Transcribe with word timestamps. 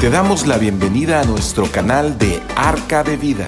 Te 0.00 0.08
damos 0.08 0.46
la 0.46 0.56
bienvenida 0.56 1.20
a 1.20 1.24
nuestro 1.24 1.70
canal 1.70 2.16
de 2.16 2.42
Arca 2.56 3.04
de 3.04 3.18
Vida. 3.18 3.46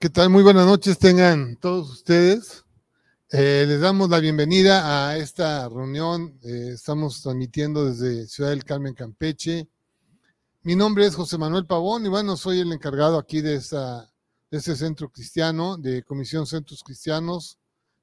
¿Qué 0.00 0.10
tal? 0.10 0.30
Muy 0.30 0.42
buenas 0.42 0.66
noches 0.66 0.98
tengan 0.98 1.54
todos 1.54 1.88
ustedes. 1.92 2.64
Eh, 3.32 3.64
les 3.64 3.80
damos 3.80 4.10
la 4.10 4.18
bienvenida 4.18 5.08
a 5.08 5.16
esta 5.16 5.68
reunión. 5.68 6.36
Eh, 6.42 6.70
estamos 6.74 7.22
transmitiendo 7.22 7.84
desde 7.84 8.26
Ciudad 8.26 8.50
del 8.50 8.64
Carmen, 8.64 8.92
Campeche. 8.92 9.68
Mi 10.62 10.74
nombre 10.74 11.06
es 11.06 11.14
José 11.14 11.38
Manuel 11.38 11.64
Pavón 11.64 12.04
y 12.04 12.08
bueno, 12.08 12.36
soy 12.36 12.58
el 12.58 12.72
encargado 12.72 13.16
aquí 13.18 13.40
de, 13.40 13.54
esta, 13.54 14.10
de 14.50 14.58
este 14.58 14.74
centro 14.74 15.10
cristiano, 15.10 15.76
de 15.76 16.02
Comisión 16.02 16.44
Centros 16.44 16.82
Cristianos, 16.82 17.56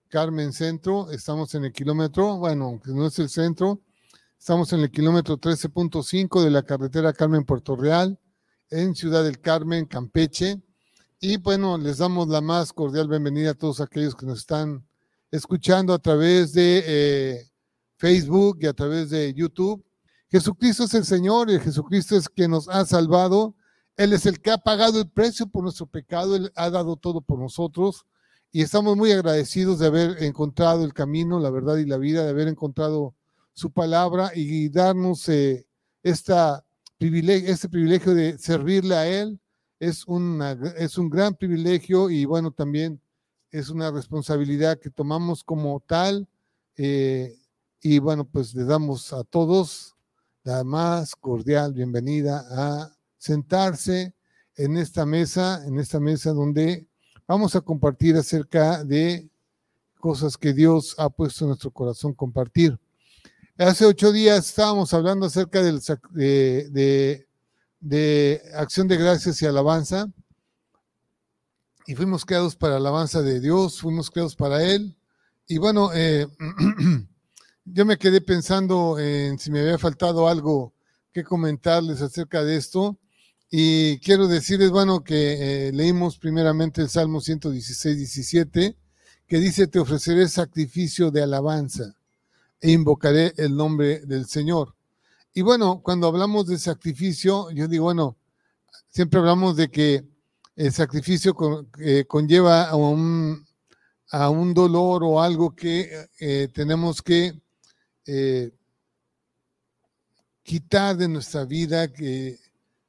Carmen 0.08 0.54
Centro. 0.54 1.12
Estamos 1.12 1.54
en 1.56 1.66
el 1.66 1.74
kilómetro, 1.74 2.38
bueno, 2.38 2.64
aunque 2.64 2.92
no 2.92 3.06
es 3.06 3.20
el 3.20 3.28
centro, 3.28 3.82
estamos 4.40 4.72
en 4.72 4.80
el 4.80 4.92
kilómetro 4.92 5.38
13.5 5.38 6.42
de 6.42 6.52
la 6.52 6.64
carretera 6.64 7.12
Carmen 7.12 7.44
Puerto 7.44 7.76
Real, 7.76 8.18
en 8.70 8.96
Ciudad 8.96 9.26
del 9.26 9.42
Carmen, 9.42 9.88
Campeche. 9.88 10.62
Y 11.20 11.36
bueno, 11.36 11.78
les 11.78 11.98
damos 11.98 12.30
la 12.30 12.40
más 12.40 12.72
cordial 12.72 13.10
bienvenida 13.10 13.52
a 13.52 13.56
todos 13.56 13.82
aquellos 13.82 14.16
que 14.16 14.26
nos 14.26 14.40
están 14.40 14.87
escuchando 15.32 15.94
a 15.94 16.00
través 16.00 16.54
de 16.54 16.84
eh, 16.86 17.50
Facebook 17.98 18.60
y 18.62 18.68
a 18.68 18.74
través 18.74 19.10
de 19.10 19.34
YouTube. 19.34 19.84
Jesucristo 20.30 20.84
es 20.84 20.94
el 20.94 21.06
Señor 21.06 21.50
y 21.50 21.60
Jesucristo 21.60 22.16
es 22.16 22.30
quien 22.30 22.52
nos 22.52 22.68
ha 22.70 22.86
salvado. 22.86 23.56
Él 23.96 24.14
es 24.14 24.26
el 24.26 24.40
que 24.40 24.52
ha 24.52 24.58
pagado 24.58 25.00
el 25.00 25.10
precio 25.10 25.48
por 25.48 25.64
nuestro 25.64 25.88
pecado, 25.88 26.36
Él 26.36 26.52
ha 26.56 26.70
dado 26.70 26.98
todo 26.98 27.22
por 27.22 27.40
nosotros 27.40 28.06
y 28.52 28.62
estamos 28.62 28.96
muy 28.96 29.12
agradecidos 29.12 29.80
de 29.80 29.88
haber 29.88 30.24
encontrado 30.24 30.84
el 30.84 30.94
camino, 30.94 31.40
la 31.40 31.50
verdad 31.50 31.78
y 31.78 31.86
la 31.86 31.98
vida, 31.98 32.24
de 32.24 32.30
haber 32.30 32.48
encontrado 32.48 33.16
su 33.54 33.72
palabra 33.72 34.32
y 34.36 34.70
darnos 34.70 35.28
eh, 35.30 35.68
esta 36.04 36.64
privilegio, 36.98 37.52
este 37.52 37.70
privilegio 37.70 38.14
de 38.14 38.38
servirle 38.38 38.96
a 38.96 39.08
Él 39.08 39.40
es, 39.80 40.06
una, 40.08 40.52
es 40.78 40.98
un 40.98 41.10
gran 41.10 41.36
privilegio 41.36 42.10
y 42.10 42.26
bueno, 42.26 42.52
también 42.52 43.02
es 43.52 43.70
una 43.70 43.92
responsabilidad 43.92 44.80
que 44.80 44.90
tomamos 44.90 45.44
como 45.44 45.80
tal. 45.86 46.28
Eh, 46.76 47.36
y 47.82 48.00
bueno, 48.00 48.26
pues 48.26 48.54
le 48.54 48.64
damos 48.64 49.14
a 49.14 49.24
todos 49.24 49.96
la 50.44 50.64
más 50.64 51.16
cordial 51.16 51.74
bienvenida 51.74 52.46
a 52.50 52.92
sentarse 53.18 54.14
en 54.56 54.78
esta 54.78 55.06
mesa, 55.06 55.66
en 55.66 55.80
esta 55.80 56.00
mesa 56.00 56.32
donde 56.32 56.88
vamos 57.28 57.56
a 57.56 57.62
compartir 57.62 58.16
acerca 58.16 58.84
de 58.84 59.30
cosas 60.00 60.38
que 60.38 60.54
Dios 60.54 60.96
ha 60.98 61.10
puesto 61.10 61.46
en 61.46 61.50
nuestro 61.50 61.72
corazón 61.72 62.14
compartir. 62.14 62.80
Hace 63.58 63.86
ocho 63.86 64.12
días 64.12 64.50
estábamos 64.50 64.94
hablando 64.94 65.26
acerca 65.26 65.62
del, 65.62 65.82
de, 66.14 66.70
de 66.70 67.28
de 67.80 68.42
acción 68.56 68.88
de 68.88 68.98
gracias 68.98 69.42
y 69.42 69.46
alabanza. 69.46 70.08
Y 71.90 71.96
fuimos 71.96 72.26
creados 72.26 72.58
para 72.58 72.76
alabanza 72.76 73.22
de 73.22 73.40
Dios, 73.40 73.80
fuimos 73.80 74.12
creados 74.12 74.36
para 74.36 74.62
Él. 74.62 74.98
Y 75.48 75.58
bueno, 75.58 75.92
eh, 75.94 76.28
yo 77.64 77.86
me 77.86 77.98
quedé 77.98 78.20
pensando 78.20 79.00
en 79.00 79.40
si 79.40 79.50
me 79.52 79.62
había 79.62 79.78
faltado 79.78 80.28
algo 80.28 80.74
que 81.14 81.24
comentarles 81.24 82.02
acerca 82.02 82.44
de 82.44 82.58
esto. 82.58 83.00
Y 83.50 84.00
quiero 84.00 84.28
decirles, 84.28 84.70
bueno, 84.70 85.02
que 85.02 85.70
eh, 85.70 85.72
leímos 85.72 86.18
primeramente 86.18 86.82
el 86.82 86.90
Salmo 86.90 87.22
116, 87.22 87.96
17, 87.96 88.78
que 89.26 89.40
dice, 89.40 89.68
te 89.68 89.80
ofreceré 89.80 90.28
sacrificio 90.28 91.10
de 91.10 91.24
alabanza 91.24 91.96
e 92.60 92.72
invocaré 92.72 93.34
el 93.38 93.56
nombre 93.56 94.02
del 94.02 94.26
Señor. 94.26 94.76
Y 95.34 95.42
bueno, 95.42 95.80
cuando 95.82 96.08
hablamos 96.08 96.48
de 96.48 96.58
sacrificio, 96.58 97.50
yo 97.52 97.70
digo, 97.70 97.86
bueno, 97.86 98.18
siempre 98.90 99.22
hablamos 99.22 99.56
de 99.56 99.70
que 99.70 100.17
el 100.58 100.74
sacrificio 100.74 101.36
eh, 101.80 102.06
conlleva 102.08 102.68
a 102.68 102.76
un, 102.76 103.46
a 104.10 104.30
un, 104.32 104.56
dolor 104.56 105.04
o 105.04 105.22
algo 105.22 105.56
que 105.56 106.08
eh, 106.20 106.50
tenemos 106.52 107.04
que 107.04 107.40
eh, 108.08 108.52
quitar 110.42 110.98
de 110.98 111.08
nuestra 111.08 111.46
vida, 111.46 111.94
que 111.94 112.40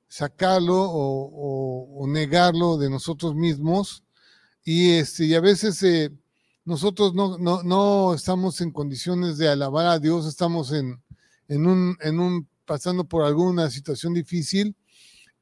sacarlo 0.08 0.76
o, 0.80 2.06
negarlo 2.08 2.78
de 2.78 2.88
nosotros 2.88 3.34
mismos. 3.34 4.02
Y, 4.64 4.92
este, 4.92 5.26
y 5.26 5.34
a 5.34 5.40
veces 5.40 6.10
nosotros 6.64 7.12
no, 7.12 7.36
no, 7.36 7.62
no 7.62 8.14
estamos 8.14 8.62
en 8.62 8.70
condiciones 8.70 9.36
de 9.36 9.48
alabar 9.48 9.86
a 9.86 9.98
Dios, 9.98 10.26
estamos 10.26 10.72
en, 10.72 11.02
en 11.48 11.66
un, 11.66 11.98
en 12.00 12.18
un, 12.18 12.48
pasando 12.64 13.04
por 13.04 13.24
alguna 13.24 13.68
situación 13.68 14.14
difícil. 14.14 14.74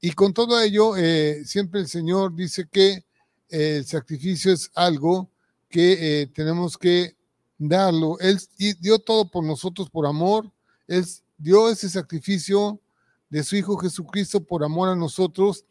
Y 0.00 0.12
con 0.12 0.32
todo 0.32 0.60
ello, 0.60 0.96
eh, 0.96 1.42
siempre 1.44 1.80
el 1.80 1.88
Señor 1.88 2.34
dice 2.34 2.68
que 2.70 3.04
el 3.48 3.84
sacrificio 3.86 4.52
es 4.52 4.70
algo 4.74 5.30
que 5.68 6.22
eh, 6.22 6.26
tenemos 6.28 6.76
que 6.76 7.16
darlo. 7.58 8.18
Él 8.20 8.38
dio 8.80 8.98
todo 8.98 9.30
por 9.30 9.44
nosotros 9.44 9.88
por 9.90 10.06
amor. 10.06 10.50
Él 10.86 11.04
dio 11.38 11.68
ese 11.68 11.88
sacrificio 11.88 12.80
de 13.28 13.42
su 13.42 13.56
Hijo 13.56 13.76
Jesucristo 13.76 14.40
por 14.44 14.64
amor 14.64 14.88
a 14.88 14.96
nosotros. 14.96 15.64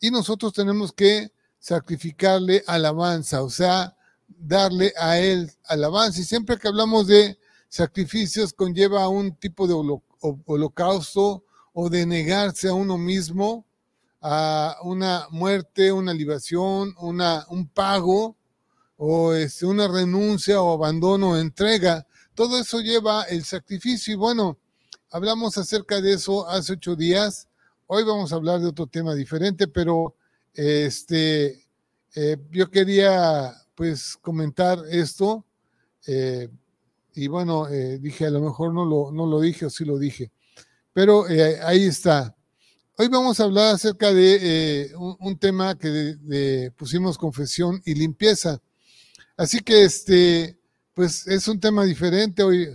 Y 0.00 0.10
nosotros 0.10 0.52
tenemos 0.52 0.92
que 0.92 1.32
sacrificarle 1.58 2.62
alabanza, 2.66 3.42
o 3.42 3.50
sea, 3.50 3.96
darle 4.26 4.92
a 4.98 5.18
Él 5.18 5.50
alabanza. 5.64 6.20
Y 6.20 6.24
siempre 6.24 6.58
que 6.58 6.68
hablamos 6.68 7.06
de 7.06 7.38
sacrificios 7.68 8.52
conlleva 8.52 9.08
un 9.08 9.34
tipo 9.34 9.66
de 9.66 10.00
holocausto 10.46 11.44
o 11.72 11.90
de 11.90 12.06
negarse 12.06 12.68
a 12.68 12.74
uno 12.74 12.96
mismo, 12.98 13.66
a 14.20 14.76
una 14.82 15.26
muerte, 15.30 15.92
una 15.92 16.12
libación, 16.12 16.94
una, 16.98 17.46
un 17.48 17.68
pago, 17.68 18.36
o 18.98 19.32
este, 19.32 19.64
una 19.64 19.88
renuncia 19.88 20.60
o 20.60 20.74
abandono 20.74 21.30
o 21.30 21.36
entrega. 21.36 22.06
Todo 22.34 22.58
eso 22.58 22.80
lleva 22.80 23.22
el 23.24 23.44
sacrificio 23.44 24.12
y 24.14 24.16
bueno, 24.16 24.58
hablamos 25.10 25.56
acerca 25.56 26.00
de 26.00 26.14
eso 26.14 26.48
hace 26.48 26.74
ocho 26.74 26.96
días. 26.96 27.48
Hoy 27.86 28.04
vamos 28.04 28.32
a 28.32 28.36
hablar 28.36 28.60
de 28.60 28.66
otro 28.66 28.86
tema 28.86 29.14
diferente, 29.14 29.68
pero 29.68 30.14
este, 30.52 31.64
eh, 32.14 32.36
yo 32.50 32.70
quería 32.70 33.54
pues 33.74 34.16
comentar 34.20 34.80
esto. 34.90 35.44
Eh, 36.06 36.48
y 37.14 37.28
bueno, 37.28 37.68
eh, 37.68 37.98
dije, 37.98 38.26
a 38.26 38.30
lo 38.30 38.40
mejor 38.40 38.74
no 38.74 38.84
lo, 38.84 39.12
no 39.12 39.26
lo 39.26 39.40
dije 39.40 39.66
o 39.66 39.70
sí 39.70 39.84
lo 39.84 39.98
dije, 39.98 40.32
pero 40.92 41.26
ahí 41.64 41.84
está. 41.84 42.34
Hoy 43.00 43.06
vamos 43.06 43.38
a 43.38 43.44
hablar 43.44 43.76
acerca 43.76 44.12
de 44.12 44.38
eh, 44.42 44.92
un, 44.96 45.38
tema 45.38 45.78
que 45.78 46.72
pusimos 46.76 47.16
confesión 47.16 47.80
y 47.84 47.94
limpieza. 47.94 48.60
Así 49.36 49.60
que 49.60 49.84
este, 49.84 50.58
pues 50.94 51.24
es 51.28 51.46
un 51.46 51.60
tema 51.60 51.84
diferente. 51.84 52.42
Hoy 52.42 52.66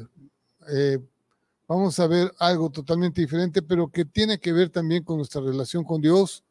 vamos 1.67 1.99
a 1.99 2.07
ver 2.07 2.33
algo 2.39 2.69
totalmente 2.69 3.19
diferente, 3.19 3.61
pero 3.61 3.89
que 3.89 4.05
tiene 4.05 4.39
que 4.39 4.53
ver 4.53 4.69
también 4.69 5.03
con 5.03 5.17
nuestra 5.17 5.41
relación 5.41 5.83
con 5.83 5.99
Dios 5.99 6.45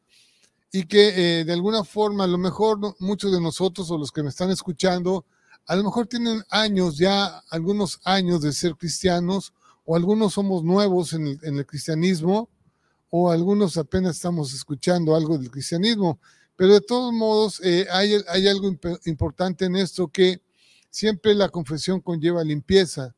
y 0.71 0.83
que 0.83 1.43
de 1.43 1.51
alguna 1.51 1.83
forma, 1.83 2.25
a 2.25 2.27
lo 2.27 2.37
mejor 2.37 2.77
muchos 2.99 3.31
de 3.31 3.41
nosotros 3.41 3.89
o 3.89 3.97
los 3.97 4.11
que 4.11 4.21
me 4.21 4.29
están 4.29 4.51
escuchando, 4.51 5.25
a 5.65 5.75
lo 5.75 5.83
mejor 5.83 6.05
tienen 6.05 6.43
años 6.51 6.99
ya, 6.99 7.39
algunos 7.49 8.01
años 8.03 8.43
de 8.43 8.53
ser 8.53 8.75
cristianos, 8.75 9.51
o 9.83 9.95
algunos 9.95 10.33
somos 10.33 10.63
nuevos 10.63 11.13
en 11.13 11.39
el, 11.41 11.65
cristianismo, 11.65 12.49
o 13.15 13.29
algunos 13.29 13.77
apenas 13.77 14.15
estamos 14.15 14.55
escuchando 14.55 15.15
algo 15.15 15.37
del 15.37 15.51
cristianismo. 15.51 16.19
Pero 16.55 16.73
de 16.73 16.81
todos 16.81 17.13
modos, 17.13 17.61
eh, 17.63 17.85
hay, 17.91 18.15
hay 18.27 18.47
algo 18.47 18.75
importante 19.05 19.65
en 19.65 19.75
esto 19.75 20.07
que 20.07 20.41
siempre 20.89 21.35
la 21.35 21.49
confesión 21.49 22.01
conlleva 22.01 22.43
limpieza. 22.43 23.13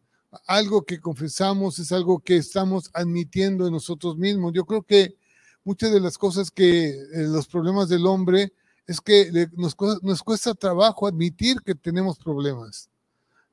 Algo 0.47 0.83
que 0.83 0.99
confesamos 0.99 1.79
es 1.79 1.93
algo 1.93 2.19
que 2.19 2.35
estamos 2.35 2.89
admitiendo 2.93 3.67
en 3.67 3.71
nosotros 3.71 4.17
mismos. 4.17 4.51
Yo 4.51 4.65
creo 4.65 4.83
que 4.83 5.15
muchas 5.63 5.93
de 5.93 6.01
las 6.01 6.17
cosas 6.17 6.51
que 6.51 6.89
eh, 6.89 7.05
los 7.13 7.47
problemas 7.47 7.87
del 7.87 8.05
hombre 8.05 8.51
es 8.87 8.99
que 8.99 9.47
nos, 9.53 9.77
nos 10.01 10.21
cuesta 10.23 10.53
trabajo 10.55 11.07
admitir 11.07 11.61
que 11.61 11.73
tenemos 11.73 12.17
problemas. 12.17 12.89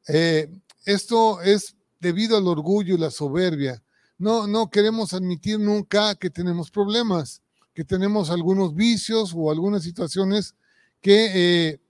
Eh, 0.09 0.51
esto 0.87 1.41
es 1.41 1.77
debido 2.01 2.37
al 2.37 2.49
orgullo 2.49 2.97
y 2.97 2.99
la 2.99 3.13
soberbia. 3.13 3.81
No, 4.23 4.47
no 4.47 4.71
queremos 4.71 5.15
admitir 5.15 5.59
nunca 5.59 6.15
que 6.15 6.31
tenemos 6.31 6.71
problemas, 6.71 7.43
que 7.75 7.83
tenemos 7.83 8.31
algunos 8.31 8.73
vicios 8.73 9.33
o 9.35 9.51
algunas 9.51 9.83
situaciones 9.83 10.55
que 11.01 11.31
eh, 11.35 11.81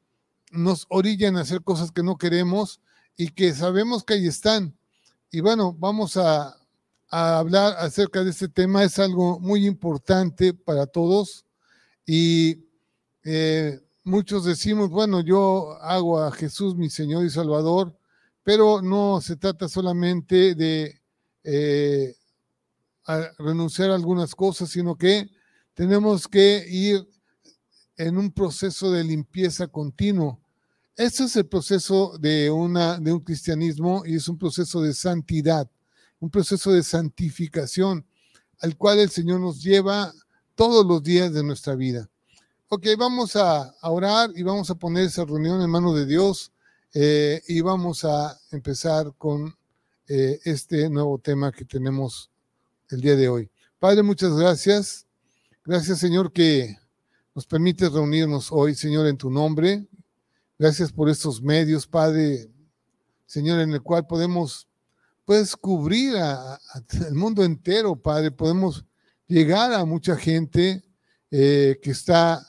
nos 0.50 0.86
orillan 0.88 1.36
a 1.36 1.42
hacer 1.42 1.60
cosas 1.60 1.92
que 1.92 2.02
no 2.02 2.16
queremos 2.16 2.80
y 3.18 3.28
que 3.28 3.52
sabemos 3.52 4.02
que 4.02 4.14
ahí 4.14 4.26
están. 4.26 4.74
Y 5.30 5.42
bueno, 5.42 5.76
vamos 5.78 6.16
a, 6.16 6.56
a 7.10 7.38
hablar 7.38 7.74
acerca 7.76 8.24
de 8.24 8.30
este 8.30 8.48
tema. 8.48 8.82
Es 8.82 8.98
algo 8.98 9.38
muy 9.38 9.66
importante 9.66 10.54
para 10.54 10.86
todos 10.86 11.44
y 12.06 12.64
eh, 13.24 13.78
muchos 14.04 14.46
decimos, 14.46 14.88
bueno, 14.88 15.20
yo 15.20 15.76
hago 15.82 16.18
a 16.22 16.32
Jesús 16.32 16.76
mi 16.76 16.88
Señor 16.88 17.26
y 17.26 17.30
Salvador, 17.30 17.94
pero 18.42 18.80
no 18.80 19.20
se 19.20 19.36
trata 19.36 19.68
solamente 19.68 20.54
de 20.54 20.98
eh, 21.44 22.16
renunciar 23.38 23.90
a 23.90 23.94
algunas 23.94 24.34
cosas, 24.34 24.70
sino 24.70 24.96
que 24.96 25.28
tenemos 25.74 26.28
que 26.28 26.64
ir 26.68 27.06
en 27.96 28.18
un 28.18 28.32
proceso 28.32 28.90
de 28.90 29.04
limpieza 29.04 29.66
continuo. 29.66 30.40
Ese 30.96 31.24
es 31.24 31.36
el 31.36 31.46
proceso 31.46 32.18
de, 32.18 32.50
una, 32.50 32.98
de 32.98 33.12
un 33.12 33.20
cristianismo 33.20 34.02
y 34.04 34.16
es 34.16 34.28
un 34.28 34.38
proceso 34.38 34.80
de 34.82 34.92
santidad, 34.92 35.70
un 36.20 36.30
proceso 36.30 36.72
de 36.72 36.82
santificación 36.82 38.06
al 38.60 38.76
cual 38.76 39.00
el 39.00 39.10
Señor 39.10 39.40
nos 39.40 39.62
lleva 39.62 40.12
todos 40.54 40.86
los 40.86 41.02
días 41.02 41.32
de 41.32 41.42
nuestra 41.42 41.74
vida. 41.74 42.08
Ok, 42.68 42.86
vamos 42.96 43.36
a, 43.36 43.74
orar 43.82 44.30
y 44.34 44.42
vamos 44.42 44.70
a 44.70 44.74
poner 44.76 45.04
esa 45.04 45.24
reunión 45.24 45.60
en 45.60 45.68
manos 45.68 45.94
de 45.94 46.06
Dios 46.06 46.52
eh, 46.94 47.42
y 47.48 47.60
vamos 47.60 48.04
a 48.04 48.38
empezar 48.50 49.12
con 49.18 49.54
eh, 50.08 50.40
este 50.44 50.88
nuevo 50.88 51.18
tema 51.18 51.52
que 51.52 51.64
tenemos 51.64 52.31
el 52.92 53.00
día 53.00 53.16
de 53.16 53.28
hoy. 53.28 53.50
Padre, 53.78 54.02
muchas 54.02 54.32
gracias. 54.34 55.06
Gracias, 55.64 55.98
Señor, 55.98 56.32
que 56.32 56.76
nos 57.34 57.46
permites 57.46 57.92
reunirnos 57.92 58.52
hoy, 58.52 58.74
Señor, 58.74 59.06
en 59.06 59.16
tu 59.16 59.30
nombre. 59.30 59.86
Gracias 60.58 60.92
por 60.92 61.08
estos 61.08 61.42
medios, 61.42 61.86
Padre, 61.86 62.50
Señor, 63.26 63.60
en 63.60 63.72
el 63.72 63.82
cual 63.82 64.06
podemos, 64.06 64.68
pues, 65.24 65.56
cubrir 65.56 66.16
al 66.16 67.14
mundo 67.14 67.42
entero, 67.42 67.96
Padre. 67.96 68.30
Podemos 68.30 68.84
llegar 69.26 69.72
a 69.72 69.84
mucha 69.84 70.16
gente 70.16 70.84
eh, 71.30 71.78
que 71.82 71.90
está 71.90 72.46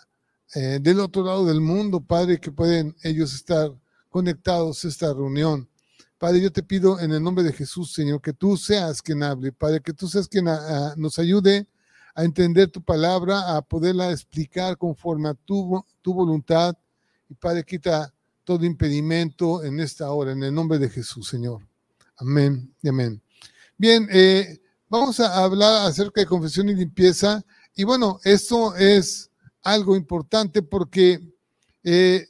eh, 0.54 0.80
del 0.82 1.00
otro 1.00 1.24
lado 1.24 1.46
del 1.46 1.62
mundo, 1.62 2.02
Padre, 2.02 2.40
que 2.40 2.52
pueden 2.52 2.96
ellos 3.04 3.34
estar 3.34 3.72
conectados 4.10 4.84
a 4.84 4.88
esta 4.88 5.14
reunión. 5.14 5.68
Padre, 6.24 6.40
yo 6.40 6.54
te 6.54 6.64
pido 6.64 7.02
en 7.02 7.12
el 7.12 7.22
nombre 7.22 7.44
de 7.44 7.52
Jesús, 7.52 7.92
Señor, 7.92 8.22
que 8.22 8.32
tú 8.32 8.56
seas 8.56 9.02
quien 9.02 9.24
hable, 9.24 9.52
Padre, 9.52 9.82
que 9.82 9.92
tú 9.92 10.08
seas 10.08 10.26
quien 10.26 10.48
ah, 10.48 10.58
ah, 10.58 10.94
nos 10.96 11.20
ayude 11.20 11.68
a 12.16 12.24
entender 12.24 12.72
tu 12.72 12.82
palabra, 12.82 13.58
a 13.58 13.62
poderla 13.62 14.10
explicar 14.10 14.78
conforme 14.78 15.28
a 15.28 15.34
tu, 15.34 15.86
tu 16.02 16.14
voluntad. 16.14 16.78
Y 17.28 17.34
Padre, 17.34 17.66
quita 17.66 18.14
todo 18.46 18.64
impedimento 18.64 19.66
en 19.66 19.82
esta 19.82 20.10
hora, 20.12 20.32
en 20.32 20.42
el 20.44 20.54
nombre 20.54 20.80
de 20.80 20.90
Jesús, 20.90 21.28
Señor. 21.28 21.68
Amén 22.16 22.74
y 22.82 22.88
amén. 22.88 23.22
Bien, 23.78 24.08
eh, 24.10 24.62
vamos 24.88 25.20
a 25.20 25.44
hablar 25.44 25.88
acerca 25.88 26.22
de 26.22 26.28
confesión 26.28 26.70
y 26.70 26.74
limpieza. 26.74 27.44
Y 27.76 27.84
bueno, 27.84 28.22
esto 28.24 28.78
es 28.78 29.30
algo 29.62 29.94
importante 29.98 30.62
porque 30.62 31.20
eh, 31.84 32.26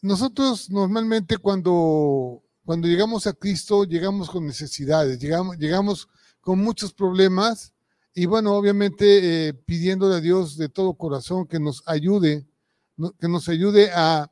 nosotros 0.00 0.70
normalmente 0.70 1.36
cuando, 1.36 2.42
cuando 2.70 2.86
llegamos 2.86 3.26
a 3.26 3.32
Cristo 3.32 3.82
llegamos 3.82 4.30
con 4.30 4.46
necesidades, 4.46 5.18
llegamos, 5.18 5.58
llegamos 5.58 6.08
con 6.40 6.60
muchos 6.60 6.92
problemas 6.92 7.74
y 8.14 8.26
bueno, 8.26 8.54
obviamente 8.54 9.48
eh, 9.48 9.54
pidiéndole 9.54 10.14
a 10.14 10.20
Dios 10.20 10.56
de 10.56 10.68
todo 10.68 10.94
corazón 10.94 11.48
que 11.48 11.58
nos 11.58 11.82
ayude, 11.84 12.46
que 13.18 13.26
nos 13.26 13.48
ayude 13.48 13.90
a, 13.92 14.30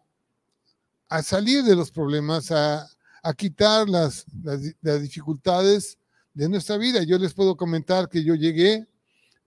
salir 1.20 1.64
de 1.64 1.74
los 1.74 1.90
problemas, 1.90 2.52
a, 2.52 2.88
a 3.24 3.34
quitar 3.34 3.88
las, 3.88 4.24
las, 4.40 4.60
las 4.82 5.02
dificultades 5.02 5.98
de 6.32 6.48
nuestra 6.48 6.76
vida. 6.76 7.02
Yo 7.02 7.18
les 7.18 7.34
puedo 7.34 7.56
comentar 7.56 8.08
que 8.08 8.22
yo 8.22 8.36
llegué 8.36 8.86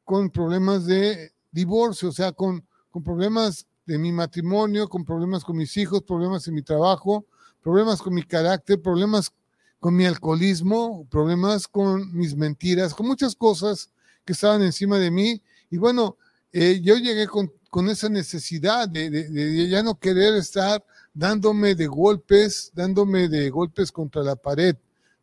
con 0.04 0.30
problemas 0.30 0.86
de 0.86 1.32
divorcio, 1.50 2.10
o 2.10 2.12
sea, 2.12 2.34
con, 2.34 2.68
con 2.90 3.02
problemas 3.02 3.66
de 3.86 3.98
mi 3.98 4.12
matrimonio, 4.12 4.90
con 4.90 5.06
problemas 5.06 5.46
con 5.46 5.56
mis 5.56 5.78
hijos, 5.78 6.04
problemas 6.04 6.46
en 6.50 6.56
mi 6.56 6.62
trabajo, 6.62 7.26
problemas 7.62 8.02
con 8.02 8.14
mi 8.14 8.24
carácter, 8.24 8.82
problemas 8.82 9.32
con 9.80 9.96
mi 9.96 10.06
alcoholismo, 10.06 11.08
problemas 11.10 11.68
con 11.68 12.16
mis 12.16 12.36
mentiras, 12.36 12.94
con 12.94 13.08
muchas 13.08 13.36
cosas 13.36 13.90
que 14.26 14.34
estaban 14.34 14.62
encima 14.62 15.00
de 15.00 15.12
mí. 15.12 15.42
Y 15.70 15.78
bueno, 15.78 16.18
eh, 16.54 16.80
yo 16.84 16.98
llegué 16.98 17.28
con, 17.28 17.52
con, 17.70 17.90
esa 17.90 18.10
necesidad 18.10 18.88
de, 18.88 19.68
ya 19.70 19.82
no 19.82 19.98
querer 19.98 20.36
estar 20.36 20.84
dándome 21.14 21.76
de 21.76 21.88
golpes, 21.88 22.72
dándome 22.76 23.28
de 23.28 23.50
golpes 23.50 23.92
contra 23.92 24.22
la 24.22 24.36
pared, 24.36 24.76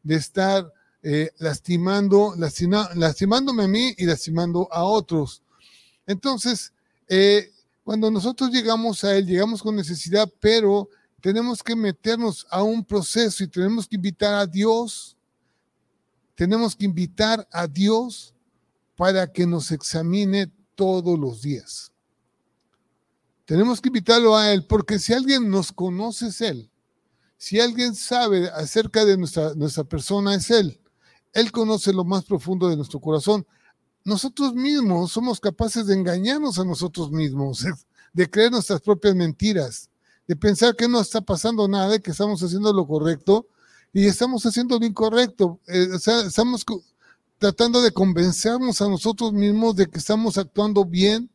de 0.02 0.16
estar 0.16 0.72
eh, 1.02 1.30
lastimando, 1.38 2.34
lastima, 2.36 2.90
lastimándome 2.94 3.64
a 3.64 3.68
mí 3.68 3.94
y 3.96 4.06
lastimando 4.06 4.68
a 4.72 4.82
otros. 4.82 5.42
Entonces, 6.06 6.72
eh, 7.08 7.52
cuando 7.84 8.10
nosotros 8.10 8.50
llegamos 8.50 9.04
a 9.04 9.16
Él, 9.16 9.26
llegamos 9.26 9.62
con 9.62 9.76
necesidad, 9.76 10.28
pero 10.40 10.88
tenemos 11.20 11.62
que 11.62 11.74
meternos 11.74 12.46
a 12.50 12.62
un 12.62 12.84
proceso 12.84 13.44
y 13.44 13.48
tenemos 13.48 13.86
que 13.86 13.96
invitar 13.96 14.34
a 14.34 14.46
Dios, 14.46 15.16
tenemos 16.34 16.76
que 16.76 16.84
invitar 16.84 17.46
a 17.50 17.66
Dios 17.66 18.34
para 18.96 19.30
que 19.30 19.46
nos 19.46 19.72
examine 19.72 20.50
todos 20.74 21.18
los 21.18 21.42
días. 21.42 21.92
Tenemos 23.44 23.80
que 23.80 23.88
invitarlo 23.88 24.36
a 24.36 24.52
Él, 24.52 24.66
porque 24.66 24.98
si 24.98 25.12
alguien 25.12 25.50
nos 25.50 25.72
conoce 25.72 26.28
es 26.28 26.40
Él. 26.40 26.70
Si 27.36 27.60
alguien 27.60 27.94
sabe 27.94 28.48
acerca 28.50 29.04
de 29.04 29.16
nuestra, 29.16 29.54
nuestra 29.54 29.84
persona 29.84 30.34
es 30.34 30.50
Él. 30.50 30.80
Él 31.32 31.50
conoce 31.52 31.92
lo 31.92 32.04
más 32.04 32.24
profundo 32.24 32.68
de 32.68 32.76
nuestro 32.76 33.00
corazón 33.00 33.46
nosotros 34.08 34.54
mismos 34.54 35.12
somos 35.12 35.38
capaces 35.38 35.86
de 35.86 35.94
engañarnos 35.94 36.58
a 36.58 36.64
nosotros 36.64 37.10
mismos, 37.10 37.66
de 38.14 38.30
creer 38.30 38.50
nuestras 38.50 38.80
propias 38.80 39.14
mentiras, 39.14 39.90
de 40.28 40.36
pensar 40.36 40.76
que 40.76 40.86
no 40.86 41.00
está 41.00 41.22
pasando 41.22 41.66
nada, 41.66 41.98
que 41.98 42.10
estamos 42.10 42.42
haciendo 42.42 42.70
lo 42.72 42.86
correcto 42.86 43.48
y 43.94 44.06
estamos 44.06 44.44
haciendo 44.44 44.78
lo 44.78 44.84
incorrecto. 44.84 45.58
Eh, 45.66 45.88
o 45.94 45.98
sea, 45.98 46.20
estamos 46.20 46.66
tratando 47.38 47.80
de 47.80 47.90
convencernos 47.90 48.82
a 48.82 48.88
nosotros 48.88 49.32
mismos 49.32 49.74
de 49.74 49.86
que 49.86 49.98
estamos 49.98 50.36
actuando 50.36 50.84
bien, 50.84 51.30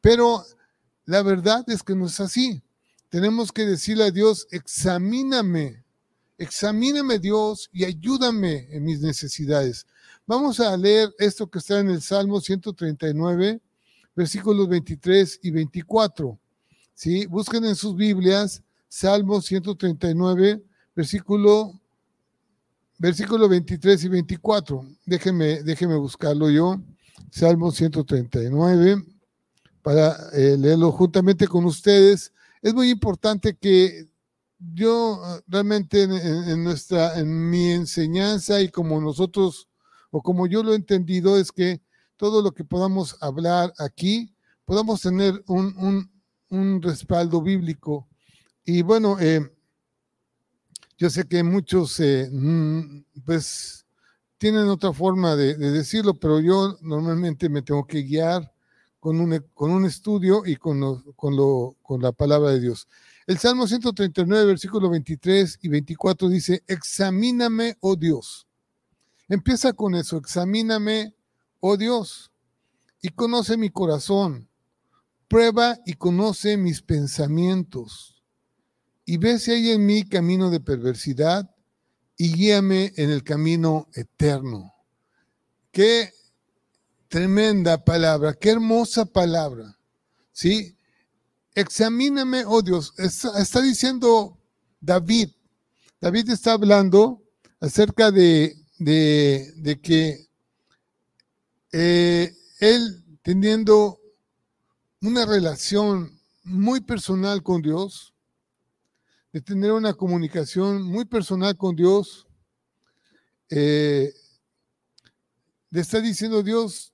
pero 0.00 0.42
la 1.04 1.22
verdad 1.22 1.62
es 1.68 1.82
que 1.82 1.94
no 1.94 2.06
es 2.06 2.18
así. 2.20 2.62
Tenemos 3.10 3.52
que 3.52 3.66
decirle 3.66 4.04
a 4.04 4.10
Dios, 4.10 4.48
examíname, 4.50 5.84
examíname 6.38 7.18
Dios 7.18 7.68
y 7.70 7.84
ayúdame 7.84 8.66
en 8.70 8.84
mis 8.84 9.00
necesidades. 9.02 9.86
Vamos 10.26 10.58
a 10.58 10.74
leer 10.78 11.14
esto 11.18 11.50
que 11.50 11.58
está 11.58 11.80
en 11.80 11.90
el 11.90 12.00
Salmo 12.00 12.40
139, 12.40 13.60
versículos 14.16 14.66
23 14.70 15.40
y 15.42 15.50
24. 15.50 16.38
¿Sí? 17.02 17.26
Busquen 17.26 17.64
en 17.64 17.74
sus 17.74 17.96
Biblias 17.96 18.62
Salmo 18.86 19.40
139, 19.40 20.62
versículo, 20.94 21.72
versículo 22.96 23.48
23 23.48 24.04
y 24.04 24.08
24. 24.08 24.86
Déjenme, 25.04 25.64
déjenme 25.64 25.96
buscarlo 25.96 26.48
yo. 26.48 26.80
Salmo 27.28 27.72
139, 27.72 29.04
para 29.82 30.16
eh, 30.32 30.56
leerlo 30.56 30.92
juntamente 30.92 31.48
con 31.48 31.64
ustedes. 31.64 32.32
Es 32.60 32.72
muy 32.72 32.90
importante 32.90 33.56
que 33.56 34.06
yo 34.72 35.20
realmente 35.48 36.04
en, 36.04 36.12
en, 36.12 36.62
nuestra, 36.62 37.18
en 37.18 37.50
mi 37.50 37.72
enseñanza 37.72 38.60
y 38.60 38.68
como 38.68 39.00
nosotros 39.00 39.68
o 40.12 40.22
como 40.22 40.46
yo 40.46 40.62
lo 40.62 40.72
he 40.72 40.76
entendido, 40.76 41.36
es 41.36 41.50
que 41.50 41.80
todo 42.16 42.42
lo 42.42 42.52
que 42.52 42.62
podamos 42.62 43.16
hablar 43.20 43.72
aquí, 43.78 44.32
podamos 44.64 45.00
tener 45.00 45.42
un, 45.48 46.11
respaldo 46.82 47.42
bíblico. 47.42 48.08
Y 48.64 48.82
bueno, 48.82 49.18
eh, 49.20 49.40
yo 50.98 51.10
sé 51.10 51.26
que 51.26 51.42
muchos, 51.42 51.98
eh, 52.00 52.28
mm, 52.30 53.04
pues, 53.24 53.86
tienen 54.38 54.68
otra 54.68 54.92
forma 54.92 55.36
de, 55.36 55.56
decirlo, 55.56 56.14
pero 56.14 56.40
yo 56.40 56.76
normalmente 56.80 57.48
me 57.48 57.62
tengo 57.62 57.86
que 57.86 58.02
guiar 58.02 58.52
con 59.00 59.20
un, 59.20 59.44
con 59.54 59.70
un 59.70 59.84
estudio 59.84 60.42
y 60.44 60.56
con, 60.56 61.02
con, 61.14 61.36
lo, 61.36 61.76
con 61.82 62.02
la 62.02 62.12
palabra 62.12 62.50
de 62.50 62.60
Dios. 62.60 62.88
El 63.26 63.38
Salmo 63.38 63.66
139, 63.66 64.46
versículo 64.46 64.90
23 64.90 65.58
y 65.62 65.68
24 65.68 66.28
dice, 66.28 66.62
examíname, 66.66 67.76
oh 67.80 67.96
Dios 67.96 68.46
Empieza 69.32 69.72
con 69.72 69.94
eso, 69.94 70.18
examíname, 70.18 71.14
oh 71.60 71.78
Dios, 71.78 72.30
y 73.00 73.08
conoce 73.08 73.56
mi 73.56 73.70
corazón, 73.70 74.46
prueba 75.32 75.78
y 75.86 75.94
conoce 75.94 76.58
mis 76.58 76.82
pensamientos, 76.82 78.22
y 79.06 79.16
ve 79.16 79.38
si 79.38 79.52
hay 79.52 79.70
en 79.70 79.86
mí 79.86 80.04
camino 80.04 80.50
de 80.50 80.60
perversidad, 80.60 81.50
y 82.18 82.34
guíame 82.34 82.92
en 82.96 83.10
el 83.10 83.24
camino 83.24 83.88
eterno. 83.94 84.74
Qué 85.70 86.12
tremenda 87.08 87.82
palabra, 87.82 88.34
qué 88.34 88.50
hermosa 88.50 89.06
palabra, 89.06 89.78
¿sí? 90.32 90.76
Examíname, 91.54 92.44
oh 92.46 92.60
Dios, 92.60 92.92
está, 92.98 93.62
diciendo 93.62 94.38
David, 94.80 95.30
David 95.98 96.28
está 96.28 96.52
hablando 96.52 97.22
acerca 97.58 98.10
de 98.10 98.62
de, 98.78 99.80
que 99.82 100.28
eh, 101.72 102.34
él 102.60 103.04
teniendo 103.22 104.01
una 105.02 105.26
relación 105.26 106.16
muy 106.44 106.80
personal 106.80 107.42
con 107.42 107.60
Dios, 107.60 108.14
de 109.32 109.40
tener 109.40 109.72
una 109.72 109.94
comunicación 109.94 110.82
muy 110.82 111.04
personal 111.04 111.56
con 111.56 111.74
Dios, 111.74 112.28
eh, 113.50 114.14
le 115.70 115.80
está 115.80 116.00
diciendo 116.00 116.42
Dios, 116.42 116.92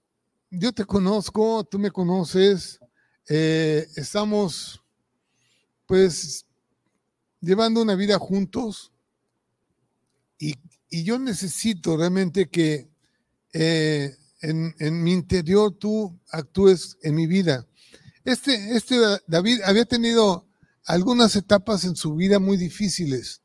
yo 0.51 0.73
te 0.73 0.87
conozco, 0.87 1.65
tú 1.65 1.79
me 1.79 1.91
conoces, 1.91 2.81
eh, 3.29 3.87
estamos 3.97 4.83
pues 5.85 6.47
llevando 7.41 7.83
una 7.83 7.95
vida 7.95 8.19
juntos 8.19 8.91
y, 10.39 10.55
yo 10.91 11.19
necesito 11.19 11.99
realmente 11.99 12.49
que 12.49 12.89
eh, 13.53 14.17
en, 14.41 14.75
en, 14.79 15.03
mi 15.03 15.13
interior 15.13 15.71
tú 15.71 16.19
actúes 16.31 16.97
en 17.03 17.15
mi 17.15 17.27
vida. 17.27 17.68
Este, 18.29 18.77
este 18.77 18.99
David 19.27 19.63
había 19.65 19.87
tenido 19.87 20.45
algunas 20.85 21.35
etapas 21.35 21.85
en 21.85 21.97
su 21.97 22.15
vida 22.15 22.39
muy 22.39 22.59
difíciles. 22.59 23.41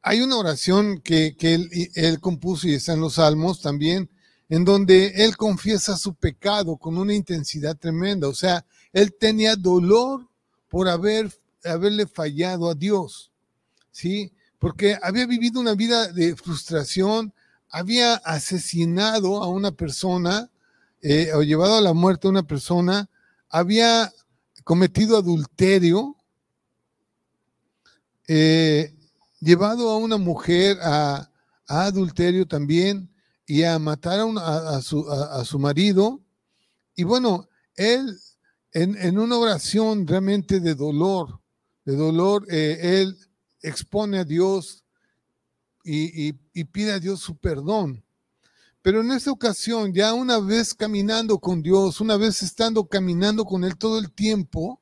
Hay 0.00 0.22
una 0.22 0.38
oración 0.38 1.02
que, 1.02 1.36
que 1.36 1.52
él, 1.94 2.18
compuso 2.18 2.66
y 2.66 2.72
está 2.72 2.94
en 2.94 3.00
los 3.00 3.16
Salmos 3.16 3.60
también, 3.60 4.08
en 4.48 4.64
donde 4.64 5.08
él 5.22 5.36
confiesa 5.36 5.98
su 5.98 6.14
pecado 6.14 6.78
con 6.78 6.96
una 6.96 7.12
intensidad 7.12 7.76
tremenda. 7.76 8.26
O 8.28 8.32
sea, 8.32 8.64
él 8.94 9.14
tenía 9.20 9.54
dolor 9.54 10.26
por 10.70 10.88
haber, 10.88 11.30
haberle 11.62 12.06
fallado 12.06 12.70
a 12.70 12.74
Dios, 12.74 13.32
¿sí? 13.90 14.32
Porque 14.58 14.96
había 15.02 15.26
vivido 15.26 15.60
una 15.60 15.74
vida 15.74 16.10
de 16.10 16.34
frustración, 16.36 17.34
había 17.68 18.14
asesinado 18.14 19.42
a 19.42 19.48
una 19.48 19.72
persona 19.72 20.50
eh, 21.02 21.32
o 21.34 21.42
llevado 21.42 21.76
a 21.76 21.82
la 21.82 21.92
muerte 21.92 22.28
a 22.28 22.30
una 22.30 22.44
persona, 22.44 23.10
había 23.50 24.12
cometido 24.64 25.16
adulterio, 25.16 26.16
eh, 28.26 28.94
llevado 29.40 29.90
a 29.90 29.96
una 29.96 30.16
mujer 30.18 30.78
a 30.82 31.30
adulterio 31.66 32.46
también, 32.46 33.10
y 33.48 33.62
a 33.62 33.78
matar 33.78 34.20
a, 34.20 34.82
su, 34.82 35.10
a, 35.10 35.42
su, 35.42 35.58
marido. 35.58 36.20
Y 36.94 37.02
bueno, 37.02 37.48
él 37.76 38.20
en, 38.72 39.18
una 39.18 39.38
oración 39.38 40.06
realmente 40.06 40.60
de 40.60 40.74
dolor, 40.74 41.40
de 41.86 41.96
dolor, 41.96 42.46
eh, 42.50 43.00
él 43.00 43.18
expone 43.62 44.18
a 44.18 44.24
Dios 44.24 44.84
y, 45.82 46.34
pide 46.64 46.92
a 46.92 47.00
Dios 47.00 47.20
su 47.20 47.38
perdón. 47.38 48.04
Pero 48.88 49.02
en 49.02 49.10
esta 49.10 49.30
ocasión, 49.30 49.92
ya 49.92 50.14
una 50.14 50.38
vez 50.38 50.72
caminando 50.72 51.38
con 51.38 51.60
Dios, 51.60 52.00
una 52.00 52.16
vez 52.16 52.42
estando 52.42 52.86
caminando 52.86 53.44
con 53.44 53.62
Él 53.62 53.76
todo 53.76 53.98
el 53.98 54.10
tiempo, 54.10 54.80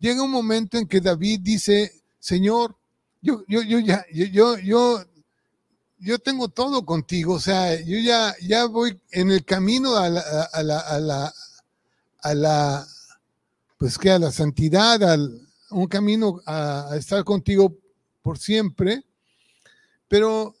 llega 0.00 0.24
un 0.24 0.32
momento 0.32 0.76
en 0.76 0.88
que 0.88 1.00
David 1.00 1.38
dice, 1.44 2.02
Señor, 2.18 2.76
yo, 3.22 3.44
yo, 3.46 3.62
yo, 3.62 3.78
ya, 3.78 4.04
yo, 4.12 4.58
yo 4.58 5.04
yo 6.00 6.18
tengo 6.18 6.48
todo 6.48 6.84
contigo, 6.84 7.34
o 7.34 7.40
sea, 7.40 7.80
yo 7.80 8.00
ya, 8.00 8.34
ya 8.42 8.64
voy 8.64 9.00
en 9.12 9.30
el 9.30 9.44
camino 9.44 9.94
a 9.94 10.08
la, 10.08 10.20
a 10.52 10.62
la, 10.64 11.32
a 12.18 12.34
la, 12.34 12.86
pues 13.76 13.98
que 13.98 14.10
a 14.10 14.18
la 14.18 14.32
santidad, 14.32 15.00
a 15.04 15.16
un 15.70 15.86
camino 15.86 16.40
a, 16.44 16.90
estar 16.96 17.22
contigo 17.22 17.78
por 18.20 18.36
siempre, 18.36 19.04
pero 20.08 20.56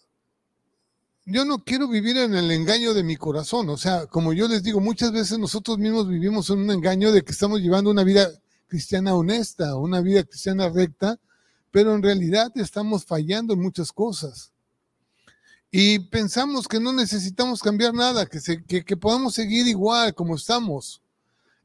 yo 1.30 1.44
no 1.44 1.62
quiero 1.62 1.88
vivir 1.88 2.16
en 2.16 2.34
el 2.34 2.50
engaño 2.50 2.94
de 2.94 3.02
mi 3.02 3.16
corazón, 3.16 3.68
o 3.68 3.76
sea, 3.76 4.06
como 4.06 4.32
yo 4.32 4.48
les 4.48 4.62
digo, 4.62 4.80
muchas 4.80 5.12
veces 5.12 5.38
nosotros 5.38 5.76
mismos 5.76 6.08
vivimos 6.08 6.48
en 6.48 6.60
un 6.60 6.70
engaño 6.70 7.12
de 7.12 7.22
que 7.22 7.32
estamos 7.32 7.60
llevando 7.60 7.90
una 7.90 8.02
vida 8.02 8.30
cristiana 8.66 9.14
honesta, 9.14 9.76
una 9.76 10.00
vida 10.00 10.24
cristiana 10.24 10.70
recta, 10.70 11.18
pero 11.70 11.94
en 11.94 12.02
realidad 12.02 12.50
estamos 12.54 13.04
fallando 13.04 13.52
en 13.52 13.60
muchas 13.60 13.92
cosas 13.92 14.52
y 15.70 15.98
pensamos 15.98 16.66
que 16.66 16.80
no 16.80 16.94
necesitamos 16.94 17.60
cambiar 17.60 17.92
nada, 17.92 18.24
que, 18.24 18.40
se, 18.40 18.64
que, 18.64 18.96
podemos 18.96 19.34
seguir 19.34 19.68
igual 19.68 20.14
como 20.14 20.34
estamos. 20.34 21.02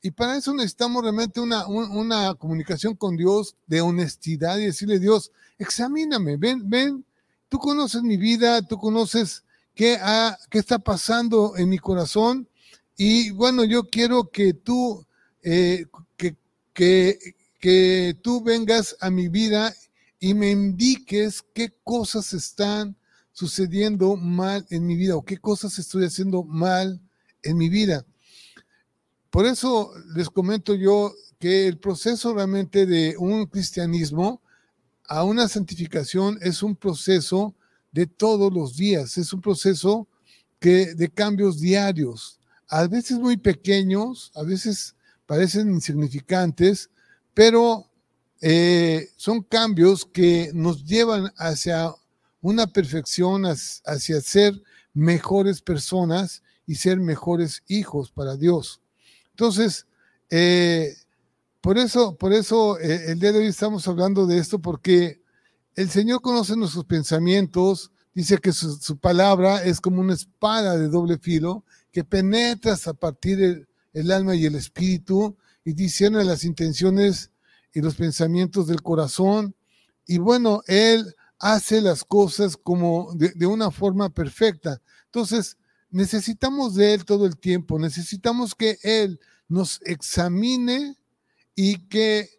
Y 0.01 0.11
para 0.11 0.35
eso 0.35 0.53
necesitamos 0.53 1.03
realmente 1.03 1.39
una, 1.39 1.65
una 1.67 2.35
comunicación 2.35 2.95
con 2.97 3.15
Dios 3.15 3.55
de 3.65 3.79
honestidad 3.79 4.57
y 4.57 4.65
decirle, 4.65 4.99
Dios, 4.99 5.31
examíname, 5.57 6.35
ven, 6.35 6.69
ven, 6.69 7.05
tú 7.47 7.59
conoces 7.59 8.01
mi 8.03 8.17
vida, 8.17 8.61
tú 8.61 8.77
conoces 8.77 9.45
qué, 9.75 9.99
está 10.51 10.79
pasando 10.79 11.57
en 11.57 11.69
mi 11.69 11.77
corazón. 11.77 12.47
Y 12.95 13.31
bueno, 13.31 13.63
yo 13.63 13.89
quiero 13.89 14.29
que 14.29 14.53
tú, 14.53 15.05
eh, 15.41 15.85
que, 16.15 16.35
que, 16.73 17.17
que 17.59 18.17
tú 18.21 18.43
vengas 18.43 18.95
a 18.99 19.09
mi 19.09 19.27
vida 19.27 19.73
y 20.19 20.33
me 20.33 20.51
indiques 20.51 21.43
qué 21.53 21.73
cosas 21.83 22.33
están 22.33 22.95
sucediendo 23.31 24.15
mal 24.15 24.65
en 24.69 24.85
mi 24.85 24.95
vida 24.95 25.15
o 25.15 25.25
qué 25.25 25.37
cosas 25.37 25.79
estoy 25.79 26.05
haciendo 26.05 26.43
mal 26.43 27.01
en 27.41 27.57
mi 27.57 27.67
vida. 27.67 28.05
Por 29.29 29.47
eso 29.47 29.91
les 30.15 30.29
comento 30.29 30.75
yo 30.75 31.13
que 31.39 31.67
el 31.67 31.77
proceso 31.79 32.33
realmente 32.33 32.85
de 32.85 33.15
un 33.17 33.47
cristianismo 33.47 34.41
a 35.07 35.23
una 35.23 35.47
santificación 35.47 36.37
es 36.41 36.63
un 36.63 36.75
proceso 36.75 37.55
de 37.93 38.07
todos 38.07 38.51
los 38.51 38.75
días, 38.75 39.17
es 39.17 39.31
un 39.31 39.39
proceso 39.39 40.07
que 40.59 40.93
de 40.95 41.09
cambios 41.09 41.61
diarios, 41.61 42.39
a 42.67 42.87
veces 42.87 43.19
muy 43.19 43.37
pequeños, 43.37 44.31
a 44.35 44.43
veces 44.43 44.95
parecen 45.25 45.71
insignificantes, 45.71 46.89
pero 47.33 47.89
eh, 48.41 49.07
son 49.15 49.41
cambios 49.41 50.05
que 50.05 50.51
nos 50.53 50.83
llevan 50.83 51.31
hacia 51.37 51.93
una 52.41 52.67
perfección 52.67 53.45
hacia 53.45 54.21
ser 54.21 54.61
mejores 54.93 55.61
personas 55.61 56.43
y 56.67 56.75
ser 56.75 56.99
mejores 56.99 57.63
hijos 57.67 58.11
para 58.11 58.35
Dios. 58.35 58.81
Entonces, 59.29 59.87
eh, 60.29 60.93
por 61.61 61.77
eso, 61.77 62.17
por 62.17 62.33
eso 62.33 62.77
eh, 62.79 63.11
el 63.11 63.19
día 63.19 63.31
de 63.31 63.39
hoy 63.39 63.47
estamos 63.47 63.87
hablando 63.87 64.27
de 64.27 64.37
esto, 64.37 64.59
porque 64.59 65.22
el 65.75 65.89
Señor 65.89 66.21
conoce 66.21 66.55
nuestros 66.55 66.85
pensamientos, 66.85 67.91
dice 68.13 68.37
que 68.37 68.51
su, 68.51 68.97
palabra 68.97 69.63
es 69.63 69.81
como 69.81 70.01
una 70.01 70.13
espada 70.13 70.77
de 70.77 70.87
doble 70.87 71.17
filo 71.17 71.63
que 71.91 72.03
penetra 72.03 72.77
a 72.85 72.93
partir 72.93 73.67
el, 73.93 74.11
alma 74.11 74.35
y 74.35 74.45
el 74.45 74.55
espíritu 74.55 75.35
y 75.65 75.73
discierne 75.73 76.23
las 76.23 76.43
intenciones 76.43 77.31
y 77.73 77.81
los 77.81 77.95
pensamientos 77.95 78.67
del 78.67 78.81
corazón. 78.81 79.55
Y 80.05 80.17
bueno, 80.17 80.61
Él 80.67 81.15
hace 81.39 81.81
las 81.81 82.03
cosas 82.03 82.57
como 82.57 83.13
de, 83.15 83.45
una 83.45 83.71
forma 83.71 84.09
perfecta. 84.09 84.81
Entonces, 85.05 85.57
necesitamos 85.89 86.75
de 86.75 86.93
Él 86.93 87.05
todo 87.05 87.25
el 87.25 87.37
tiempo, 87.37 87.79
necesitamos 87.79 88.55
que 88.55 88.77
Él 88.83 89.19
nos 89.47 89.79
examine 89.83 90.97
y 91.55 91.87
que 91.87 92.29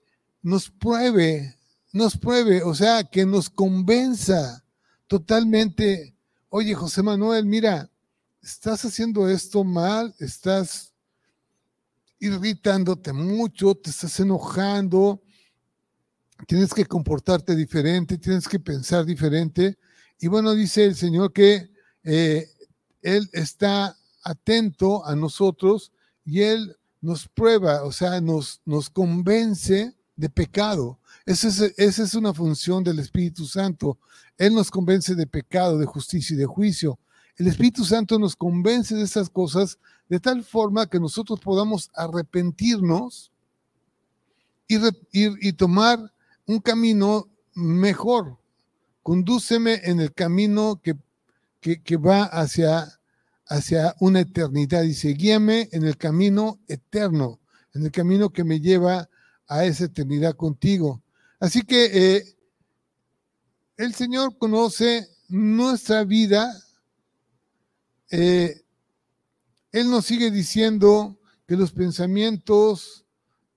nos 0.42 0.70
pruebe, 0.70 1.56
nos 1.94 2.18
pruebe, 2.18 2.60
o 2.64 2.74
sea, 2.74 3.04
que 3.04 3.24
nos 3.24 3.48
convenza 3.48 4.64
totalmente, 5.06 6.16
oye, 6.48 6.74
José 6.74 7.04
Manuel, 7.04 7.46
mira, 7.46 7.88
estás 8.42 8.84
haciendo 8.84 9.28
esto 9.28 9.62
mal, 9.62 10.12
estás 10.18 10.92
irritándote 12.18 13.12
mucho, 13.12 13.76
te 13.76 13.90
estás 13.90 14.18
enojando, 14.18 15.22
tienes 16.48 16.74
que 16.74 16.84
comportarte 16.84 17.54
diferente, 17.54 18.18
tienes 18.18 18.48
que 18.48 18.58
pensar 18.58 19.04
diferente. 19.04 19.78
Y 20.18 20.26
bueno, 20.26 20.52
dice 20.52 20.86
el 20.86 20.96
Señor 20.96 21.32
que 21.32 21.70
eh, 22.02 22.48
Él 23.02 23.30
está 23.32 23.96
atento 24.24 25.06
a 25.06 25.14
nosotros 25.14 25.92
y 26.24 26.40
Él 26.40 26.76
nos 27.00 27.28
prueba, 27.28 27.84
o 27.84 27.92
sea, 27.92 28.20
nos, 28.20 28.62
nos 28.64 28.90
convence 28.90 29.94
de 30.16 30.28
pecado. 30.28 30.98
Esa 31.26 31.48
es, 31.48 31.98
es 31.98 32.14
una 32.14 32.34
función 32.34 32.84
del 32.84 32.98
Espíritu 32.98 33.46
Santo. 33.46 33.98
Él 34.36 34.54
nos 34.54 34.70
convence 34.70 35.14
de 35.14 35.26
pecado, 35.26 35.78
de 35.78 35.86
justicia 35.86 36.34
y 36.34 36.38
de 36.38 36.46
juicio. 36.46 36.98
El 37.36 37.46
Espíritu 37.46 37.84
Santo 37.84 38.18
nos 38.18 38.36
convence 38.36 38.94
de 38.94 39.02
esas 39.02 39.30
cosas 39.30 39.78
de 40.08 40.20
tal 40.20 40.44
forma 40.44 40.86
que 40.86 41.00
nosotros 41.00 41.40
podamos 41.40 41.90
arrepentirnos 41.94 43.32
y, 44.68 44.76
y, 44.76 45.48
y 45.48 45.52
tomar 45.54 46.12
un 46.46 46.60
camino 46.60 47.28
mejor. 47.54 48.36
Condúceme 49.02 49.80
en 49.84 50.00
el 50.00 50.12
camino 50.12 50.80
que, 50.82 50.96
que, 51.60 51.96
va 51.96 52.24
hacia, 52.24 53.00
hacia 53.46 53.94
una 54.00 54.20
eternidad. 54.20 54.82
Dice, 54.82 55.08
guíame 55.08 55.68
en 55.72 55.84
el 55.84 55.96
camino 55.96 56.60
eterno, 56.68 57.40
en 57.72 57.84
el 57.84 57.90
camino 57.90 58.30
que 58.30 58.44
me 58.44 58.60
lleva 58.60 59.08
a 59.46 59.64
esa 59.64 59.84
eternidad 59.84 60.36
contigo. 60.36 61.02
Así 61.40 61.62
que 61.62 62.16
eh, 62.16 62.36
el 63.76 63.94
Señor 63.94 64.38
conoce 64.38 65.08
nuestra 65.28 66.04
vida 66.04 66.52
eh, 68.16 68.62
Él 69.72 69.90
nos 69.90 70.06
sigue 70.06 70.30
diciendo 70.30 71.18
que 71.48 71.56
los 71.56 71.72
pensamientos 71.72 73.04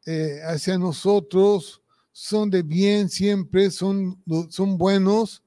eh, 0.07 0.41
hacia 0.48 0.79
nosotros 0.79 1.84
son 2.12 2.50
de 2.50 2.63
bien 2.63 3.07
siempre, 3.10 3.69
son, 3.69 4.24
son 4.50 4.79
buenos. 4.79 5.43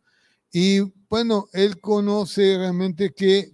Y 0.53 0.81
bueno, 1.09 1.49
Él 1.53 1.81
conoce 1.81 2.57
realmente 2.57 3.13
que, 3.13 3.53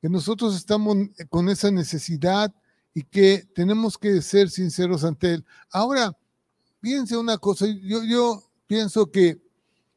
que 0.00 0.08
nosotros 0.08 0.54
estamos 0.54 0.96
con 1.28 1.48
esa 1.48 1.72
necesidad 1.72 2.54
y 2.94 3.02
que 3.02 3.48
tenemos 3.52 3.98
que 3.98 4.22
ser 4.22 4.48
sinceros 4.48 5.02
ante 5.02 5.34
Él. 5.34 5.44
Ahora, 5.72 6.16
piense 6.84 7.16
una 7.16 7.38
cosa, 7.38 7.64
yo, 7.82 8.42
pienso 8.66 9.10
que, 9.10 9.40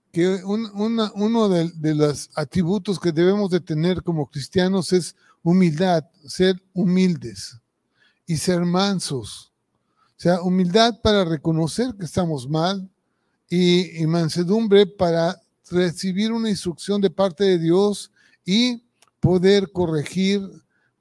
que 0.09 0.41
uno 0.45 1.49
de, 1.49 1.95
los 1.95 2.29
atributos 2.33 2.97
que 2.97 3.11
debemos 3.11 3.51
de 3.51 3.59
tener 3.59 4.01
como 4.01 4.31
cristianos 4.31 4.93
es 4.93 5.13
humildad, 5.43 6.05
ser 6.25 6.63
humildes 6.73 7.57
y 8.25 8.37
ser 8.37 8.61
mansos. 8.61 9.51
O 10.11 10.19
sea, 10.21 10.41
humildad 10.41 11.01
para 11.03 11.25
reconocer 11.25 11.93
que 11.99 12.05
estamos 12.05 12.47
mal 12.47 12.89
y, 13.49 14.01
y 14.01 14.07
mansedumbre 14.07 14.87
para 14.87 15.41
recibir 15.69 16.31
una 16.31 16.49
instrucción 16.49 17.01
de 17.01 17.09
parte 17.09 17.43
de 17.43 17.59
Dios 17.59 18.11
y 18.45 18.81
poder 19.19 19.73
corregir 19.73 20.41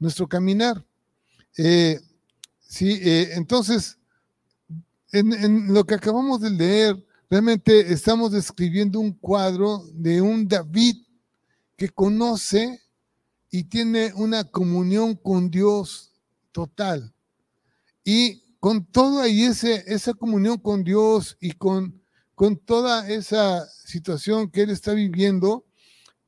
nuestro 0.01 0.27
caminar. 0.27 0.85
Eh, 1.57 2.01
sí, 2.59 2.99
eh, 3.01 3.35
entonces, 3.35 3.99
en, 5.13 5.73
lo 5.73 5.85
que 5.85 5.95
acabamos 5.95 6.41
de 6.41 6.51
leer, 6.51 7.07
realmente 7.31 7.93
estamos 7.93 8.33
describiendo 8.33 9.01
un 9.01 9.13
cuadro 9.13 9.85
de 9.93 10.21
un 10.21 10.47
David 10.47 10.97
que 11.77 11.89
conoce 11.89 12.81
y 13.51 13.65
tiene 13.65 14.13
una 14.15 14.45
comunión 14.45 15.15
con 15.15 15.51
Dios 15.51 16.13
total. 16.53 17.13
Y 18.05 18.43
con 18.61 18.85
toda 18.85 19.27
ese, 19.27 19.85
esa 19.87 20.15
comunión 20.15 20.59
con 20.59 20.83
Dios 20.83 21.37
y 21.41 21.53
con, 21.53 22.01
con 22.35 22.57
toda 22.57 23.09
esa 23.09 23.69
situación 23.69 24.51
que 24.51 24.63
él 24.63 24.71
está 24.71 24.93
viviendo, 24.93 25.65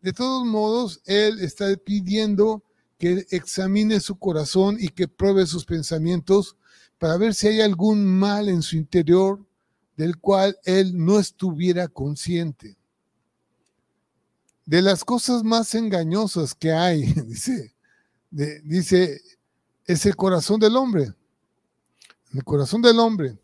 de 0.00 0.12
todos 0.12 0.46
modos, 0.46 1.00
él 1.06 1.40
está 1.40 1.66
pidiendo 1.76 2.62
que 2.98 3.26
examine 3.30 4.00
su 4.00 4.18
corazón 4.18 4.76
y 4.78 4.88
que 4.88 5.08
pruebe 5.08 5.46
sus 5.46 5.64
pensamientos 5.64 6.56
para 6.98 7.16
ver 7.16 7.34
si 7.34 7.48
hay 7.48 7.60
algún 7.60 8.04
mal 8.04 8.48
en 8.48 8.62
su 8.62 8.76
interior 8.76 9.44
del 9.96 10.18
cual 10.18 10.58
él 10.64 10.92
no 10.96 11.18
estuviera 11.18 11.88
consciente. 11.88 12.76
De 14.66 14.82
las 14.82 15.04
cosas 15.04 15.42
más 15.42 15.74
engañosas 15.74 16.54
que 16.54 16.72
hay, 16.72 17.04
dice, 17.26 17.74
dice, 18.30 19.20
es 19.84 20.06
el 20.06 20.16
corazón 20.16 20.60
del 20.60 20.76
hombre. 20.76 21.12
El 22.32 22.44
corazón 22.44 22.82
del 22.82 22.98
hombre. 22.98 23.38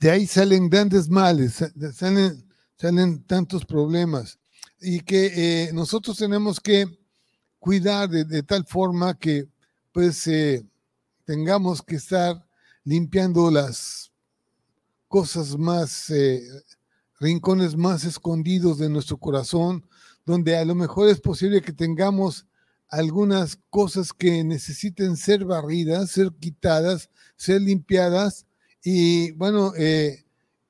De 0.00 0.10
ahí 0.10 0.26
salen 0.26 0.68
grandes 0.68 1.08
males, 1.08 1.64
salen, 1.94 2.46
salen 2.76 3.22
tantos 3.24 3.64
problemas 3.64 4.38
y 4.80 5.00
que 5.00 5.66
eh, 5.66 5.72
nosotros 5.72 6.18
tenemos 6.18 6.60
que 6.60 6.86
cuidar 7.58 8.08
de, 8.08 8.42
tal 8.42 8.64
forma 8.66 9.18
que 9.18 9.48
pues 9.96 10.26
eh, 10.26 10.62
tengamos 11.24 11.80
que 11.80 11.96
estar 11.96 12.46
limpiando 12.84 13.50
las 13.50 14.12
cosas 15.08 15.56
más, 15.56 16.10
eh, 16.10 16.42
rincones 17.18 17.78
más 17.78 18.04
escondidos 18.04 18.76
de 18.76 18.90
nuestro 18.90 19.16
corazón, 19.16 19.88
donde 20.26 20.54
a 20.54 20.66
lo 20.66 20.74
mejor 20.74 21.08
es 21.08 21.18
posible 21.18 21.62
que 21.62 21.72
tengamos 21.72 22.46
algunas 22.90 23.58
cosas 23.70 24.12
que 24.12 24.44
necesiten 24.44 25.16
ser 25.16 25.46
barridas, 25.46 26.10
ser 26.10 26.30
quitadas, 26.38 27.08
ser 27.34 27.62
limpiadas, 27.62 28.44
y 28.84 29.30
bueno, 29.30 29.72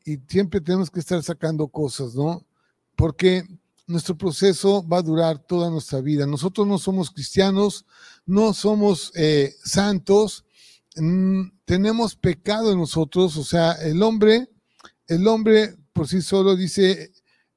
y 0.05 0.19
siempre 0.29 0.61
tenemos 0.61 0.89
que 0.89 1.01
estar 1.01 1.21
sacando 1.25 1.67
cosas, 1.67 2.15
¿no? 2.15 2.47
Porque 2.95 3.43
nuestro 3.87 4.17
proceso 4.17 4.87
va 4.87 4.99
a 4.99 5.03
durar 5.03 5.39
toda 5.39 5.71
nuestra 5.71 6.01
vida. 6.01 6.27
Nosotros 6.27 6.67
no 6.67 6.79
somos 6.79 7.11
cristianos, 7.11 7.85
no 8.25 8.53
somos 8.53 9.13
eh, 9.15 9.55
santos, 9.65 10.45
mm, 10.97 11.43
tenemos 11.65 12.17
pecado 12.17 12.73
en 12.73 12.79
nosotros, 12.79 13.37
o 13.37 13.45
sea, 13.45 13.73
el 13.73 14.03
hombre, 14.03 14.49
el 15.07 15.27
hombre 15.29 15.77
por 15.93 16.09
sí 16.09 16.21
solo 16.21 16.57
dice, 16.57 17.13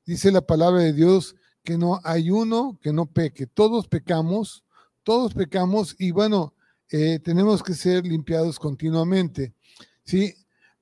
dice 0.05 0.31
la 0.31 0.41
palabra 0.41 0.81
de 0.81 0.93
Dios 0.93 1.35
que 1.63 1.77
no 1.77 1.99
hay 2.03 2.31
uno 2.31 2.79
que 2.81 2.93
no 2.93 3.05
peque. 3.05 3.47
Todos 3.47 3.87
pecamos, 3.87 4.63
todos 5.03 5.33
pecamos 5.33 5.95
y 5.99 6.11
bueno, 6.11 6.53
eh, 6.89 7.19
tenemos 7.19 7.61
que 7.61 7.73
ser 7.73 8.05
limpiados 8.05 8.57
continuamente. 8.59 9.53
Sí, 10.03 10.33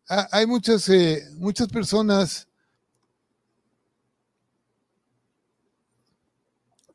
hay 0.08 0.46
muchas, 0.46 0.88
eh, 0.90 1.24
muchas 1.36 1.68
personas 1.68 2.47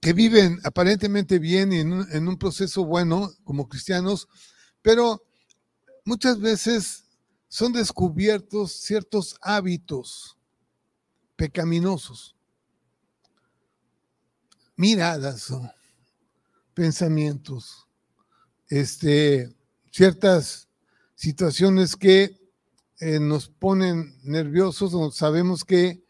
que 0.03 0.13
viven 0.13 0.59
aparentemente 0.65 1.39
bien 1.39 1.73
y 1.73 1.79
en 1.79 2.29
un, 2.29 2.37
proceso 2.37 2.85
bueno 2.85 3.31
como 3.45 3.69
cristianos, 3.69 4.27
pero 4.83 5.23
muchas 6.05 6.41
veces 6.41 7.05
son 7.47 7.73
descubiertos 7.73 8.73
ciertos 8.73 9.37
hábitos 9.41 10.37
pecaminosos, 11.37 12.35
miradas, 14.75 15.55
pensamientos, 16.75 17.87
este, 18.71 19.55
ciertas 19.93 20.69
situaciones 21.15 21.95
que 21.95 22.37
eh, 22.99 23.21
nos 23.21 23.49
ponen 23.49 24.19
nerviosos 24.25 25.15
sabemos 25.15 25.65
que 25.65 26.05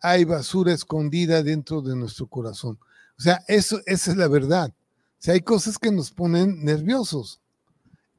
hay 0.00 0.22
basura 0.22 0.72
escondida 0.72 1.42
dentro 1.42 1.82
de 1.82 1.96
nuestro 1.96 2.28
corazón. 2.28 2.78
O 3.18 3.22
sea, 3.22 3.42
eso, 3.48 3.80
esa 3.86 4.10
es 4.10 4.16
la 4.16 4.28
verdad. 4.28 4.70
O 4.70 5.16
sea, 5.18 5.34
hay 5.34 5.40
cosas 5.40 5.78
que 5.78 5.92
nos 5.92 6.10
ponen 6.10 6.64
nerviosos. 6.64 7.40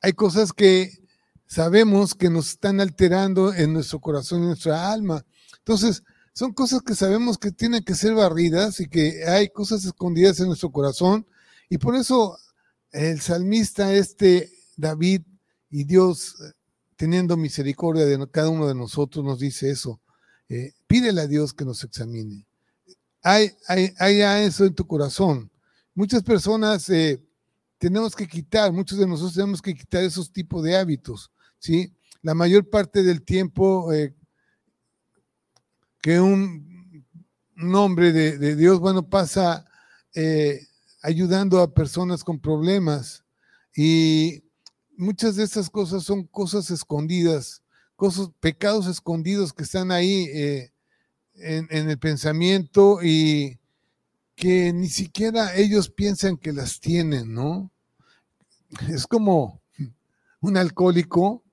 Hay 0.01 0.13
cosas 0.13 0.53
que 0.53 0.99
sabemos 1.45 2.15
que 2.15 2.29
nos 2.29 2.49
están 2.49 2.79
alterando 2.79 3.53
en 3.53 3.73
nuestro 3.73 3.99
corazón, 3.99 4.41
en 4.41 4.47
nuestra 4.47 4.91
alma. 4.91 5.25
Entonces, 5.60 6.03
son 6.34 6.53
cosas 6.53 6.82
que 6.82 6.95
sabemos 6.95 7.38
que 7.38 7.51
tienen 7.51 7.84
que 7.84 7.95
ser 7.95 8.13
barridas 8.13 8.79
y 8.79 8.88
que 8.88 9.25
hay 9.25 9.49
cosas 9.49 9.86
escondidas 9.86 10.39
en 10.39 10.47
nuestro 10.47 10.71
corazón. 10.71 11.27
Y 11.69 11.77
por 11.77 11.95
eso 11.95 12.38
el 12.91 13.21
salmista 13.21 13.93
este, 13.93 14.51
David, 14.77 15.21
y 15.73 15.86
Dios, 15.86 16.36
teniendo 16.95 17.36
misericordia 17.36 18.06
de 18.06 18.27
cada 18.29 18.49
uno 18.49 18.67
de 18.67 18.75
nosotros, 18.75 19.25
nos 19.25 19.39
dice 19.39 19.71
eso. 19.71 19.99
Eh, 20.47 20.73
pídele 20.86 21.21
a 21.21 21.27
Dios 21.27 21.51
que 21.51 21.65
nos 21.65 21.84
examine 21.84 22.45
hay, 23.23 23.51
hay, 23.97 24.21
eso 24.45 24.65
en 24.65 24.75
tu 24.75 24.86
corazón. 24.86 25.49
Muchas 25.95 26.21
personas 26.21 26.89
eh, 26.89 27.23
tenemos 27.77 28.15
que 28.15 28.27
quitar, 28.27 28.71
muchos 28.73 28.97
de 28.99 29.07
nosotros 29.07 29.33
tenemos 29.33 29.62
que 29.62 29.73
quitar 29.73 30.03
esos 30.03 30.31
tipos 30.31 30.62
de 30.63 30.75
hábitos, 30.75 31.31
¿sí? 31.57 31.93
La 32.21 32.33
mayor 32.33 32.69
parte 32.69 33.01
del 33.01 33.23
tiempo 33.23 33.93
eh, 33.93 34.13
que 36.01 36.19
un, 36.19 36.93
hombre 37.73 38.12
de, 38.12 38.55
Dios, 38.55 38.79
bueno, 38.79 39.07
pasa 39.07 39.65
eh, 40.13 40.67
ayudando 41.01 41.62
a 41.62 41.73
personas 41.73 42.23
con 42.23 42.39
problemas 42.39 43.23
y 43.75 44.43
muchas 44.97 45.38
de 45.38 45.43
esas 45.43 45.69
cosas 45.69 46.03
son 46.03 46.25
cosas 46.25 46.69
escondidas, 46.71 47.63
cosas, 47.95 48.29
pecados 48.41 48.88
escondidos 48.88 49.53
que 49.53 49.63
están 49.63 49.91
ahí 49.91 50.27
en, 51.36 51.89
el 51.89 51.98
pensamiento 51.98 53.00
y 53.02 53.60
que 54.36 54.74
ni 54.74 54.89
siquiera 54.89 55.56
ellos 55.56 55.89
piensan 55.89 56.38
que 56.38 56.54
las 56.54 56.80
tienen, 56.80 57.34
¿no? 57.34 57.72
Es 58.89 59.08
como 59.08 59.62
un 60.41 60.58
alcohólico. 60.58 61.43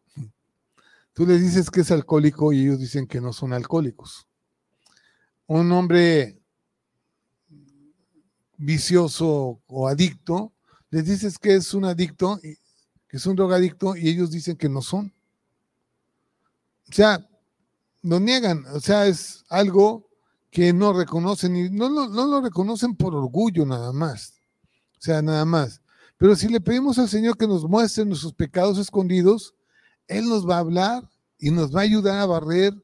Tú 1.12 1.26
le 1.26 1.38
dices 1.38 1.70
que 1.70 1.80
es 1.80 1.90
alcohólico 1.90 2.52
y 2.52 2.62
ellos 2.62 2.80
dicen 2.80 3.06
que 3.06 3.20
no 3.20 3.32
son 3.32 3.52
alcohólicos. 3.52 4.26
Un 5.46 5.70
hombre 5.72 6.40
vicioso 8.56 9.60
o 9.66 9.88
adicto, 9.88 10.52
les 10.90 11.04
dices 11.06 11.38
que 11.38 11.54
es 11.54 11.72
un 11.72 11.84
adicto, 11.84 12.38
que 12.42 13.16
es 13.16 13.26
un 13.26 13.36
drogadicto 13.36 13.96
y 13.96 14.08
ellos 14.08 14.30
dicen 14.30 14.56
que 14.56 14.68
no 14.68 14.82
son. 14.82 15.12
O 16.88 16.92
sea, 16.92 17.29
lo 18.02 18.20
niegan, 18.20 18.64
o 18.72 18.80
sea, 18.80 19.06
es 19.06 19.44
algo 19.48 20.08
que 20.50 20.72
no 20.72 20.92
reconocen 20.92 21.56
y 21.56 21.70
no, 21.70 21.88
no, 21.88 22.26
lo 22.26 22.40
reconocen 22.40 22.96
por 22.96 23.14
orgullo 23.14 23.64
nada 23.66 23.92
más, 23.92 24.34
o 24.98 25.02
sea, 25.02 25.22
nada 25.22 25.44
más. 25.44 25.80
Pero 26.16 26.36
si 26.36 26.48
le 26.48 26.60
pedimos 26.60 26.98
al 26.98 27.08
Señor 27.08 27.36
que 27.36 27.46
nos 27.46 27.64
muestre 27.64 28.04
nuestros 28.04 28.34
pecados 28.34 28.78
escondidos, 28.78 29.54
Él 30.06 30.28
nos 30.28 30.48
va 30.48 30.56
a 30.56 30.60
hablar 30.60 31.08
y 31.38 31.50
nos 31.50 31.74
va 31.74 31.80
a 31.80 31.84
ayudar 31.84 32.18
a 32.18 32.26
barrer 32.26 32.74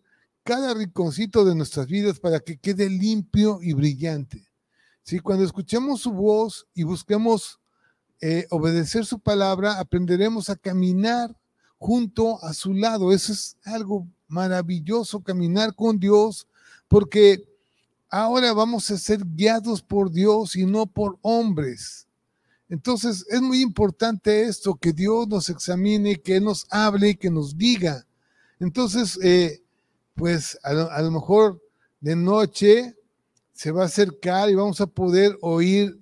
cada 0.44 0.74
rinconcito 0.74 1.44
de 1.44 1.54
nuestras 1.54 1.88
vidas 1.88 2.20
para 2.20 2.40
que 2.40 2.56
quede 2.56 2.88
limpio 2.88 3.58
y 3.60 3.72
brillante. 3.72 4.48
¿sí? 5.02 5.18
Cuando 5.18 5.44
escuchemos 5.44 6.00
su 6.00 6.12
voz 6.12 6.68
y 6.72 6.84
busquemos 6.84 7.60
eh, 8.20 8.46
obedecer 8.50 9.04
su 9.04 9.18
palabra, 9.18 9.78
aprenderemos 9.80 10.48
a 10.48 10.56
caminar 10.56 11.36
junto 11.78 12.42
a 12.42 12.54
su 12.54 12.72
lado. 12.72 13.12
Eso 13.12 13.32
es 13.32 13.56
algo 13.64 14.06
maravilloso, 14.28 15.22
caminar 15.22 15.74
con 15.74 15.98
Dios, 15.98 16.46
porque 16.88 17.44
ahora 18.08 18.52
vamos 18.52 18.90
a 18.90 18.98
ser 18.98 19.24
guiados 19.24 19.82
por 19.82 20.10
Dios 20.10 20.56
y 20.56 20.66
no 20.66 20.86
por 20.86 21.18
hombres. 21.22 22.06
Entonces 22.68 23.24
es 23.28 23.40
muy 23.40 23.60
importante 23.60 24.42
esto, 24.42 24.74
que 24.74 24.92
Dios 24.92 25.28
nos 25.28 25.48
examine, 25.48 26.16
que 26.16 26.40
nos 26.40 26.66
hable 26.70 27.16
que 27.16 27.30
nos 27.30 27.56
diga. 27.56 28.06
Entonces, 28.58 29.18
eh, 29.22 29.62
pues 30.14 30.58
a 30.62 30.72
lo, 31.02 31.10
mejor 31.10 31.62
de 32.00 32.16
noche 32.16 32.96
se 33.52 33.70
va 33.70 33.82
a 33.82 33.86
acercar 33.86 34.50
y 34.50 34.54
vamos 34.54 34.80
a 34.80 34.86
poder 34.86 35.36
oír 35.40 36.00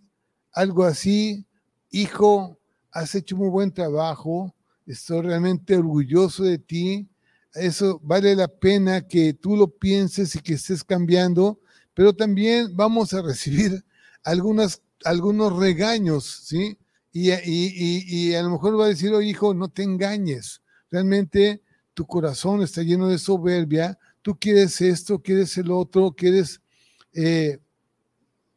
algo 0.53 0.85
así, 0.85 1.45
hijo, 1.91 2.57
has 2.91 3.15
hecho 3.15 3.37
muy 3.37 3.49
buen 3.49 3.73
trabajo, 3.73 4.55
estoy 4.87 5.23
realmente 5.23 5.77
orgulloso 5.77 6.45
de 6.45 6.59
ti, 6.59 7.09
eso 7.55 8.01
vale 8.03 8.35
la 8.37 8.49
pena 8.49 9.07
que 9.07 9.35
tú 9.35 9.57
lo 9.57 9.69
pienses 9.69 10.35
y 10.35 10.41
que 10.41 10.55
estés 10.55 10.85
cambiando, 10.85 11.61
pero 11.95 12.15
también 12.15 12.77
vamos 12.77 13.15
a 13.15 13.23
recibir 13.23 13.85
algunas 14.25 14.83
algunos 15.05 15.57
regaños, 15.57 16.25
¿sí? 16.25 16.79
Y, 17.13 17.31
y, 17.31 18.35
a 18.35 18.43
lo 18.43 18.51
mejor 18.51 18.81
va 18.81 18.87
a 18.87 18.89
decir, 18.89 19.13
hijo, 19.23 19.55
no 19.55 19.69
te 19.69 19.85
engañes. 19.85 20.63
Realmente 20.91 21.63
tu 21.93 22.07
corazón 22.07 22.63
está 22.63 22.83
lleno 22.83 23.07
de 23.07 23.19
soberbia, 23.19 23.99
tú 24.21 24.37
quieres 24.37 24.81
esto, 24.81 25.21
quieres 25.21 25.57
el 25.57 25.71
otro, 25.71 26.13
quieres, 26.13 26.61
eh, 27.13 27.61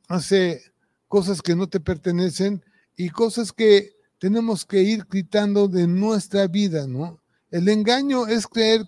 hace 0.07 0.61
cosas 1.07 1.41
que 1.43 1.55
no 1.55 1.67
te 1.67 1.79
pertenecen 1.79 2.63
y 2.95 3.09
cosas 3.09 3.53
que 3.53 3.95
tenemos 4.17 4.65
que 4.65 4.81
ir 4.81 5.05
quitando 5.05 5.67
de 5.67 5.85
nuestra 5.85 6.47
vida, 6.47 6.87
¿no? 6.87 7.21
El 7.49 7.69
engaño 7.69 8.27
es 8.27 8.47
creer 8.47 8.87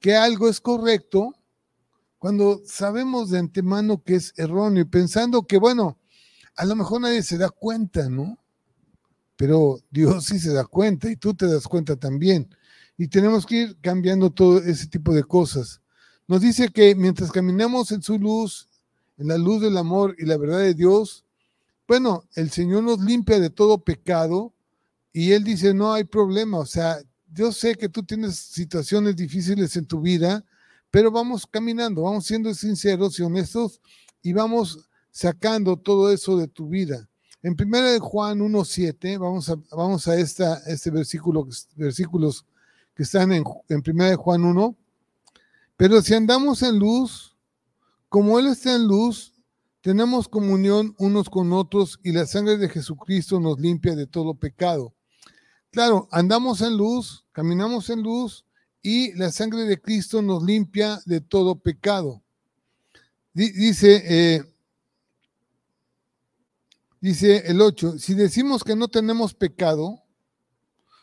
que 0.00 0.14
algo 0.14 0.48
es 0.48 0.60
correcto 0.60 1.34
cuando 2.18 2.60
sabemos 2.66 3.30
de 3.30 3.38
antemano 3.38 4.02
que 4.02 4.16
es 4.16 4.32
erróneo 4.36 4.82
y 4.82 4.86
pensando 4.86 5.46
que, 5.46 5.58
bueno, 5.58 5.98
a 6.56 6.64
lo 6.64 6.76
mejor 6.76 7.00
nadie 7.00 7.22
se 7.22 7.38
da 7.38 7.50
cuenta, 7.50 8.08
¿no? 8.08 8.38
Pero 9.36 9.80
Dios 9.90 10.24
sí 10.26 10.38
se 10.38 10.52
da 10.52 10.64
cuenta 10.64 11.10
y 11.10 11.16
tú 11.16 11.34
te 11.34 11.46
das 11.46 11.66
cuenta 11.66 11.96
también. 11.96 12.48
Y 12.96 13.08
tenemos 13.08 13.44
que 13.44 13.62
ir 13.62 13.76
cambiando 13.80 14.30
todo 14.30 14.58
ese 14.58 14.86
tipo 14.86 15.12
de 15.12 15.24
cosas. 15.24 15.80
Nos 16.26 16.40
dice 16.40 16.68
que 16.68 16.94
mientras 16.94 17.32
caminamos 17.32 17.90
en 17.92 18.02
su 18.02 18.18
luz, 18.18 18.68
en 19.18 19.28
la 19.28 19.36
luz 19.36 19.60
del 19.60 19.76
amor 19.76 20.14
y 20.18 20.24
la 20.24 20.36
verdad 20.36 20.60
de 20.60 20.74
Dios, 20.74 21.24
bueno, 21.86 22.24
el 22.34 22.50
Señor 22.50 22.84
nos 22.84 23.00
limpia 23.00 23.38
de 23.38 23.50
todo 23.50 23.84
pecado 23.84 24.54
y 25.12 25.32
Él 25.32 25.44
dice, 25.44 25.74
no 25.74 25.92
hay 25.92 26.04
problema. 26.04 26.58
O 26.58 26.66
sea, 26.66 26.98
yo 27.34 27.50
sé 27.52 27.74
que 27.74 27.88
tú 27.88 28.02
tienes 28.04 28.36
situaciones 28.36 29.16
difíciles 29.16 29.76
en 29.76 29.86
tu 29.86 30.00
vida, 30.00 30.44
pero 30.90 31.10
vamos 31.10 31.46
caminando, 31.46 32.02
vamos 32.02 32.24
siendo 32.24 32.54
sinceros 32.54 33.18
y 33.18 33.22
honestos 33.22 33.80
y 34.22 34.32
vamos 34.32 34.88
sacando 35.10 35.76
todo 35.76 36.12
eso 36.12 36.36
de 36.36 36.46
tu 36.46 36.68
vida. 36.68 37.08
En 37.42 37.56
1 37.60 38.00
Juan 38.00 38.38
1.7, 38.38 39.18
vamos 39.18 39.50
a, 39.50 39.56
vamos 39.72 40.06
a 40.06 40.16
esta, 40.16 40.62
este 40.66 40.90
versículo, 40.90 41.46
versículos 41.74 42.46
que 42.94 43.02
están 43.02 43.32
en, 43.32 43.44
en 43.68 43.82
1 43.84 44.16
Juan 44.16 44.44
1. 44.44 44.76
Pero 45.76 46.00
si 46.00 46.14
andamos 46.14 46.62
en 46.62 46.78
luz, 46.78 47.36
como 48.08 48.38
Él 48.38 48.46
está 48.46 48.76
en 48.76 48.86
luz, 48.86 49.34
tenemos 49.80 50.28
comunión 50.28 50.94
unos 50.98 51.28
con 51.28 51.52
otros 51.52 51.98
y 52.04 52.12
la 52.12 52.26
sangre 52.26 52.56
de 52.56 52.68
Jesucristo 52.68 53.40
nos 53.40 53.58
limpia 53.58 53.96
de 53.96 54.06
todo 54.06 54.34
pecado. 54.34 54.94
Claro, 55.74 56.06
andamos 56.12 56.60
en 56.60 56.76
luz, 56.76 57.24
caminamos 57.32 57.90
en 57.90 58.00
luz 58.00 58.44
y 58.80 59.12
la 59.14 59.32
sangre 59.32 59.64
de 59.64 59.80
Cristo 59.80 60.22
nos 60.22 60.44
limpia 60.44 61.00
de 61.04 61.20
todo 61.20 61.56
pecado. 61.56 62.22
Dice 63.32 64.04
eh, 64.06 64.54
Dice 67.00 67.42
el 67.48 67.60
8, 67.60 67.98
si 67.98 68.14
decimos 68.14 68.62
que 68.62 68.76
no 68.76 68.86
tenemos 68.86 69.34
pecado, 69.34 70.00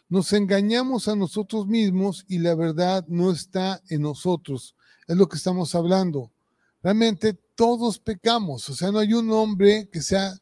nos 0.08 0.32
engañamos 0.32 1.10
a 1.10 1.18
nosotros 1.18 1.68
mismos 1.68 2.24
y 2.30 2.40
la 2.40 2.56
verdad 2.56 3.04
no 3.10 3.30
está 3.30 3.82
en 3.90 4.04
nosotros. 4.04 4.74
Es 5.06 5.18
lo 5.18 5.28
que 5.28 5.36
estamos 5.36 5.76
hablando. 5.76 6.32
Realmente 6.82 7.34
todos 7.56 8.00
pecamos, 8.00 8.70
o 8.70 8.74
sea, 8.74 8.90
no 8.90 9.00
hay 9.00 9.14
un 9.14 9.34
hombre 9.34 9.90
que 9.92 10.02
sea 10.02 10.34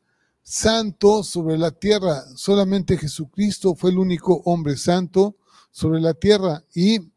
santo 0.50 1.22
sobre 1.22 1.60
la 1.60 1.70
tierra. 1.70 2.26
Solamente 2.36 2.98
Jesucristo 2.98 3.76
fue 3.76 3.92
el 3.92 4.00
único 4.00 4.42
hombre 4.46 4.78
santo 4.78 5.36
sobre 5.70 6.02
la 6.02 6.16
tierra. 6.16 6.64
Y 6.74 7.12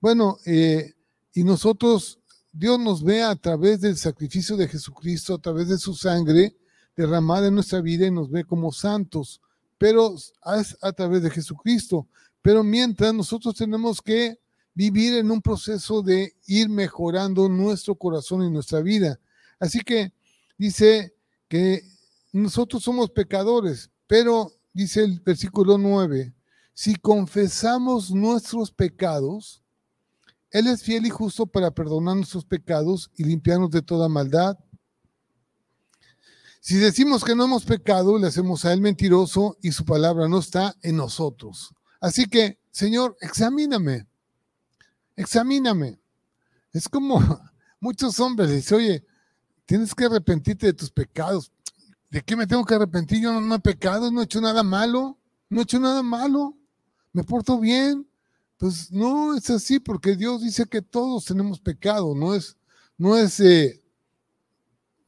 bueno, 0.00 0.36
eh, 0.44 0.92
y 1.32 1.44
nosotros, 1.44 2.18
Dios 2.52 2.78
nos 2.78 3.02
ve 3.02 3.22
a 3.22 3.36
través 3.36 3.80
del 3.80 3.96
sacrificio 3.96 4.58
de 4.58 4.68
Jesucristo, 4.68 5.34
a 5.34 5.38
través 5.38 5.68
de 5.68 5.78
su 5.78 5.94
sangre, 5.94 6.58
derramada 6.94 7.48
en 7.48 7.54
nuestra 7.54 7.80
vida 7.80 8.06
y 8.06 8.10
nos 8.10 8.30
ve 8.30 8.44
como 8.44 8.70
santos, 8.70 9.40
pero 9.78 10.14
es 10.14 10.76
a 10.82 10.92
través 10.92 11.22
de 11.22 11.30
Jesucristo. 11.30 12.06
Pero 12.42 12.62
mientras 12.62 13.14
nosotros 13.14 13.54
tenemos 13.54 14.02
que 14.02 14.38
vivir 14.74 15.14
en 15.14 15.30
un 15.30 15.40
proceso 15.40 16.02
de 16.02 16.34
ir 16.46 16.68
mejorando 16.68 17.48
nuestro 17.48 17.94
corazón 17.94 18.44
y 18.44 18.50
nuestra 18.50 18.82
vida. 18.82 19.18
Así 19.58 19.80
que 19.80 20.12
dice 20.58 21.14
que 21.48 21.93
nosotros 22.40 22.82
somos 22.82 23.10
pecadores, 23.10 23.90
pero 24.08 24.52
dice 24.72 25.04
el 25.04 25.20
versículo 25.20 25.78
9, 25.78 26.34
si 26.74 26.96
confesamos 26.96 28.10
nuestros 28.10 28.72
pecados, 28.72 29.62
Él 30.50 30.66
es 30.66 30.82
fiel 30.82 31.06
y 31.06 31.10
justo 31.10 31.46
para 31.46 31.70
perdonar 31.70 32.16
nuestros 32.16 32.44
pecados 32.44 33.08
y 33.16 33.22
limpiarnos 33.22 33.70
de 33.70 33.82
toda 33.82 34.08
maldad. 34.08 34.58
Si 36.60 36.76
decimos 36.76 37.22
que 37.24 37.36
no 37.36 37.44
hemos 37.44 37.64
pecado, 37.64 38.18
le 38.18 38.26
hacemos 38.26 38.64
a 38.64 38.72
Él 38.72 38.80
mentiroso 38.80 39.56
y 39.62 39.70
su 39.70 39.84
palabra 39.84 40.26
no 40.26 40.40
está 40.40 40.74
en 40.82 40.96
nosotros. 40.96 41.72
Así 42.00 42.26
que, 42.26 42.58
Señor, 42.72 43.16
examíname, 43.20 44.08
examíname. 45.14 46.00
Es 46.72 46.88
como 46.88 47.20
muchos 47.78 48.18
hombres 48.18 48.50
dicen, 48.50 48.78
oye, 48.78 49.06
tienes 49.66 49.94
que 49.94 50.06
arrepentirte 50.06 50.66
de 50.66 50.72
tus 50.72 50.90
pecados. 50.90 51.52
¿De 52.14 52.22
qué 52.22 52.36
me 52.36 52.46
tengo 52.46 52.64
que 52.64 52.76
arrepentir? 52.76 53.20
Yo 53.20 53.40
no, 53.40 53.54
he 53.56 53.58
pecado, 53.58 54.08
no 54.12 54.20
he 54.20 54.24
hecho 54.24 54.40
nada 54.40 54.62
malo, 54.62 55.18
no 55.50 55.58
he 55.58 55.62
hecho 55.64 55.80
nada 55.80 56.00
malo, 56.00 56.56
me 57.12 57.24
porto 57.24 57.58
bien. 57.58 58.08
Pues 58.56 58.92
no 58.92 59.36
es 59.36 59.50
así, 59.50 59.80
porque 59.80 60.14
Dios 60.14 60.40
dice 60.40 60.64
que 60.66 60.80
todos 60.80 61.24
tenemos 61.24 61.58
pecado, 61.58 62.14
no 62.14 62.36
es, 62.36 62.56
no 62.96 63.18
es 63.18 63.40
eh, 63.40 63.82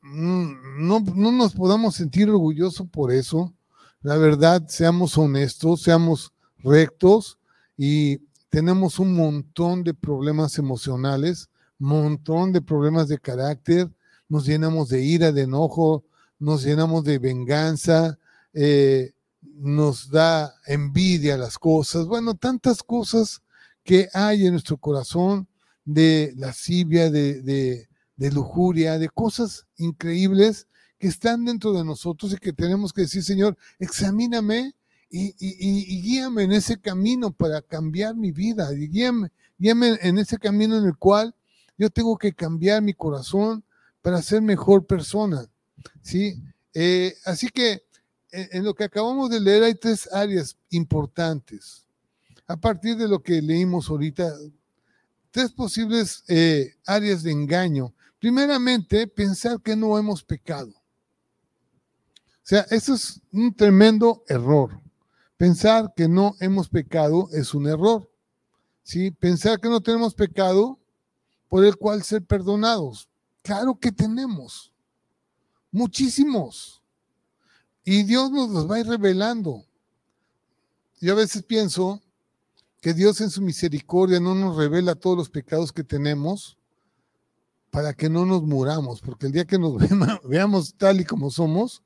no, 0.03 0.99
no 0.99 1.31
nos 1.31 1.55
podamos 1.55 1.95
sentir 1.95 2.29
orgullosos 2.29 2.89
por 2.89 3.13
eso. 3.13 3.55
La 4.03 4.17
verdad, 4.17 4.67
seamos 4.67 5.17
honestos, 5.17 5.83
seamos 5.83 6.33
rectos 6.59 7.39
y 7.77 8.19
tenemos 8.49 8.99
un 8.99 9.15
montón 9.15 9.85
de 9.85 9.95
problemas 9.95 10.59
emocionales, 10.59 11.51
montón 11.79 12.51
de 12.51 12.63
problemas 12.63 13.07
de 13.07 13.21
carácter, 13.21 13.95
nos 14.29 14.45
llenamos 14.45 14.89
de 14.89 15.05
ira, 15.05 15.31
de 15.31 15.43
enojo, 15.43 16.03
nos 16.39 16.65
llenamos 16.65 17.05
de 17.05 17.19
venganza, 17.19 18.19
eh, 18.53 19.13
nos 19.43 20.11
da 20.11 20.55
envidia 20.67 21.37
las 21.37 21.59
cosas, 21.59 22.07
bueno, 22.07 22.35
tantas 22.35 22.83
cosas 22.83 23.43
que 23.85 24.09
hay 24.13 24.47
en 24.47 24.53
nuestro 24.53 24.77
corazón 24.77 25.49
de 25.85 26.35
lascivia, 26.37 27.11
de, 27.11 27.87
de 28.17 28.33
lujuria, 28.33 28.99
de 28.99 29.09
cosas 29.09 29.67
increíbles 29.77 30.67
que 30.99 31.09
están 31.09 31.45
dentro 31.45 31.73
de 31.73 31.85
nosotros 31.85 32.33
y 32.33 32.37
que 32.37 32.53
tenemos 32.53 32.93
que 32.93 33.03
decir, 33.03 33.23
Señor, 33.23 33.57
examíname 33.79 34.75
y, 35.11 36.03
guíame 36.03 36.45
en 36.45 36.53
ese 36.53 36.81
camino 36.81 37.31
para 37.31 37.63
cambiar 37.63 38.15
mi 38.17 38.33
vida, 38.33 38.73
y 38.73 38.89
guíame, 38.89 39.31
guíame 39.59 39.99
en 40.03 40.19
ese 40.19 40.39
camino 40.39 40.77
en 40.77 40.85
el 40.85 40.97
cual 40.97 41.35
yo 41.79 41.91
tengo 41.91 42.17
que 42.17 42.33
cambiar 42.33 42.83
mi 42.83 42.95
corazón 42.95 43.65
para 44.03 44.23
ser 44.23 44.43
mejor 44.43 44.87
persona. 44.87 45.47
¿Sí? 46.03 46.43
Eh, 46.75 47.15
así 47.25 47.49
que 47.49 47.83
en, 48.31 48.49
en 48.53 48.65
lo 48.65 48.75
que 48.75 48.85
acabamos 48.85 49.31
de 49.31 49.41
leer 49.41 49.63
hay 49.63 49.75
tres 49.75 50.09
áreas 50.13 50.57
importantes. 50.71 51.87
A 52.47 52.57
partir 52.57 52.97
de 52.97 53.09
lo 53.09 53.23
que 53.23 53.43
leímos 53.43 53.89
ahorita, 53.89 54.33
tres 55.31 55.53
posibles 55.53 56.23
eh, 56.29 56.75
áreas 56.87 57.23
de 57.23 57.33
engaño 57.33 57.93
Primeramente, 58.19 59.07
pensar 59.07 59.61
que 59.61 59.77
no 59.77 59.99
hemos 59.99 60.25
pecado. 60.25 60.71
O 60.71 62.49
sea, 62.49 62.67
eso 62.71 62.95
es 62.95 63.21
un 63.33 63.55
tremendo 63.55 64.25
error. 64.29 64.81
Pensar 65.37 65.93
que 65.95 66.09
no 66.09 66.35
hemos 66.41 66.69
pecado 66.69 67.29
es 67.33 67.55
un 67.55 67.69
error. 67.69 68.11
¿sí? 68.83 69.11
Pensar 69.11 69.61
que 69.61 69.69
no 69.69 69.81
tenemos 69.81 70.15
pecado 70.15 70.79
por 71.49 71.65
el 71.65 71.77
cual 71.77 72.03
ser 72.03 72.25
perdonados. 72.25 73.09
Claro 73.43 73.79
que 73.79 73.93
tenemos. 73.93 74.73
Muchísimos. 75.71 76.83
Y 77.85 78.03
Dios 78.03 78.31
nos 78.31 78.51
los 78.51 78.71
va 78.71 78.77
a 78.77 78.81
ir 78.81 78.87
revelando. 78.87 79.65
Yo 81.01 81.13
a 81.13 81.17
veces 81.17 81.43
pienso 81.43 82.03
que 82.81 82.95
Dios 82.95 83.21
en 83.21 83.31
su 83.31 83.43
misericordia 83.43 84.21
no 84.21 84.35
nos 84.35 84.57
revela 84.57 84.95
todos 84.95 85.17
los 85.17 85.31
pecados 85.31 85.73
que 85.73 85.85
tenemos 85.85 86.57
para 87.71 87.93
que 87.93 88.09
no 88.09 88.25
nos 88.25 88.43
muramos, 88.43 89.01
porque 89.01 89.27
el 89.27 89.33
día 89.33 89.45
que 89.45 89.59
nos 89.59 89.75
veamos 90.25 90.75
tal 90.77 91.01
y 91.01 91.05
como 91.05 91.31
somos, 91.31 91.83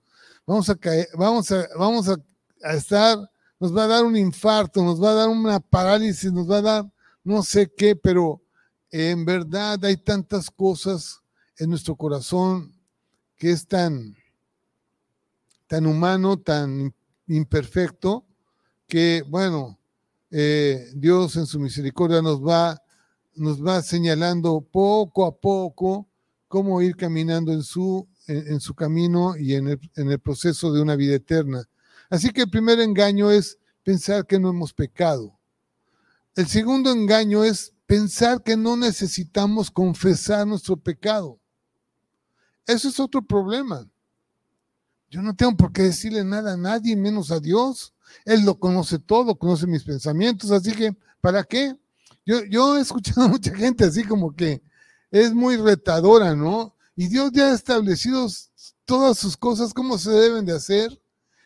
vamos 0.47 0.69
a 0.71 0.77
caer, 0.77 1.09
vamos 1.15 1.51
a, 1.51 1.67
vamos 1.77 2.09
a, 2.09 2.17
estar, 2.73 3.19
nos 3.59 3.77
va 3.77 3.85
a 3.85 3.89
dar 3.89 4.05
un 4.05 4.17
infarto, 4.17 4.83
nos 4.83 5.03
va 5.03 5.11
a 5.11 5.15
dar 5.15 5.29
una 5.29 5.59
parálisis, 5.61 6.33
nos 6.33 6.51
va 6.51 6.59
a 6.59 6.63
dar 6.63 6.93
no 7.25 7.43
sé 7.43 7.71
qué, 7.77 7.97
pero 7.97 8.43
en 8.91 9.25
verdad 9.25 9.85
hay 9.85 9.97
tantas 9.97 10.51
cosas 10.51 11.21
en 11.59 11.71
nuestro 11.71 11.97
corazón 11.97 12.80
que 13.41 13.51
es 13.51 13.67
tan, 13.67 14.15
tan 15.67 15.87
humano, 15.87 16.39
tan 16.39 16.95
imperfecto, 17.27 18.27
que 18.87 19.25
bueno, 19.27 19.79
eh, 20.31 20.91
Dios 20.95 21.37
en 21.37 21.47
su 21.47 21.59
misericordia 21.59 22.21
nos 22.21 22.47
va, 22.47 22.83
nos 23.35 23.65
va 23.65 23.81
señalando 23.81 24.61
poco 24.61 25.25
a 25.25 25.35
poco 25.35 26.07
cómo 26.49 26.83
ir 26.83 26.97
caminando 26.97 27.51
en 27.51 27.63
su, 27.63 28.07
en, 28.27 28.61
su 28.61 28.75
camino 28.75 29.35
y 29.39 29.55
en 29.55 29.69
el, 29.69 29.81
en 29.97 30.11
el 30.11 30.21
proceso 30.21 30.71
de 30.71 30.83
una 30.83 30.95
vida 30.95 31.15
eterna. 31.15 31.65
Así 32.11 32.33
que 32.33 32.43
el 32.43 32.51
primer 32.51 32.79
engaño 32.79 33.31
es 33.31 33.59
pensar 33.83 34.27
que 34.27 34.39
no 34.39 34.51
hemos 34.51 34.75
pecado. 34.75 35.41
El 36.37 36.47
segundo 36.47 36.93
engaño 36.93 37.43
es 37.43 37.73
pensar 37.87 38.43
que 38.43 38.59
no 38.59 38.77
necesitamos 38.77 39.71
confesar 39.71 40.47
nuestro 40.47 40.77
pecado. 40.77 41.40
Eso 42.71 42.89
es 42.89 43.01
otro 43.01 43.21
problema. 43.21 43.85
Yo 45.11 45.23
no 45.23 45.35
tengo 45.35 45.57
por 45.57 45.73
qué 45.73 45.83
decirle 45.83 46.23
nada 46.23 46.53
a 46.53 46.57
nadie, 46.57 46.95
menos 46.95 47.33
a 47.33 47.41
Dios. 47.41 47.93
Él 48.25 48.45
lo 48.45 48.61
conoce 48.61 49.01
todo, 49.01 49.35
conoce 49.35 49.67
mis 49.67 49.83
pensamientos, 49.83 50.53
así 50.53 50.73
que, 50.73 50.97
¿para 51.21 51.43
qué? 51.43 51.77
Yo, 52.25 52.77
he 52.77 52.81
escuchado 52.81 53.23
a 53.27 53.29
mucha 53.29 53.53
gente 53.55 53.85
así 53.85 54.05
como 54.05 54.35
que 54.37 54.63
es 55.11 55.35
muy 55.35 55.57
retadora, 55.57 56.37
¿no? 56.37 56.77
Y 56.95 57.09
Dios 57.09 57.33
ya 57.33 57.51
ha 57.51 57.55
establecido 57.55 58.29
todas 58.85 59.19
sus 59.19 59.37
cosas, 59.37 59.75
cómo 59.75 59.99
se 59.99 60.11
deben 60.11 60.45
de 60.45 60.53
hacer, 60.53 61.03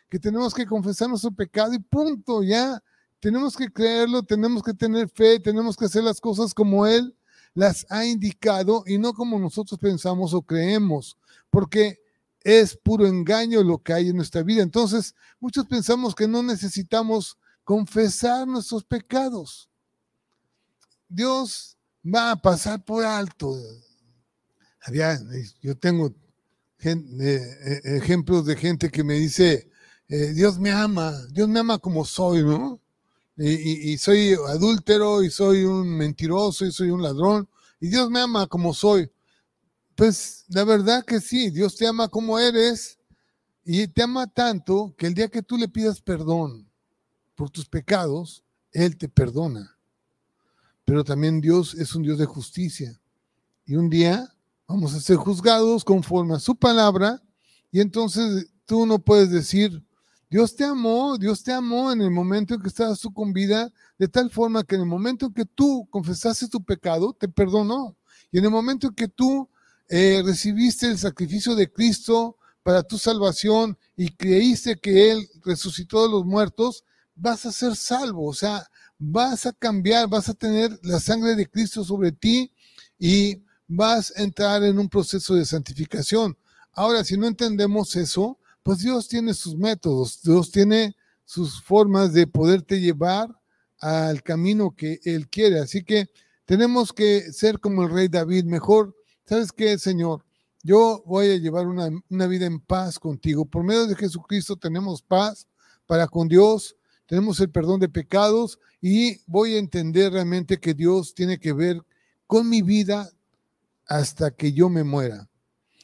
que 0.09 0.19
tenemos 0.19 0.53
que 0.53 0.67
confesar 0.67 1.09
nuestro 1.09 1.31
pecado 1.31 1.73
y 1.73 1.79
punto, 1.79 2.43
ya. 2.43 2.79
Tenemos 3.19 3.57
que 3.57 3.71
creerlo, 3.71 4.21
tenemos 4.21 4.61
que 4.61 4.75
tener 4.75 5.09
fe, 5.09 5.39
tenemos 5.39 5.75
que 5.75 5.85
hacer 5.85 6.03
las 6.03 6.21
cosas 6.21 6.53
como 6.53 6.85
Él 6.85 7.15
las 7.55 7.87
ha 7.89 8.05
indicado 8.05 8.83
y 8.85 8.99
no 8.99 9.13
como 9.13 9.39
nosotros 9.39 9.79
pensamos 9.79 10.33
o 10.33 10.43
creemos, 10.43 11.17
porque 11.49 11.99
es 12.41 12.77
puro 12.77 13.07
engaño 13.07 13.63
lo 13.63 13.79
que 13.79 13.93
hay 13.93 14.09
en 14.09 14.17
nuestra 14.17 14.43
vida. 14.43 14.61
Entonces, 14.61 15.15
muchos 15.39 15.65
pensamos 15.65 16.13
que 16.13 16.27
no 16.27 16.43
necesitamos 16.43 17.39
confesar 17.63 18.47
nuestros 18.47 18.83
pecados. 18.83 19.67
Dios 21.07 21.77
va 22.05 22.31
a 22.31 22.35
pasar 22.35 22.83
por 22.83 23.03
alto. 23.03 23.57
yo 25.61 25.75
tengo 25.77 26.13
eh, 26.83 26.93
eh, 27.21 27.81
ejemplos 27.97 28.45
de 28.45 28.55
gente 28.57 28.91
que 28.91 29.03
me 29.03 29.15
dice, 29.15 29.71
eh, 30.07 30.33
Dios 30.33 30.59
me 30.59 30.71
ama, 30.71 31.13
Dios 31.31 31.49
me 31.49 31.59
ama 31.59 31.79
como 31.79 32.05
soy, 32.05 32.43
¿no? 32.43 32.79
Y, 33.37 33.97
soy 33.97 34.33
adúltero 34.47 35.21
y 35.21 35.29
soy 35.29 35.65
un 35.65 35.89
mentiroso 35.89 36.65
y 36.65 36.71
soy 36.71 36.89
un 36.89 37.01
ladrón 37.01 37.49
y 37.81 37.89
Dios 37.89 38.09
me 38.09 38.21
ama 38.21 38.47
como 38.47 38.73
soy. 38.73 39.11
Pues 39.95 40.45
la 40.47 40.63
verdad 40.63 41.03
que 41.03 41.19
sí, 41.19 41.49
Dios 41.49 41.75
te 41.75 41.85
ama 41.85 42.07
como 42.07 42.39
eres 42.39 42.97
y 43.65 43.87
te 43.87 44.03
ama 44.03 44.27
tanto 44.27 44.93
que 44.97 45.07
el 45.07 45.13
día 45.13 45.27
que 45.27 45.41
tú 45.41 45.57
le 45.57 45.67
pidas 45.67 46.01
perdón 46.01 46.69
por 47.35 47.49
tus 47.49 47.67
pecados, 47.67 48.43
Él 48.71 48.97
te 48.97 49.09
perdona. 49.09 49.77
Pero 50.85 51.03
también 51.03 51.41
Dios 51.41 51.73
es 51.73 51.93
un 51.93 52.03
Dios 52.03 52.17
de 52.17 52.25
justicia. 52.25 52.97
Y 53.65 53.75
un 53.75 53.89
día 53.89 54.33
vamos 54.67 54.93
a 54.93 55.01
ser 55.01 55.17
juzgados 55.17 55.83
conforme 55.83 56.35
a 56.35 56.39
su 56.39 56.55
palabra 56.55 57.21
y 57.71 57.81
entonces 57.81 58.47
tú 58.65 58.85
no 58.85 58.99
puedes 58.99 59.29
decir, 59.29 59.84
Dios 60.35 60.53
te 60.53 60.65
amó, 60.65 61.17
Dios 61.17 61.43
te 61.43 61.53
amó 61.53 61.93
en 61.93 62.01
el 62.01 62.11
momento 62.11 62.55
en 62.55 62.61
que 62.61 62.67
estabas 62.67 62.99
tú 62.99 63.13
con 63.13 63.31
vida, 63.31 63.71
de 63.97 64.09
tal 64.09 64.29
forma 64.29 64.65
que 64.65 64.75
en 64.75 64.81
el 64.81 64.87
momento 64.87 65.27
en 65.27 65.33
que 65.33 65.45
tú 65.45 65.87
confesaste 65.89 66.49
tu 66.49 66.61
pecado, 66.61 67.15
te 67.17 67.29
perdonó. 67.29 67.95
Y 68.33 68.39
en 68.39 68.43
el 68.43 68.51
momento 68.51 68.87
en 68.87 68.95
que 68.95 69.07
tú 69.07 69.49
eh, 69.87 70.21
recibiste 70.25 70.87
el 70.87 70.97
sacrificio 70.97 71.55
de 71.55 71.71
Cristo 71.71 72.35
para 72.63 72.83
tu 72.83 72.97
salvación 72.97 73.77
y 73.95 74.09
creíste 74.09 74.75
que 74.75 75.09
Él 75.09 75.25
resucitó 75.45 76.03
de 76.03 76.09
los 76.09 76.25
muertos, 76.25 76.83
vas 77.15 77.45
a 77.45 77.51
ser 77.53 77.77
salvo, 77.77 78.27
o 78.27 78.33
sea, 78.33 78.69
vas 78.97 79.45
a 79.45 79.53
cambiar, 79.53 80.09
vas 80.09 80.27
a 80.27 80.33
tener 80.33 80.77
la 80.83 80.99
sangre 80.99 81.35
de 81.35 81.49
Cristo 81.49 81.85
sobre 81.85 82.11
ti 82.11 82.51
y 82.99 83.41
vas 83.69 84.11
a 84.17 84.21
entrar 84.21 84.65
en 84.65 84.79
un 84.79 84.89
proceso 84.89 85.33
de 85.33 85.45
santificación. 85.45 86.37
Ahora, 86.73 87.05
si 87.05 87.15
no 87.15 87.25
entendemos 87.25 87.95
eso, 87.95 88.37
pues 88.65 88.79
Dios 88.79 89.07
tiene 89.07 89.35
sus 89.35 89.55
métodos, 89.55 90.23
Dios 90.23 90.49
tiene 90.49 90.95
sus 91.23 91.61
formas 91.61 92.13
de 92.13 92.25
poderte 92.25 92.81
llevar 92.81 93.29
al 93.79 94.23
camino 94.23 94.75
que 94.75 94.99
Él 95.03 95.29
quiere. 95.29 95.59
Así 95.59 95.83
que 95.83 96.07
tenemos 96.45 96.91
que 96.91 97.31
ser 97.31 97.59
como 97.59 97.83
el 97.83 97.91
rey 97.91 98.07
David, 98.07 98.45
mejor 98.45 98.95
¿sabes 99.23 99.51
qué, 99.51 99.77
Señor? 99.77 100.25
Yo 100.63 101.03
voy 101.05 101.29
a 101.29 101.37
llevar 101.37 101.67
una, 101.67 102.25
vida 102.25 102.47
en 102.47 102.59
paz 102.59 102.97
contigo. 102.97 103.45
Por 103.45 103.63
medio 103.63 103.85
de 103.85 103.95
Jesucristo 103.95 104.55
tenemos 104.55 104.99
paz 105.03 105.47
para 105.85 106.07
con 106.07 106.27
Dios, 106.27 106.75
tenemos 107.05 107.39
el 107.41 107.51
perdón 107.51 107.79
de 107.79 107.87
pecados 107.87 108.57
y 108.81 109.21
voy 109.27 109.53
a 109.53 109.59
entender 109.59 110.11
realmente 110.11 110.59
que 110.59 110.73
Dios 110.73 111.13
tiene 111.13 111.39
que 111.39 111.53
ver 111.53 111.83
con 112.25 112.49
mi 112.49 112.63
vida 112.63 113.11
hasta 113.85 114.31
que 114.31 114.53
yo 114.53 114.69
me 114.69 114.83
muera. 114.83 115.29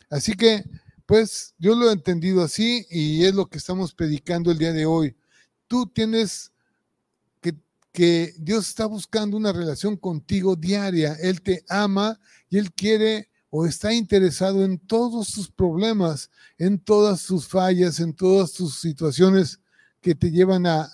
Así 0.10 0.34
que, 0.34 0.66
pues, 1.12 1.54
yo 1.60 1.76
lo 1.76 1.90
he 1.90 1.92
entendido 1.92 2.42
así 2.42 2.88
y 2.90 3.26
es 3.26 3.36
lo 3.36 3.46
que 3.48 3.58
estamos 3.58 3.94
predicando 3.94 4.50
el 4.50 4.58
día 4.58 4.72
de 4.72 4.86
hoy. 4.86 5.14
Tú 5.68 5.86
tienes 5.86 6.54
que, 7.42 7.54
que 7.92 8.34
Dios 8.38 8.70
está 8.70 8.86
buscando 8.86 9.36
una 9.36 9.52
relación 9.52 9.98
contigo 9.98 10.56
diaria. 10.56 11.18
Él 11.22 11.42
te 11.42 11.66
ama 11.68 12.18
y 12.50 12.60
Él 12.60 12.72
quiere 12.72 13.28
o 13.50 13.66
está 13.66 13.92
interesado 13.92 14.64
en 14.64 14.80
todos 14.80 15.28
sus 15.28 15.52
problemas, 15.52 16.32
en 16.58 16.80
todas 16.80 17.20
sus 17.20 17.46
fallas, 17.46 18.00
en 18.00 18.14
todas 18.14 18.52
sus 18.52 18.80
situaciones 18.80 19.60
que 20.00 20.16
te 20.16 20.32
llevan 20.32 20.66
a, 20.66 20.90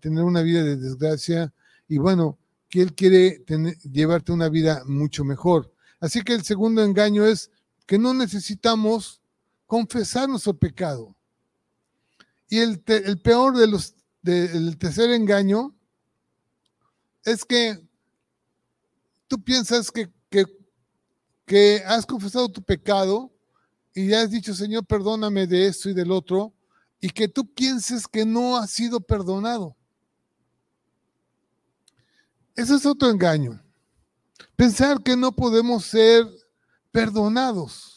tener 0.00 0.22
una 0.22 0.42
vida 0.42 0.62
de 0.62 0.76
desgracia 0.76 1.52
y 1.88 1.98
bueno, 1.98 2.38
que 2.68 2.80
Él 2.80 2.94
quiere 2.94 3.44
llevarte 3.90 4.30
una 4.30 4.48
vida 4.48 4.84
mucho 4.86 5.24
mejor. 5.24 5.74
Así 5.98 6.22
que 6.22 6.32
el 6.32 6.44
segundo 6.44 6.84
engaño 6.84 7.26
es 7.26 7.50
que 7.86 7.98
no 7.98 8.14
necesitamos 8.14 9.21
confesar 9.72 10.28
nuestro 10.28 10.52
pecado. 10.52 11.16
Y 12.46 12.58
el, 12.58 12.82
el 12.86 13.22
peor 13.22 13.56
de 13.56 13.66
los, 13.66 13.94
del 14.20 14.76
tercer 14.76 15.10
engaño 15.10 15.74
es 17.24 17.42
que 17.42 17.80
tú 19.28 19.42
piensas 19.42 19.90
que, 19.90 20.12
que 20.28 20.44
que 21.46 21.82
has 21.86 22.06
confesado 22.06 22.48
tu 22.48 22.62
pecado 22.62 23.30
y 23.94 24.08
ya 24.08 24.22
has 24.22 24.30
dicho, 24.30 24.54
Señor, 24.54 24.86
perdóname 24.86 25.46
de 25.46 25.66
esto 25.66 25.90
y 25.90 25.92
del 25.92 26.10
otro, 26.10 26.54
y 26.98 27.10
que 27.10 27.28
tú 27.28 27.52
pienses 27.52 28.08
que 28.08 28.24
no 28.24 28.56
has 28.56 28.70
sido 28.70 29.00
perdonado. 29.00 29.76
Ese 32.54 32.76
es 32.76 32.86
otro 32.86 33.10
engaño. 33.10 33.62
Pensar 34.56 35.02
que 35.02 35.14
no 35.14 35.32
podemos 35.32 35.84
ser 35.84 36.26
perdonados, 36.90 37.91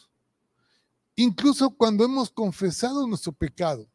incluso 1.16 1.70
cuando 1.70 2.04
hemos 2.04 2.30
confesado 2.30 3.06
nuestro 3.06 3.32
pecado. 3.32 3.88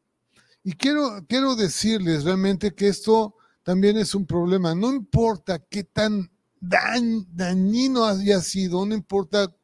Y 0.63 0.73
quiero, 0.73 1.25
quiero 1.27 1.55
decirles 1.55 2.23
realmente 2.23 2.73
que 2.75 2.87
esto 2.87 3.35
también 3.63 3.97
es 3.97 4.13
un 4.13 4.25
problema. 4.25 4.75
No 4.75 4.93
importa 4.93 5.59
qué 5.59 5.83
tan 5.83 6.29
dañino 6.59 8.05
haya 8.05 8.41
sido, 8.41 8.85
no 8.85 8.93
importa 8.93 9.55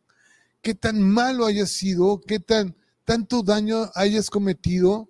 qué 0.62 0.74
tan 0.74 1.02
malo 1.02 1.46
haya 1.46 1.68
sido, 1.68 2.22
qué 2.26 2.40
tan 2.40 2.76
tanto 3.08 3.42
daño 3.42 3.90
hayas 3.96 4.30
cometido, 4.30 5.10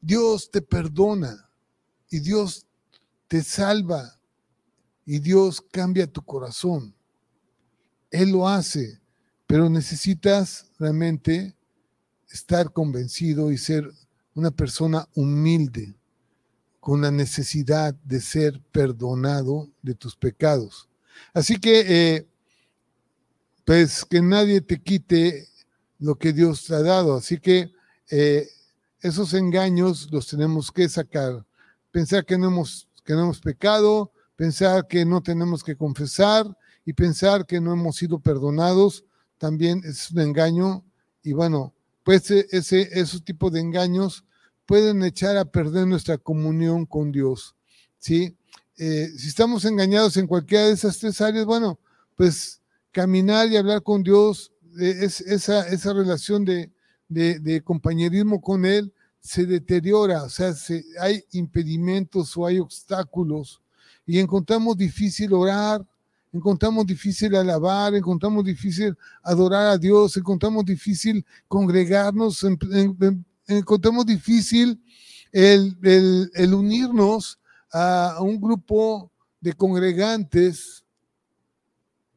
Dios 0.00 0.50
te 0.50 0.62
perdona 0.62 1.50
y 2.08 2.20
Dios 2.20 2.64
te 3.28 3.42
salva 3.42 4.18
y 5.04 5.18
Dios 5.18 5.60
cambia 5.60 6.10
tu 6.10 6.22
corazón. 6.22 6.94
Él 8.10 8.30
lo 8.30 8.48
hace, 8.48 9.02
pero 9.46 9.68
necesitas 9.68 10.72
realmente 10.78 11.54
estar 12.30 12.72
convencido 12.72 13.52
y 13.52 13.58
ser 13.58 13.90
una 14.34 14.50
persona 14.50 15.08
humilde, 15.14 15.94
con 16.80 17.02
la 17.02 17.10
necesidad 17.10 17.94
de 18.04 18.20
ser 18.20 18.60
perdonado 18.72 19.68
de 19.82 19.94
tus 19.94 20.16
pecados. 20.16 20.88
Así 21.34 21.58
que, 21.58 21.84
eh, 21.86 22.26
pues 23.64 24.04
que 24.04 24.22
nadie 24.22 24.62
te 24.62 24.80
quite 24.80 25.46
lo 25.98 26.16
que 26.16 26.32
Dios 26.32 26.64
te 26.64 26.74
ha 26.74 26.80
dado. 26.80 27.14
Así 27.14 27.38
que 27.38 27.70
eh, 28.10 28.48
esos 29.02 29.34
engaños 29.34 30.08
los 30.10 30.26
tenemos 30.26 30.72
que 30.72 30.88
sacar. 30.88 31.44
Pensar 31.92 32.24
que 32.24 32.38
no, 32.38 32.48
hemos, 32.48 32.88
que 33.04 33.12
no 33.12 33.24
hemos 33.24 33.40
pecado, 33.40 34.10
pensar 34.36 34.86
que 34.88 35.04
no 35.04 35.22
tenemos 35.22 35.62
que 35.62 35.76
confesar 35.76 36.46
y 36.86 36.94
pensar 36.94 37.46
que 37.46 37.60
no 37.60 37.74
hemos 37.74 37.96
sido 37.96 38.18
perdonados, 38.18 39.04
también 39.38 39.82
es 39.84 40.10
un 40.10 40.20
engaño. 40.20 40.82
Y 41.22 41.34
bueno, 41.34 41.74
pues 42.02 42.30
e, 42.30 42.46
ese, 42.50 42.88
esos 42.92 43.24
tipos 43.24 43.52
de 43.52 43.60
engaños 43.60 44.24
pueden 44.66 45.02
echar 45.02 45.36
a 45.36 45.44
perder 45.44 45.86
nuestra 45.86 46.18
comunión 46.18 46.86
con 46.86 47.10
Dios. 47.12 47.56
¿sí? 47.98 48.36
Eh, 48.78 49.08
si 49.16 49.28
estamos 49.28 49.64
engañados 49.64 50.16
en 50.16 50.26
cualquiera 50.26 50.66
de 50.66 50.72
esas 50.72 50.98
tres 50.98 51.20
áreas, 51.20 51.44
bueno, 51.44 51.78
pues 52.16 52.60
caminar 52.92 53.48
y 53.48 53.56
hablar 53.56 53.82
con 53.82 54.02
Dios, 54.02 54.52
es, 54.78 55.20
esa, 55.20 55.66
esa 55.68 55.92
relación 55.92 56.44
de, 56.44 56.70
de, 57.08 57.62
compañerismo 57.62 58.40
con 58.40 58.64
Él 58.64 58.92
se 59.18 59.44
deteriora, 59.44 60.22
o 60.22 60.30
sea, 60.30 60.54
hay 61.00 61.24
impedimentos 61.32 62.36
o 62.36 62.46
hay 62.46 62.58
obstáculos 62.58 63.60
y 64.06 64.18
encontramos 64.18 64.76
difícil 64.76 65.32
orar, 65.34 65.86
encontramos 66.32 66.86
difícil 66.86 67.34
alabar, 67.34 67.94
encontramos 67.94 68.44
difícil 68.44 68.96
adorar 69.22 69.66
a 69.66 69.78
Dios, 69.78 70.16
encontramos 70.16 70.64
difícil 70.64 71.24
congregarnos, 71.48 72.44
encontramos 73.46 74.06
difícil 74.06 74.80
el, 75.32 75.76
el, 76.34 76.54
unirnos 76.54 77.38
a 77.72 78.18
un 78.20 78.40
grupo 78.40 79.10
de 79.40 79.52
congregantes 79.52 80.84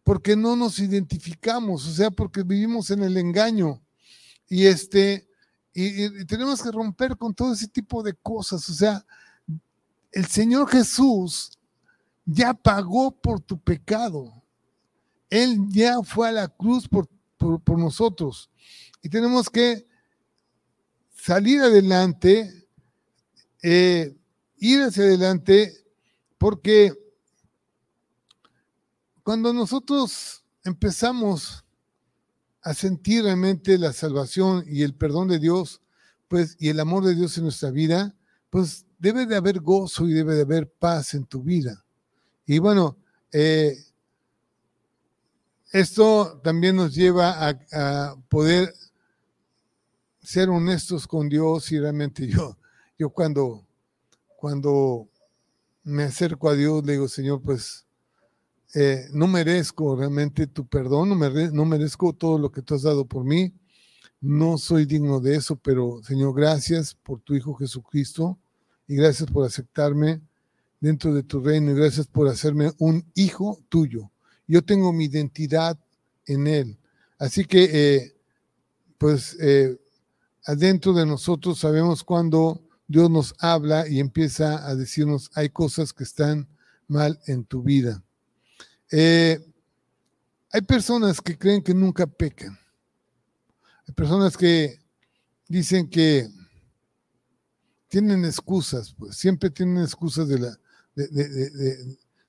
porque 0.04 0.36
no 0.36 0.56
nos 0.56 0.80
identificamos, 0.80 1.88
o 1.88 1.91
sea, 1.93 2.12
porque 2.12 2.43
vivimos 2.43 2.91
en 2.91 3.04
el 3.04 3.17
engaño. 3.17 3.82
Y 4.49 4.65
este, 4.65 5.28
y, 5.73 6.26
tenemos 6.26 6.62
que 6.62 6.71
romper 6.71 7.17
con 7.17 7.34
todo 7.34 7.54
ese 7.54 7.67
tipo 7.67 8.04
de 8.04 8.13
cosas. 8.13 8.67
O 8.69 8.73
sea, 8.73 9.06
el 10.12 10.26
Señor 10.26 10.67
Jesús 10.69 11.58
ya 12.25 12.53
pagó 12.53 13.12
por 13.12 13.39
tu 13.39 13.59
pecado. 13.59 14.43
Él 15.29 15.57
ya 15.69 16.01
fue 16.03 16.29
a 16.29 16.31
la 16.31 16.47
cruz 16.47 16.88
por, 16.88 17.09
por, 17.38 17.77
nosotros. 17.77 18.49
Y 19.01 19.09
tenemos 19.09 19.49
que 19.49 19.86
salir 21.15 21.62
adelante, 21.62 22.67
eh, 23.62 24.15
ir 24.57 24.81
hacia 24.81 25.03
adelante, 25.03 25.73
porque 26.38 26.93
cuando 29.23 29.53
nosotros 29.53 30.43
empezamos 30.63 31.63
a 32.62 32.73
sentir 32.73 33.23
realmente 33.23 33.77
la 33.77 33.91
salvación 33.91 34.63
y 34.67 34.83
el 34.83 34.95
perdón 34.95 35.27
de 35.27 35.39
Dios, 35.39 35.81
pues, 36.27 36.55
y 36.59 36.69
el 36.69 36.79
amor 36.79 37.03
de 37.03 37.15
Dios 37.15 37.38
en 37.38 37.43
nuestra 37.43 37.71
vida, 37.71 38.15
pues 38.49 38.86
debe 38.99 39.25
de 39.25 39.36
haber 39.36 39.59
gozo 39.59 40.07
y 40.07 40.13
debe 40.13 40.36
de 40.36 40.43
haber 40.43 40.71
paz 40.71 41.13
en 41.13 41.25
tu 41.25 41.43
vida. 41.43 41.83
Y 42.45 42.60
bueno, 42.60 42.97
eh, 43.32 43.75
esto 45.71 46.39
también 46.43 46.75
nos 46.75 46.93
lleva 46.93 47.49
a, 47.49 48.15
poder 48.29 48.73
ser 50.21 50.49
honestos 50.49 51.08
con 51.08 51.29
Dios 51.29 51.71
y 51.71 51.79
realmente 51.79 52.27
yo, 52.27 52.58
yo 52.97 53.10
cuando, 53.10 53.65
cuando 54.38 55.10
me 55.84 56.03
acerco 56.03 56.49
a 56.49 56.53
Dios, 56.53 56.86
le 56.86 56.93
digo, 56.93 57.08
Señor, 57.08 57.41
pues 57.41 57.86
eh, 58.75 59.08
no 59.13 59.27
merezco 59.27 59.95
realmente 59.95 60.47
tu 60.47 60.67
perdón, 60.67 61.10
no, 61.10 61.65
merezco 61.65 62.13
todo 62.13 62.38
lo 62.38 62.51
que 62.51 62.62
tú 62.62 62.75
has 62.75 62.82
dado 62.84 63.06
por 63.06 63.23
mí, 63.23 63.53
no 64.19 64.58
soy 64.58 64.86
digno 64.86 65.19
de 65.19 65.36
eso, 65.36 65.56
pero 65.56 66.01
Señor, 66.03 66.36
gracias 66.36 66.95
por 66.95 67.19
tu 67.19 67.36
Hijo 67.36 67.53
Jesucristo 67.56 68.39
y 68.88 68.95
gracias 68.95 69.29
por 69.29 69.45
aceptarme 69.45 70.21
dentro 70.84 71.13
de 71.13 71.24
tu 71.24 71.39
reino 71.39 71.72
y 71.72 71.76
gracias 71.76 72.08
por 72.08 72.28
hacerme 72.28 72.74
un 72.78 73.10
hijo 73.15 73.58
tuyo. 73.69 74.12
Yo 74.46 74.65
tengo 74.65 74.91
mi 74.91 75.06
identidad 75.06 75.80
en 76.26 76.46
Él. 76.46 76.78
Así 77.17 77.46
que, 77.46 77.69
eh, 77.72 78.17
pues, 78.98 79.38
eh, 79.39 79.80
adentro 80.43 80.91
de 80.91 81.06
nosotros 81.06 81.58
sabemos 81.58 82.04
cuando 82.04 82.67
Dios 82.86 83.10
nos 83.10 83.34
habla 83.39 83.88
y 83.88 84.02
empieza 84.02 84.67
a 84.67 84.76
decirnos, 84.76 85.32
hay 85.36 85.48
cosas 85.48 85.93
que 85.93 86.04
están 86.04 86.50
mal 86.89 87.17
en 87.28 87.46
tu 87.46 87.63
vida. 87.63 88.04
Eh, 88.91 89.39
hay 90.52 90.62
personas 90.63 91.22
que 91.22 91.38
creen 91.38 91.63
que 91.63 91.74
nunca 91.74 92.06
pecan. 92.06 92.60
Hay 93.88 93.93
personas 93.93 94.36
que 94.36 94.82
dicen 95.48 95.89
que 95.89 96.28
tienen 97.88 98.26
excusas, 98.26 98.93
pues 99.00 99.15
siempre 99.15 99.50
tienen 99.50 99.82
excusas 99.82 100.28
de 100.28 100.39
la... 100.39 100.60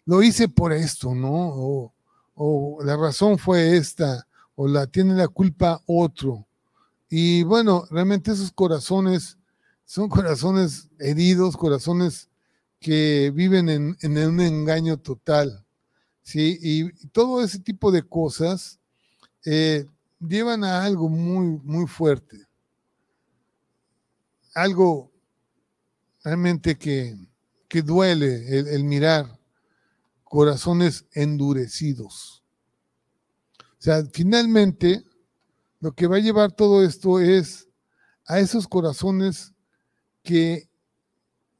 lo 0.06 0.22
hice 0.22 0.48
por 0.48 0.72
esto, 0.72 1.14
¿no? 1.14 1.90
O, 2.36 2.82
la 2.84 2.96
razón 2.96 3.38
fue 3.38 3.76
esta, 3.76 4.26
o 4.56 4.66
la 4.66 4.86
tiene 4.86 5.14
la 5.14 5.28
culpa 5.28 5.80
otro. 5.86 6.46
Y 7.08 7.44
bueno, 7.44 7.84
realmente 7.90 8.32
esos 8.32 8.50
corazones 8.50 9.38
son 9.84 10.08
corazones 10.08 10.88
heridos, 10.98 11.56
corazones 11.56 12.28
que 12.80 13.30
viven 13.34 13.68
en, 13.68 13.96
en 14.00 14.18
un 14.18 14.40
engaño 14.40 14.96
total. 14.98 15.64
¿sí? 16.24 16.58
Y, 16.60 17.06
todo 17.08 17.44
ese 17.44 17.60
tipo 17.60 17.92
de 17.92 18.02
cosas 18.02 18.80
eh, 19.44 19.86
llevan 20.18 20.64
a 20.64 20.82
algo 20.82 21.08
muy, 21.08 21.60
muy 21.62 21.86
fuerte. 21.86 22.38
Algo 24.54 25.12
realmente 26.24 26.76
que, 26.76 27.16
que 27.68 27.82
duele 27.82 28.58
el, 28.58 28.84
mirar 28.84 29.38
corazones 30.24 31.06
endurecidos. 31.12 32.42
O 33.60 33.82
sea, 33.84 34.04
finalmente, 34.12 35.04
lo 35.80 35.92
que 35.92 36.06
va 36.06 36.16
a 36.16 36.20
llevar 36.20 36.52
todo 36.52 36.82
esto 36.82 37.20
es 37.20 37.68
a 38.26 38.38
esos 38.38 38.66
corazones 38.66 39.52
que 40.22 40.68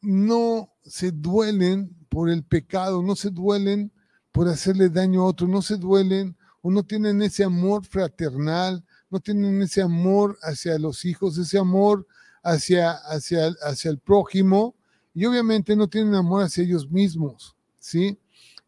no 0.00 0.72
se 0.84 1.12
duelen 1.12 1.94
por 2.08 2.30
el 2.30 2.44
pecado, 2.44 3.02
no 3.02 3.16
se 3.16 3.30
duelen 3.30 3.92
por 4.32 4.48
hacerle 4.48 4.88
daño 4.88 5.22
a 5.22 5.26
otro, 5.26 5.46
no 5.46 5.62
se 5.62 5.76
duelen 5.76 6.36
o 6.62 6.70
no 6.70 6.82
tienen 6.82 7.22
ese 7.22 7.44
amor 7.44 7.84
fraternal, 7.84 8.84
no 9.10 9.20
tienen 9.20 9.60
ese 9.62 9.82
amor 9.82 10.38
hacia 10.42 10.78
los 10.78 11.04
hijos, 11.04 11.36
ese 11.36 11.58
amor 11.58 12.06
hacia, 12.42 12.92
hacia, 12.92 13.48
hacia 13.62 13.90
el 13.90 13.98
prójimo 13.98 14.74
y 15.14 15.24
obviamente 15.24 15.76
no 15.76 15.88
tienen 15.88 16.14
amor 16.14 16.42
hacia 16.42 16.64
ellos 16.64 16.90
mismos, 16.90 17.54
¿sí? 17.78 18.18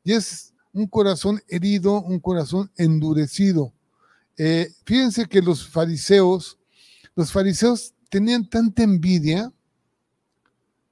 Y 0.04 0.12
es 0.12 0.54
un 0.72 0.86
corazón 0.86 1.42
herido, 1.48 2.00
un 2.02 2.20
corazón 2.20 2.70
endurecido. 2.76 3.72
Eh, 4.38 4.72
fíjense 4.84 5.26
que 5.26 5.42
los 5.42 5.66
fariseos, 5.66 6.58
los 7.14 7.32
fariseos 7.32 7.94
tenían 8.08 8.48
tanta 8.48 8.84
envidia 8.84 9.52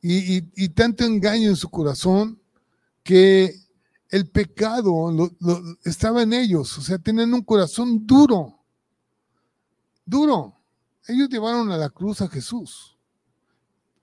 y, 0.02 0.44
y 0.56 0.68
tanto 0.70 1.04
engaño 1.04 1.50
en 1.50 1.56
su 1.56 1.70
corazón 1.70 2.40
que 3.02 3.54
el 4.10 4.28
pecado 4.28 4.92
estaba 5.84 6.22
en 6.22 6.32
ellos, 6.32 6.78
o 6.78 6.82
sea, 6.82 6.98
tenían 6.98 7.34
un 7.34 7.42
corazón 7.42 8.06
duro, 8.06 8.60
duro. 10.04 10.56
Ellos 11.06 11.28
llevaron 11.28 11.70
a 11.70 11.76
la 11.76 11.90
cruz 11.90 12.22
a 12.22 12.28
Jesús. 12.28 12.93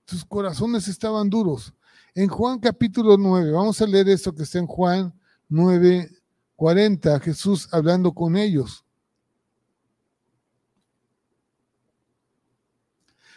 Sus 0.06 0.24
corazones 0.24 0.88
estaban 0.88 1.30
duros. 1.30 1.72
En 2.14 2.28
Juan 2.28 2.58
capítulo 2.58 3.16
9, 3.16 3.52
vamos 3.52 3.80
a 3.80 3.86
leer 3.86 4.08
esto 4.08 4.34
que 4.34 4.42
está 4.42 4.58
en 4.58 4.66
Juan 4.66 5.14
9, 5.48 6.10
40, 6.56 7.20
Jesús 7.20 7.68
hablando 7.72 8.12
con 8.12 8.36
ellos. 8.36 8.84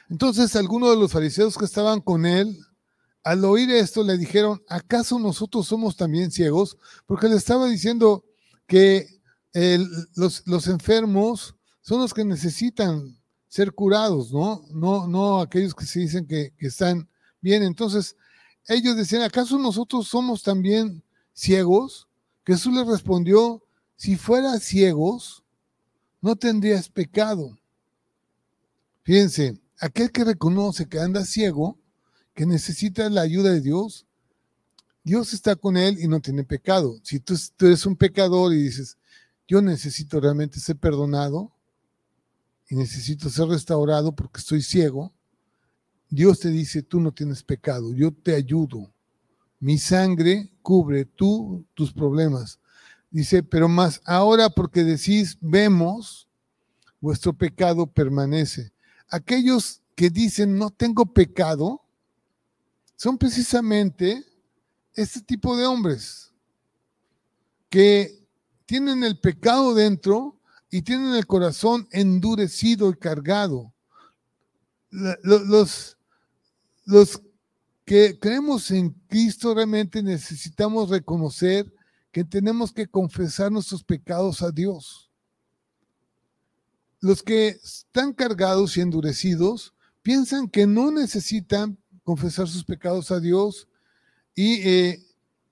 Entonces 0.10 0.56
algunos 0.56 0.92
de 0.92 0.98
los 0.98 1.12
fariseos 1.12 1.58
que 1.58 1.66
estaban 1.66 2.00
con 2.02 2.26
él 2.26 2.58
al 3.26 3.44
oír 3.44 3.72
esto 3.72 4.04
le 4.04 4.20
dijeron, 4.20 4.62
¿acaso 4.70 5.18
nosotros 5.18 5.66
somos 5.66 5.98
también 5.98 6.30
ciegos? 6.30 6.78
Porque 7.08 7.28
le 7.28 7.36
estaba 7.36 7.68
diciendo 7.68 8.24
que 8.68 9.08
los, 10.16 10.68
enfermos 10.68 11.56
son 11.82 12.02
los 12.02 12.14
que 12.14 12.24
necesitan 12.24 13.20
ser 13.56 13.72
curados, 13.72 14.34
¿no? 14.34 14.66
No, 14.74 15.08
no 15.08 15.40
aquellos 15.40 15.74
que 15.74 15.86
se 15.86 16.02
dicen 16.02 16.28
que, 16.28 16.52
están 16.60 17.08
bien. 17.40 17.64
Entonces, 17.64 18.18
ellos 18.68 18.98
decían, 18.98 19.22
¿acaso 19.22 19.58
nosotros 19.58 20.10
somos 20.10 20.44
también 20.44 21.02
ciegos? 21.34 22.10
Jesús 22.46 22.74
les 22.74 22.86
respondió, 22.86 23.64
si 23.96 24.18
fueras 24.18 24.62
ciegos, 24.62 25.42
no 26.20 26.36
tendrías 26.36 26.90
pecado. 26.90 27.58
Fíjense, 29.04 29.58
aquel 29.80 30.12
que 30.12 30.26
reconoce 30.26 30.90
que 30.90 31.00
anda 31.00 31.24
ciego, 31.24 31.80
que 32.34 32.46
necesita 32.46 33.10
la 33.10 33.22
ayuda 33.22 33.52
de 33.52 33.62
Dios, 33.62 34.06
Dios 35.02 35.32
está 35.32 35.56
con 35.56 35.78
él 35.78 35.98
y 35.98 36.10
no 36.10 36.20
tiene 36.20 36.44
pecado. 36.44 37.00
Si 37.04 37.22
tú, 37.22 37.36
eres 37.62 37.86
un 37.86 37.96
pecador 37.96 38.54
y 38.54 38.64
dices, 38.64 38.98
yo 39.48 39.62
necesito 39.62 40.20
realmente 40.20 40.60
ser 40.60 40.76
perdonado, 40.76 41.55
y 42.70 42.76
necesito 42.76 43.30
ser 43.30 43.48
restaurado 43.48 44.16
porque 44.16 44.40
estoy 44.40 44.62
ciego, 44.62 45.14
Dios 46.10 46.40
te 46.40 46.50
dice, 46.50 46.82
tú 46.84 47.00
no 47.00 47.12
tienes 47.12 47.44
pecado, 47.44 47.94
yo 47.94 48.12
te 48.12 48.36
ayudo. 48.36 48.92
Mi 49.60 49.78
sangre 49.78 50.52
cubre 50.62 51.06
tú 51.06 51.66
tus 51.74 51.92
problemas. 51.92 52.60
Dice, 53.10 53.44
pero 53.44 53.68
más 53.68 54.02
ahora 54.06 54.50
porque 54.50 54.84
decís, 54.84 55.38
vemos, 55.42 56.28
vuestro 57.00 57.34
pecado 57.34 57.88
permanece. 57.88 58.72
Aquellos 59.10 59.82
que 59.96 60.10
dicen, 60.10 60.58
no 60.58 60.70
tengo 60.70 61.06
pecado, 61.06 61.82
son 62.96 63.18
precisamente 63.18 64.24
este 64.94 65.22
tipo 65.22 65.56
de 65.58 65.66
hombres 65.66 66.34
que 67.70 68.26
tienen 68.66 69.04
el 69.04 69.20
pecado 69.20 69.74
dentro 69.74 70.40
y 70.70 70.82
tienen 70.82 71.14
el 71.16 71.26
corazón 71.26 71.88
endurecido 71.92 72.90
y 72.90 72.96
cargado. 72.96 73.74
Los, 74.90 75.98
los 76.86 77.22
que 77.86 78.18
creemos 78.20 78.72
en 78.72 78.92
Cristo 79.08 79.54
realmente 79.54 80.02
necesitamos 80.02 80.90
reconocer 80.90 81.72
que 82.12 82.24
tenemos 82.24 82.72
que 82.72 82.88
confesar 82.88 83.52
nuestros 83.52 83.84
pecados 83.84 84.42
a 84.42 84.52
Dios. 84.52 85.12
Los 87.02 87.22
que 87.22 87.50
están 87.50 88.14
cargados 88.14 88.78
y 88.78 88.82
endurecidos 88.82 89.74
piensan 90.02 90.50
que 90.50 90.66
no 90.66 90.92
necesitan 90.92 91.78
confesar 92.04 92.48
sus 92.48 92.64
pecados 92.64 93.12
a 93.12 93.20
Dios 93.20 93.68
y, 94.34 94.68
eh, 94.68 95.04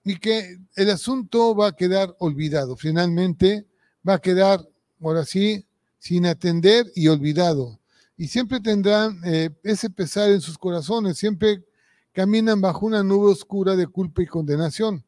y 0.04 0.18
que 0.18 0.58
el 0.76 0.90
asunto 0.90 1.56
va 1.56 1.68
a 1.68 1.76
quedar 1.76 2.16
olvidado. 2.20 2.76
Finalmente 2.76 3.68
va 4.08 4.16
a 4.16 4.22
quedar, 4.22 4.68
ahora 5.10 5.26
sí, 5.26 5.66
sin 6.00 6.26
atender 6.26 6.92
y 6.96 7.08
olvidado. 7.08 7.80
Y 8.18 8.28
siempre 8.28 8.60
tendrán 8.60 9.20
eh, 9.26 9.50
ese 9.64 9.90
pesar 9.90 10.30
en 10.30 10.42
sus 10.42 10.58
corazones, 10.58 11.18
siempre 11.18 11.64
caminan 12.12 12.62
bajo 12.62 12.86
una 12.86 13.04
nube 13.04 13.32
oscura 13.32 13.76
de 13.76 13.88
culpa 13.88 14.22
y 14.22 14.28
condenación. 14.28 15.04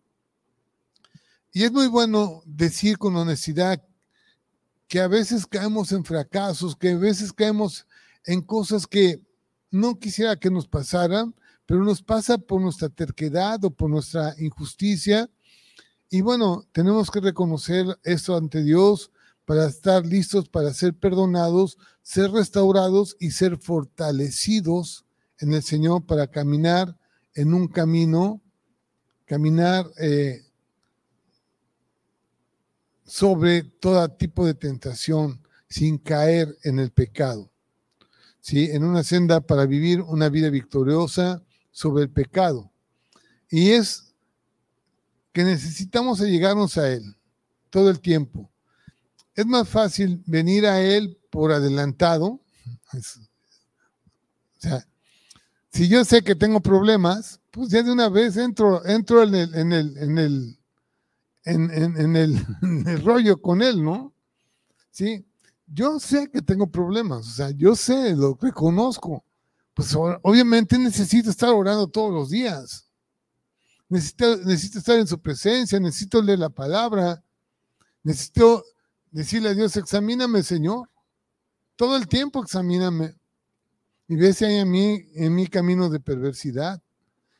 Y 1.51 1.63
es 1.63 1.71
muy 1.71 1.87
bueno 1.87 2.41
decir 2.45 2.97
con 2.97 3.15
honestidad 3.15 3.81
que 4.87 4.99
a 4.99 5.07
veces 5.07 5.45
caemos 5.45 5.91
en 5.91 6.03
fracasos, 6.03 6.75
que 6.75 6.89
a 6.89 6.97
veces 6.97 7.31
caemos 7.31 7.87
en 8.25 8.41
cosas 8.41 8.87
que 8.87 9.21
no 9.71 9.99
quisiera 9.99 10.35
que 10.35 10.49
nos 10.49 10.67
pasaran, 10.67 11.35
pero 11.65 11.83
nos 11.83 12.01
pasa 12.01 12.37
por 12.37 12.61
nuestra 12.61 12.89
terquedad 12.89 13.63
o 13.63 13.71
por 13.71 13.89
nuestra 13.89 14.35
injusticia. 14.37 15.29
Y 16.09 16.21
bueno, 16.21 16.65
tenemos 16.71 17.09
que 17.09 17.19
reconocer 17.19 17.85
esto 18.03 18.35
ante 18.37 18.63
Dios 18.63 19.11
para 19.45 19.67
estar 19.67 20.05
listos 20.05 20.49
para 20.49 20.73
ser 20.73 20.93
perdonados, 20.93 21.77
ser 22.01 22.31
restaurados 22.31 23.15
y 23.19 23.31
ser 23.31 23.57
fortalecidos 23.57 25.05
en 25.39 25.53
el 25.53 25.63
Señor 25.63 26.05
para 26.05 26.27
caminar 26.27 26.97
en 27.35 27.53
un 27.53 27.67
camino, 27.67 28.41
caminar 29.25 29.85
eh, 29.99 30.41
sobre 33.05 33.63
todo 33.63 34.09
tipo 34.09 34.45
de 34.45 34.55
tentación 34.55 35.41
sin 35.69 35.97
caer 35.97 36.57
en 36.63 36.79
el 36.79 36.91
pecado. 36.91 37.51
¿sí? 38.39 38.69
En 38.71 38.83
una 38.83 39.03
senda 39.03 39.41
para 39.41 39.65
vivir 39.65 40.01
una 40.01 40.29
vida 40.29 40.49
victoriosa 40.49 41.43
sobre 41.71 42.03
el 42.03 42.09
pecado. 42.09 42.71
Y 43.49 43.71
es 43.71 44.13
que 45.33 45.43
necesitamos 45.43 46.19
llegarnos 46.19 46.77
a 46.77 46.91
Él 46.91 47.15
todo 47.69 47.89
el 47.89 47.99
tiempo. 47.99 48.49
Es 49.35 49.45
más 49.45 49.67
fácil 49.67 50.23
venir 50.25 50.65
a 50.65 50.81
Él 50.81 51.19
por 51.29 51.51
adelantado. 51.51 52.39
O 52.93 52.99
sea, 54.59 54.87
si 55.75 55.89
yo 55.89 56.05
sé 56.05 56.21
que 56.21 56.35
tengo 56.35 56.61
problemas, 56.61 57.41
pues 57.51 57.69
ya 57.69 57.83
de 57.83 57.91
una 57.91 58.07
vez 58.07 58.37
entro, 58.37 58.85
entro 58.85 59.23
en 59.23 59.35
el, 59.35 59.55
en 59.55 59.73
el, 59.73 59.97
en 59.97 60.17
el, 60.17 60.57
en, 61.43 62.15
el, 62.87 63.03
rollo 63.03 63.41
con 63.41 63.61
él, 63.61 63.83
¿no? 63.83 64.13
Sí, 64.91 65.25
yo 65.67 65.99
sé 65.99 66.29
que 66.31 66.41
tengo 66.41 66.67
problemas, 66.67 67.27
o 67.27 67.31
sea, 67.31 67.51
yo 67.51 67.75
sé, 67.75 68.15
lo 68.15 68.37
reconozco. 68.41 69.23
Pues 69.73 69.93
obviamente 69.95 70.77
necesito 70.77 71.29
estar 71.29 71.49
orando 71.49 71.87
todos 71.87 72.13
los 72.13 72.29
días. 72.29 72.87
Necesito, 73.89 74.37
necesito 74.37 74.79
estar 74.79 74.97
en 74.97 75.07
su 75.07 75.19
presencia, 75.19 75.77
necesito 75.79 76.21
leer 76.21 76.39
la 76.39 76.49
palabra, 76.49 77.21
necesito 78.01 78.63
decirle 79.15 79.49
a 79.49 79.53
Dios, 79.53 79.77
examíname, 79.77 80.43
Señor. 80.43 80.89
Todo 81.77 81.95
el 81.95 82.05
tiempo 82.05 82.43
examíname. 82.43 83.15
Y 84.09 84.17
ve 84.17 84.33
si 84.33 84.43
hay 84.43 84.55
en 84.55 84.69
mí, 84.69 85.07
en 85.15 85.33
mi 85.33 85.47
camino 85.47 85.89
de 85.89 86.01
perversidad. 86.01 86.83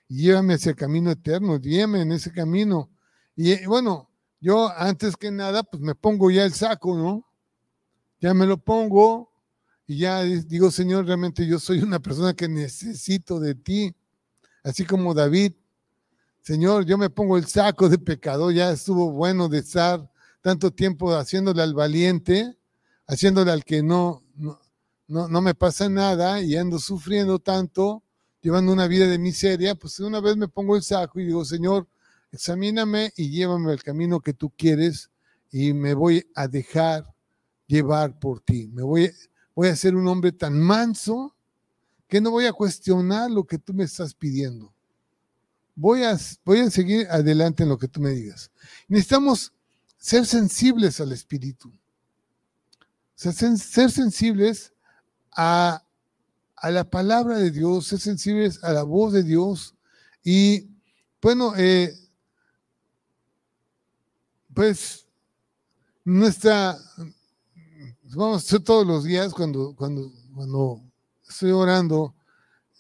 Y 0.08 0.24
llévame 0.24 0.54
hacia 0.54 0.70
el 0.70 0.78
camino 0.78 1.12
eterno, 1.12 1.58
llévame 1.58 2.02
en 2.02 2.14
ese 2.14 2.32
camino. 2.32 2.90
Y 3.36 3.66
bueno, 3.66 4.10
yo 4.40 4.70
antes 4.70 5.18
que 5.18 5.32
nada, 5.32 5.64
pues 5.64 5.84
me 5.84 5.96
pongo 5.96 6.32
ya 6.32 6.46
el 6.46 6.54
saco, 6.54 6.98
¿no? 6.98 7.26
Ya 8.22 8.34
me 8.34 8.46
lo 8.46 8.58
pongo 8.58 9.30
y 9.86 9.98
ya 9.98 10.24
digo, 10.24 10.72
Señor, 10.72 11.06
realmente 11.06 11.46
yo 11.46 11.60
soy 11.60 11.80
una 11.80 12.00
persona 12.00 12.34
que 12.34 12.48
necesito 12.48 13.38
de 13.38 13.54
ti. 13.54 13.94
Así 14.64 14.86
como 14.86 15.14
David, 15.14 15.52
Señor, 16.42 16.86
yo 16.86 16.98
me 16.98 17.10
pongo 17.10 17.38
el 17.38 17.46
saco 17.48 17.90
de 17.90 17.98
pecador, 17.98 18.54
ya 18.54 18.72
estuvo 18.72 19.12
bueno 19.12 19.50
de 19.50 19.60
estar 19.60 20.10
tanto 20.46 20.70
tiempo 20.70 21.12
haciéndole 21.16 21.64
al 21.64 21.74
valiente, 21.74 22.56
haciéndole 23.08 23.50
al 23.52 23.66
que 23.66 23.82
no, 23.82 24.22
no, 24.36 24.60
no, 25.08 25.42
me 25.42 25.56
pasa 25.56 25.90
nada 25.90 26.40
y 26.40 26.56
ando 26.56 26.78
sufriendo 26.78 27.40
tanto, 27.40 28.04
llevando 28.42 28.72
una 28.72 28.86
vida 28.86 29.08
de 29.08 29.18
miseria, 29.18 29.74
pues 29.74 30.00
una 30.00 30.20
vez 30.20 30.38
me 30.38 30.48
pongo 30.48 30.76
el 30.76 30.84
saco 30.84 31.20
y 31.20 31.26
digo, 31.26 31.44
Señor, 31.46 31.88
examíname 32.32 33.12
y 33.18 33.32
llévame 33.32 33.72
al 33.72 33.82
camino 33.82 34.20
que 34.20 34.34
tú 34.34 34.52
quieres 34.56 35.10
y 35.52 35.74
me 35.74 35.96
voy 35.96 36.30
a 36.36 36.48
dejar 36.48 37.12
llevar 37.66 38.20
por 38.20 38.40
ti. 38.40 38.68
Me 38.68 38.84
voy, 38.84 39.12
voy 39.56 39.70
a 39.70 39.76
ser 39.76 39.96
un 39.96 40.08
hombre 40.08 40.32
tan 40.32 40.60
manso 40.60 41.36
que 42.08 42.22
no 42.22 42.30
voy 42.30 42.46
a 42.46 42.54
cuestionar 42.54 43.32
lo 43.32 43.46
que 43.46 43.58
tú 43.58 43.74
me 43.74 43.86
estás 43.86 44.14
pidiendo. 44.14 44.72
Voy 45.74 46.04
a, 46.04 46.16
voy 46.46 46.60
a 46.60 46.70
seguir 46.70 47.08
adelante 47.10 47.64
en 47.64 47.70
lo 47.70 47.80
que 47.80 47.88
tú 47.88 48.00
me 48.00 48.12
digas. 48.12 48.52
Necesitamos 48.88 49.55
ser 50.06 50.24
sensibles 50.28 51.02
al 51.02 51.12
Espíritu. 51.14 51.74
ser 53.16 53.90
sensibles 53.90 54.72
a, 55.36 55.84
la 56.62 56.84
palabra 56.84 57.40
de 57.40 57.50
Dios, 57.50 57.88
ser 57.88 58.00
sensibles 58.00 58.64
a 58.64 58.72
la 58.72 58.84
voz 58.84 59.14
de 59.14 59.24
Dios. 59.24 59.74
Y 60.24 60.70
bueno, 61.20 61.54
eh, 61.58 61.92
pues 64.54 65.08
nuestra, 66.04 66.78
vamos 68.04 68.54
a 68.54 68.60
todos 68.60 68.86
los 68.86 69.06
días 69.06 69.34
cuando, 69.34 69.74
cuando, 69.76 70.12
cuando 70.36 70.84
estoy 71.28 71.50
orando, 71.50 72.14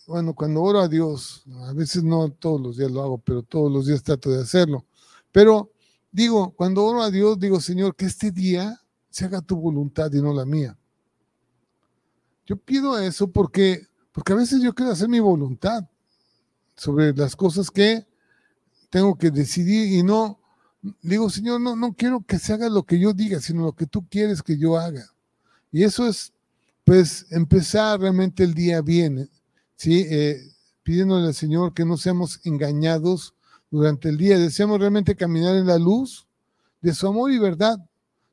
bueno, 0.05 0.35
cuando 0.35 0.61
oro 0.61 0.79
a 0.79 0.87
Dios, 0.87 1.43
a 1.63 1.73
veces 1.73 2.03
no 2.03 2.29
todos 2.29 2.61
los 2.61 2.77
días 2.77 2.91
lo 2.91 3.01
hago, 3.01 3.17
pero 3.17 3.41
todos 3.41 3.71
los 3.71 3.87
días 3.87 4.03
trato 4.03 4.29
de 4.29 4.43
hacerlo. 4.43 4.85
Pero 5.31 5.71
digo, 6.15 6.51
cuando 6.51 6.85
oro 6.85 7.01
a 7.01 7.11
Dios, 7.11 7.37
digo, 7.37 7.59
Señor, 7.59 7.93
que 7.93 8.05
este 8.05 8.31
día 8.31 8.81
se 9.09 9.25
haga 9.25 9.41
tu 9.41 9.57
voluntad 9.57 10.11
y 10.13 10.21
no 10.21 10.33
la 10.33 10.45
mía. 10.45 10.77
Yo 12.45 12.55
pido 12.55 12.97
eso 12.97 13.29
porque, 13.29 13.87
porque 14.13 14.31
a 14.31 14.37
veces 14.37 14.61
yo 14.61 14.73
quiero 14.73 14.93
hacer 14.93 15.09
mi 15.09 15.19
voluntad 15.19 15.83
sobre 16.77 17.13
las 17.13 17.35
cosas 17.35 17.69
que 17.69 18.07
tengo 18.89 19.17
que 19.17 19.29
decidir 19.29 19.91
y 19.91 20.03
no, 20.03 20.39
digo, 21.01 21.29
Señor, 21.29 21.59
no, 21.59 21.75
no 21.75 21.93
quiero 21.93 22.23
que 22.25 22.39
se 22.39 22.53
haga 22.53 22.69
lo 22.69 22.83
que 22.83 22.97
yo 22.97 23.11
diga, 23.11 23.41
sino 23.41 23.63
lo 23.63 23.73
que 23.73 23.85
tú 23.85 24.07
quieres 24.07 24.41
que 24.41 24.57
yo 24.57 24.77
haga. 24.77 25.05
Y 25.69 25.83
eso 25.83 26.07
es, 26.07 26.31
pues, 26.85 27.25
empezar 27.31 27.99
realmente 27.99 28.43
el 28.43 28.53
día 28.53 28.81
bien, 28.81 29.29
¿sí? 29.75 30.05
Eh, 30.09 30.39
pidiéndole 30.83 31.27
al 31.27 31.33
Señor 31.33 31.73
que 31.73 31.83
no 31.83 31.97
seamos 31.97 32.39
engañados 32.45 33.34
durante 33.69 34.09
el 34.09 34.17
día. 34.17 34.37
Deseamos 34.37 34.79
realmente 34.79 35.15
caminar 35.15 35.55
en 35.55 35.67
la 35.67 35.77
luz 35.77 36.27
de 36.81 36.93
su 36.93 37.07
amor 37.07 37.31
y 37.31 37.39
verdad. 37.39 37.77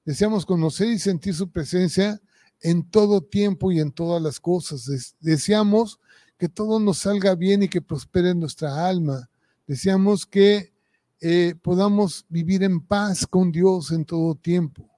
Deseamos 0.04 0.44
conocer 0.44 0.88
y 0.88 0.98
sentir 0.98 1.34
su 1.34 1.50
presencia 1.50 2.20
en 2.60 2.88
todo 2.88 3.20
tiempo 3.20 3.72
y 3.72 3.80
en 3.80 3.92
todas 3.92 4.22
las 4.22 4.40
cosas. 4.40 5.14
Deseamos 5.20 5.98
que 6.38 6.48
todo 6.48 6.80
nos 6.80 6.98
salga 6.98 7.34
bien 7.34 7.62
y 7.62 7.68
que 7.68 7.80
prospere 7.80 8.34
nuestra 8.34 8.86
alma. 8.86 9.28
Deseamos 9.66 10.26
que 10.26 10.72
eh, 11.20 11.54
podamos 11.62 12.26
vivir 12.28 12.64
en 12.64 12.80
paz 12.80 13.26
con 13.26 13.52
Dios 13.52 13.92
en 13.92 14.04
todo 14.04 14.34
tiempo, 14.34 14.88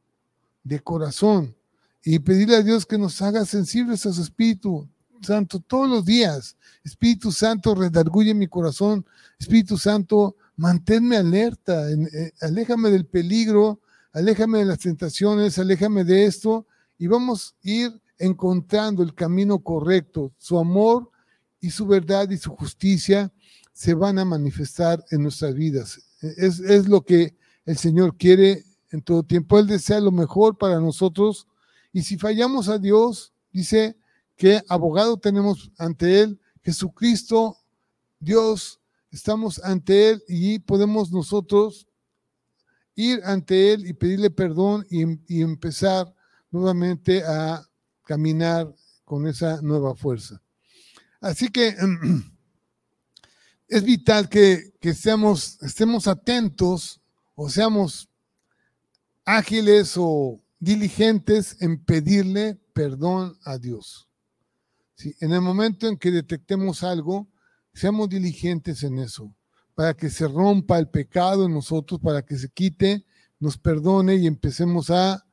de 0.63 0.81
corazón, 0.81 1.55
y 2.03 2.19
pedirle 2.19 2.57
a 2.57 2.63
Dios 2.63 2.87
que 2.87 2.97
nos 2.97 3.21
haga 3.21 3.45
sensibles 3.45 4.07
a 4.07 4.13
su 4.13 4.23
Espíritu 4.23 4.89
Santo 5.25 5.61
todos 5.61 5.89
los 5.89 6.05
días. 6.05 6.57
Espíritu 6.85 7.33
Santo, 7.33 7.75
redarguye 7.75 8.35
mi 8.35 8.47
corazón. 8.47 9.05
Espíritu 9.39 9.79
Santo, 9.79 10.37
manténme 10.57 11.17
alerta, 11.17 11.91
eh, 11.91 12.33
aléjame 12.41 12.91
del 12.91 13.07
peligro, 13.07 13.81
aléjame 14.13 14.59
de 14.59 14.65
las 14.67 14.79
tentaciones, 14.79 15.59
aléjame 15.59 16.05
de 16.05 16.27
esto 16.27 16.67
y 16.99 17.07
vamos 17.07 17.55
a 17.65 17.69
ir 17.69 18.01
encontrando 18.19 19.03
el 19.03 19.15
camino 19.15 19.59
correcto, 19.59 20.33
su 20.39 20.59
amor 20.59 21.11
y 21.61 21.71
su 21.71 21.87
verdad 21.87 22.31
y 22.31 22.37
su 22.37 22.51
justicia 22.51 23.33
se 23.73 23.95
van 23.95 24.19
a 24.19 24.25
manifestar 24.25 25.05
en 25.11 25.23
nuestras 25.23 25.55
vidas. 25.55 26.01
Es, 26.21 26.61
es 26.61 26.89
lo 26.89 27.05
que 27.05 27.37
el 27.67 27.77
Señor 27.77 28.17
quiere 28.17 28.65
en 28.91 29.03
todo 29.03 29.25
tiempo. 29.25 29.59
Él 29.59 29.67
desea 29.67 29.99
lo 30.01 30.13
mejor 30.13 30.57
para 30.57 30.79
nosotros. 30.79 31.49
Y 31.93 32.03
si 32.03 32.17
fallamos 32.17 32.69
a 32.69 32.79
Dios, 32.79 33.33
dice 33.53 33.97
que 34.37 34.63
abogado 34.69 35.17
tenemos 35.17 35.71
ante 35.79 36.21
Él, 36.21 36.41
Jesucristo, 36.63 37.57
Dios, 38.19 38.81
estamos 39.11 39.63
ante 39.63 40.11
Él 40.11 40.23
y 40.29 40.59
podemos 40.59 41.13
nosotros 41.13 41.87
ir 42.95 43.21
ante 43.25 43.73
Él 43.73 43.87
y 43.87 43.93
pedirle 43.93 44.31
perdón 44.31 44.87
y, 44.91 45.03
y 45.33 45.43
empezar 45.43 46.13
nuevamente 46.51 47.23
a 47.25 47.67
caminar 48.05 48.73
con 49.05 49.27
esa 49.27 49.61
nueva 49.63 49.95
fuerza. 49.95 50.41
Así 51.21 51.49
que 51.49 51.77
es 53.69 53.83
vital 53.83 54.29
que, 54.29 54.73
que 54.81 54.95
seamos, 54.95 55.61
estemos 55.63 56.07
atentos 56.07 57.01
o 57.35 57.49
seamos 57.49 58.09
ágiles 59.25 59.95
o 59.97 60.41
diligentes 60.59 61.61
en 61.61 61.83
pedirle 61.83 62.61
perdón 62.73 63.39
a 63.45 63.59
Dios. 63.59 64.09
En 65.21 65.33
el 65.33 65.41
momento 65.41 65.89
en 65.89 65.97
que 65.97 66.11
detectemos 66.11 66.83
algo, 66.83 67.29
seamos 67.73 68.09
diligentes 68.09 68.83
en 68.83 68.99
eso, 68.99 69.35
para 69.75 69.95
que 69.95 70.09
se 70.09 70.29
rompa 70.29 70.79
el 70.79 70.89
pecado 70.89 71.47
en 71.47 71.55
nosotros, 71.55 72.01
para 72.01 72.25
que 72.25 72.39
se 72.39 72.49
quite, 72.49 73.05
nos 73.41 73.59
perdone 73.59 74.17
y 74.17 74.27
empecemos 74.27 74.91
a 74.91 75.25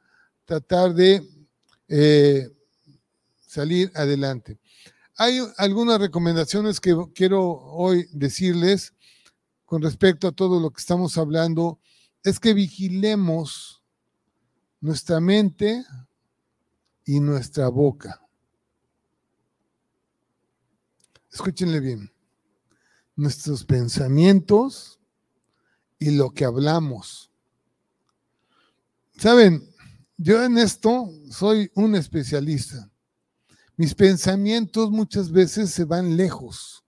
tratar 0.45 0.93
de 0.93 1.24
eh, 1.88 2.49
salir 3.45 3.91
adelante. 3.95 4.59
Hay 5.18 5.39
algunas 5.57 5.99
recomendaciones 5.99 6.80
que 6.80 6.95
quiero 7.14 7.43
hoy 7.43 8.07
decirles 8.12 8.93
con 9.66 9.82
respecto 9.82 10.28
a 10.28 10.32
todo 10.32 10.59
lo 10.59 10.72
que 10.72 10.80
estamos 10.80 11.18
hablando. 11.18 11.80
Es 12.24 12.39
que 12.39 12.53
vigilemos 12.53 13.84
nuestra 14.80 15.20
mente 15.20 15.86
y 17.05 17.20
nuestra 17.20 17.70
boca. 17.70 18.22
Escúchenle 21.32 21.79
bien. 21.79 22.11
Nuestros 23.15 23.63
pensamientos 23.63 24.99
y 25.99 26.11
lo 26.11 26.32
que 26.32 26.45
hablamos. 26.45 27.32
Saben, 29.17 29.69
yo 30.17 30.43
en 30.43 30.57
esto 30.57 31.09
soy 31.29 31.71
un 31.75 31.95
especialista. 31.95 32.89
Mis 33.77 33.93
pensamientos 33.93 34.91
muchas 34.91 35.32
veces 35.32 35.71
se 35.71 35.86
van 35.86 36.17
lejos. 36.17 36.84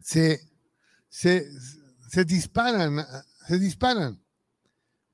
Se, 0.00 0.40
se, 1.08 1.48
se 2.08 2.24
disparan 2.24 3.04
se 3.46 3.58
disparan. 3.58 4.20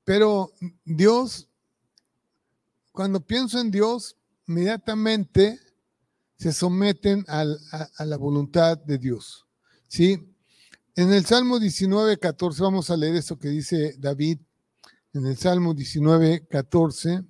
Pero 0.03 0.51
Dios, 0.83 1.47
cuando 2.91 3.25
pienso 3.25 3.59
en 3.59 3.71
Dios, 3.71 4.17
inmediatamente 4.47 5.59
se 6.37 6.51
someten 6.51 7.23
a, 7.27 7.45
la 8.05 8.17
voluntad 8.17 8.77
de 8.77 8.97
Dios. 8.97 9.47
¿Sí? 9.87 10.35
En 10.95 11.13
el 11.13 11.25
Salmo 11.25 11.59
19, 11.59 12.17
14, 12.17 12.61
vamos 12.61 12.89
a 12.89 12.97
leer 12.97 13.15
esto 13.15 13.37
que 13.37 13.49
dice 13.49 13.95
David, 13.97 14.39
en 15.13 15.25
el 15.25 15.37
Salmo 15.37 15.73
19, 15.73 16.47
14. 16.47 17.23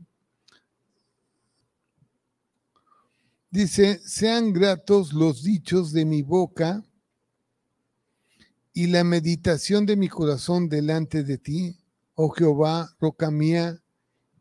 Dice, 3.52 4.02
sean 4.04 4.52
gratos 4.52 5.14
los 5.14 5.44
dichos 5.44 5.94
de 5.94 6.06
mi 6.06 6.24
boca 6.24 6.84
y 8.74 8.88
la 8.88 9.04
meditación 9.04 9.86
de 9.86 9.96
mi 9.96 10.10
corazón 10.10 10.68
delante 10.68 11.24
de 11.24 11.38
ti, 11.38 11.78
oh 12.16 12.30
Jehová, 12.30 12.96
roca 13.00 13.30
mía 13.30 13.80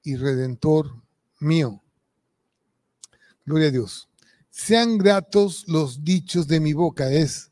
y 0.02 0.16
redentor 0.16 1.02
mío. 1.38 1.81
Gloria 3.44 3.68
a 3.68 3.72
Dios. 3.72 4.08
Sean 4.50 4.98
gratos 4.98 5.64
los 5.66 6.04
dichos 6.04 6.46
de 6.46 6.60
mi 6.60 6.72
boca, 6.72 7.10
es 7.10 7.50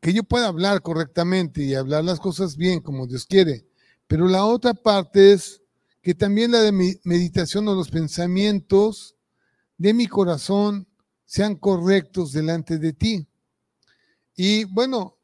que 0.00 0.12
yo 0.12 0.24
pueda 0.24 0.48
hablar 0.48 0.80
correctamente 0.82 1.62
y 1.62 1.74
hablar 1.74 2.04
las 2.04 2.18
cosas 2.18 2.56
bien 2.56 2.80
como 2.80 3.06
Dios 3.06 3.26
quiere, 3.26 3.66
pero 4.06 4.26
la 4.26 4.44
otra 4.44 4.74
parte 4.74 5.32
es 5.32 5.60
que 6.02 6.14
también 6.14 6.52
la 6.52 6.60
de 6.60 6.72
mi 6.72 6.98
meditación 7.04 7.68
o 7.68 7.74
los 7.74 7.90
pensamientos 7.90 9.14
de 9.76 9.92
mi 9.92 10.06
corazón 10.06 10.88
sean 11.26 11.54
correctos 11.54 12.32
delante 12.32 12.78
de 12.78 12.92
ti. 12.92 13.28
Y 14.34 14.64
bueno, 14.64 15.16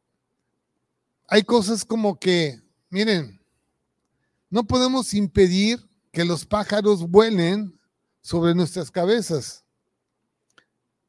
hay 1.27 1.43
cosas 1.43 1.85
como 1.85 2.19
que, 2.19 2.61
miren, 2.91 3.41
no 4.51 4.65
podemos 4.67 5.15
impedir 5.15 5.81
que 6.13 6.25
los 6.25 6.45
pájaros 6.45 7.09
vuelen 7.09 7.76
sobre 8.27 8.57
nuestras 8.57 8.91
cabezas. 8.91 9.65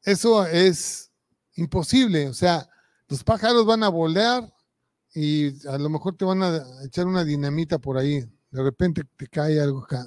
Eso 0.03 0.45
es 0.45 1.09
imposible. 1.55 2.27
O 2.27 2.33
sea, 2.35 2.69
los 3.07 3.23
pájaros 3.23 3.65
van 3.65 3.81
a 3.81 3.89
volar 3.89 4.53
y 5.15 5.67
a 5.67 5.79
lo 5.79 5.89
mejor 5.89 6.15
te 6.15 6.25
van 6.25 6.43
a 6.43 6.63
echar 6.85 7.07
una 7.07 7.23
dinamita 7.23 7.79
por 7.79 7.97
ahí. 7.97 8.19
De 8.51 8.61
repente 8.61 9.01
te 9.15 9.27
cae 9.27 9.59
algo 9.59 9.79
acá, 9.79 10.05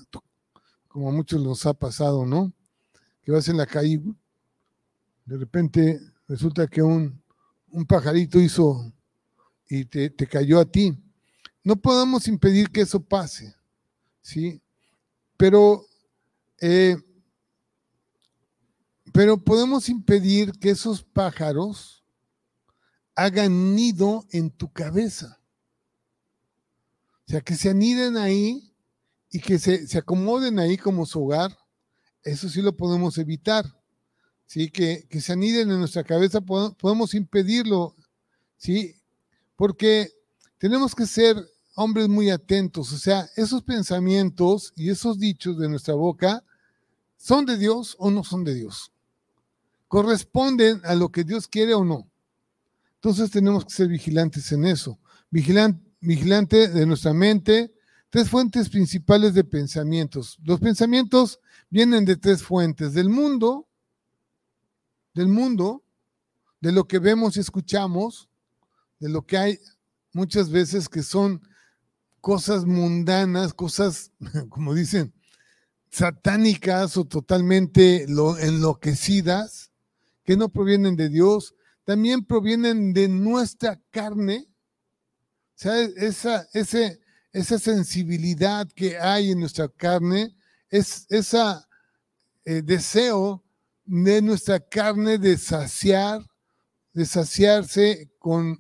como 0.87 1.09
a 1.09 1.13
muchos 1.13 1.43
nos 1.43 1.67
ha 1.67 1.75
pasado, 1.75 2.25
¿no? 2.25 2.53
Que 3.23 3.33
vas 3.33 3.49
en 3.49 3.57
la 3.57 3.67
calle, 3.67 4.01
de 5.25 5.37
repente 5.37 6.01
resulta 6.29 6.69
que 6.69 6.81
un, 6.81 7.21
un 7.73 7.87
pajarito 7.87 8.39
hizo 8.39 8.93
y 9.69 9.85
te, 9.85 10.15
cayó 10.29 10.61
a 10.61 10.65
ti. 10.65 10.97
No 11.65 11.75
podemos 11.75 12.29
impedir 12.29 12.71
que 12.71 12.83
eso 12.83 13.01
pase, 13.01 13.53
¿sí? 14.23 14.63
Pero, 15.37 15.87
eh, 16.61 16.97
pero 19.13 19.39
podemos 19.39 19.89
impedir 19.89 20.53
que 20.53 20.71
esos 20.71 21.03
pájaros 21.03 22.05
hagan 23.15 23.75
nido 23.75 24.27
en 24.31 24.51
tu 24.51 24.73
cabeza. 24.73 25.41
O 27.27 27.31
sea, 27.31 27.41
que 27.41 27.55
se 27.55 27.71
aniden 27.71 28.17
ahí 28.17 28.75
y 29.31 29.41
que 29.41 29.59
se, 29.59 29.87
se 29.87 29.99
acomoden 29.99 30.59
ahí 30.59 30.77
como 30.77 31.07
su 31.07 31.25
hogar. 31.25 31.57
Eso 32.23 32.49
sí 32.49 32.63
lo 32.63 32.77
podemos 32.77 33.19
evitar. 33.19 33.65
¿sí? 34.51 34.69
Que, 34.69 35.07
que 35.09 35.21
se 35.21 35.33
aniden 35.33 35.71
en 35.71 35.79
nuestra 35.79 36.03
cabeza, 36.03 36.41
podemos 36.41 37.15
impedirlo, 37.15 37.95
¿sí? 38.57 38.97
porque 39.55 40.11
tenemos 40.59 40.93
que 40.93 41.07
ser 41.07 41.37
hombres 41.77 42.09
muy 42.09 42.31
atentos, 42.31 42.93
o 42.93 42.99
sea, 42.99 43.31
esos 43.37 43.63
pensamientos 43.63 44.73
y 44.75 44.91
esos 44.91 45.21
dichos 45.21 45.57
de 45.57 45.69
nuestra 45.69 45.95
boca, 45.95 46.43
¿son 47.21 47.45
de 47.45 47.59
Dios 47.59 47.97
o 47.99 48.11
no 48.11 48.25
son 48.25 48.45
de 48.45 48.55
Dios? 48.55 48.93
¿Corresponden 49.89 50.81
a 50.85 50.95
lo 50.95 51.11
que 51.11 51.23
Dios 51.23 51.47
quiere 51.47 51.75
o 51.75 51.85
no? 51.85 52.11
Entonces 52.95 53.31
tenemos 53.31 53.65
que 53.65 53.73
ser 53.73 53.89
vigilantes 53.89 54.51
en 54.53 54.65
eso. 54.65 54.99
Vigilante, 55.31 56.69
de 56.69 56.87
nuestra 56.87 57.13
mente, 57.13 57.73
tres 58.09 58.31
fuentes 58.31 58.69
principales 58.69 59.35
de 59.35 59.45
pensamientos. 59.45 60.39
Los 60.43 60.61
pensamientos 60.61 61.41
vienen 61.69 62.05
de 62.05 62.17
tres 62.17 62.43
fuentes, 62.43 62.95
del 62.95 63.11
mundo, 63.11 63.69
del 65.13 65.29
mundo, 65.29 65.83
de 66.61 66.73
lo 66.73 66.85
que 66.87 66.99
vemos 66.99 67.37
y 67.37 67.41
escuchamos, 67.41 68.29
de 68.99 69.09
lo 69.09 69.27
que 69.27 69.39
hay 69.39 69.61
muchas 70.13 70.51
veces 70.51 70.89
que 70.89 71.03
son 71.03 71.43
cosas 72.21 72.65
mundanas, 72.65 73.55
cosas, 73.55 74.13
como 74.49 74.75
dicen, 74.75 75.13
satánicas 75.91 76.97
o 76.97 77.05
totalmente 77.05 78.05
enloquecidas, 78.05 79.71
que 80.25 80.37
no 80.37 80.49
provienen 80.49 80.97
de 80.97 81.09
Dios, 81.09 81.55
también 81.85 82.25
provienen 82.25 82.93
de 82.93 83.09
nuestra 83.09 83.81
carne. 83.91 84.47
O 84.49 85.63
sea, 85.63 85.81
esa, 85.81 86.49
ese, 86.53 87.01
esa 87.33 87.59
sensibilidad 87.59 88.69
que 88.69 88.99
hay 88.99 89.33
en 89.33 89.41
nuestra 89.41 89.69
carne, 89.69 90.35
es 90.69 91.07
ese 91.09 91.39
eh, 92.45 92.63
deseo 92.63 93.45
de 93.85 94.23
nuestra 94.23 94.61
carne 94.61 95.19
de 95.19 95.37
saciar, 95.37 96.25
de 96.93 97.05
saciarse 97.05 98.11
con 98.19 98.59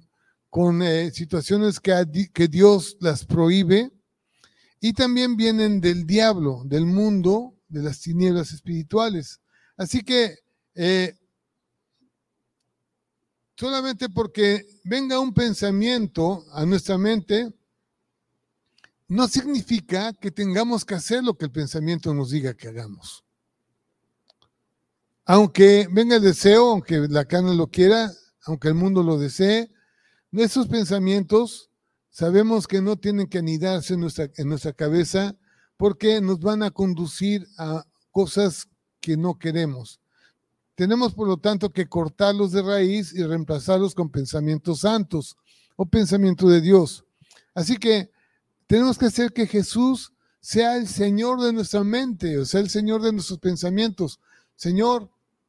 con 0.50 0.82
eh, 0.82 1.12
situaciones 1.12 1.78
que, 1.78 2.28
que 2.34 2.48
Dios 2.48 2.96
las 3.00 3.24
prohíbe 3.24 3.90
y 4.80 4.94
también 4.94 5.36
vienen 5.36 5.80
del 5.80 6.06
diablo, 6.06 6.62
del 6.64 6.86
mundo, 6.86 7.54
de 7.68 7.82
las 7.82 8.00
tinieblas 8.00 8.52
espirituales. 8.52 9.40
Así 9.76 10.02
que 10.02 10.38
eh, 10.74 11.14
solamente 13.56 14.08
porque 14.08 14.66
venga 14.84 15.20
un 15.20 15.34
pensamiento 15.34 16.44
a 16.52 16.64
nuestra 16.64 16.96
mente, 16.96 17.52
no 19.06 19.28
significa 19.28 20.12
que 20.14 20.30
tengamos 20.30 20.84
que 20.84 20.94
hacer 20.94 21.22
lo 21.22 21.36
que 21.36 21.46
el 21.46 21.50
pensamiento 21.50 22.14
nos 22.14 22.30
diga 22.30 22.54
que 22.54 22.68
hagamos. 22.68 23.24
Aunque 25.26 25.88
venga 25.90 26.16
el 26.16 26.22
deseo, 26.22 26.70
aunque 26.70 27.06
la 27.08 27.24
carne 27.24 27.54
lo 27.54 27.66
quiera, 27.66 28.10
aunque 28.44 28.68
el 28.68 28.74
mundo 28.74 29.02
lo 29.02 29.18
desee, 29.18 29.70
nuestros 30.30 30.68
pensamientos 30.68 31.69
sabemos 32.20 32.66
que 32.66 32.82
no 32.82 32.96
tienen 32.96 33.28
que 33.28 33.38
anidarse 33.38 33.94
en 33.94 34.00
nuestra, 34.00 34.72
cabeza 34.74 35.34
porque 35.78 36.20
nos 36.20 36.38
van 36.38 36.62
a 36.62 36.70
conducir 36.70 37.48
a 37.56 37.86
cosas 38.10 38.68
que 39.00 39.16
no 39.16 39.38
queremos. 39.38 40.00
Tenemos, 40.74 41.14
por 41.14 41.26
lo 41.26 41.38
tanto, 41.38 41.72
que 41.72 41.88
cortarlos 41.88 42.52
de 42.52 42.60
raíz 42.60 43.14
y 43.14 43.22
reemplazarlos 43.22 43.94
con 43.94 44.10
pensamientos 44.10 44.80
santos 44.80 45.34
o 45.76 45.86
pensamiento 45.86 46.46
de 46.46 46.60
Dios. 46.60 47.06
Así 47.54 47.78
que 47.78 48.10
tenemos 48.66 48.98
que 48.98 49.06
hacer 49.06 49.32
que 49.32 49.46
Jesús 49.46 50.12
sea 50.40 50.76
el 50.76 50.88
Señor 50.88 51.40
de 51.40 51.54
nuestra 51.54 51.82
mente, 51.84 52.36
o 52.36 52.44
sea, 52.44 52.60
el 52.60 52.68
Señor 52.68 53.00
de 53.00 53.12
nuestros 53.12 53.38
pensamientos. 53.38 54.20
Señor, 54.56 55.08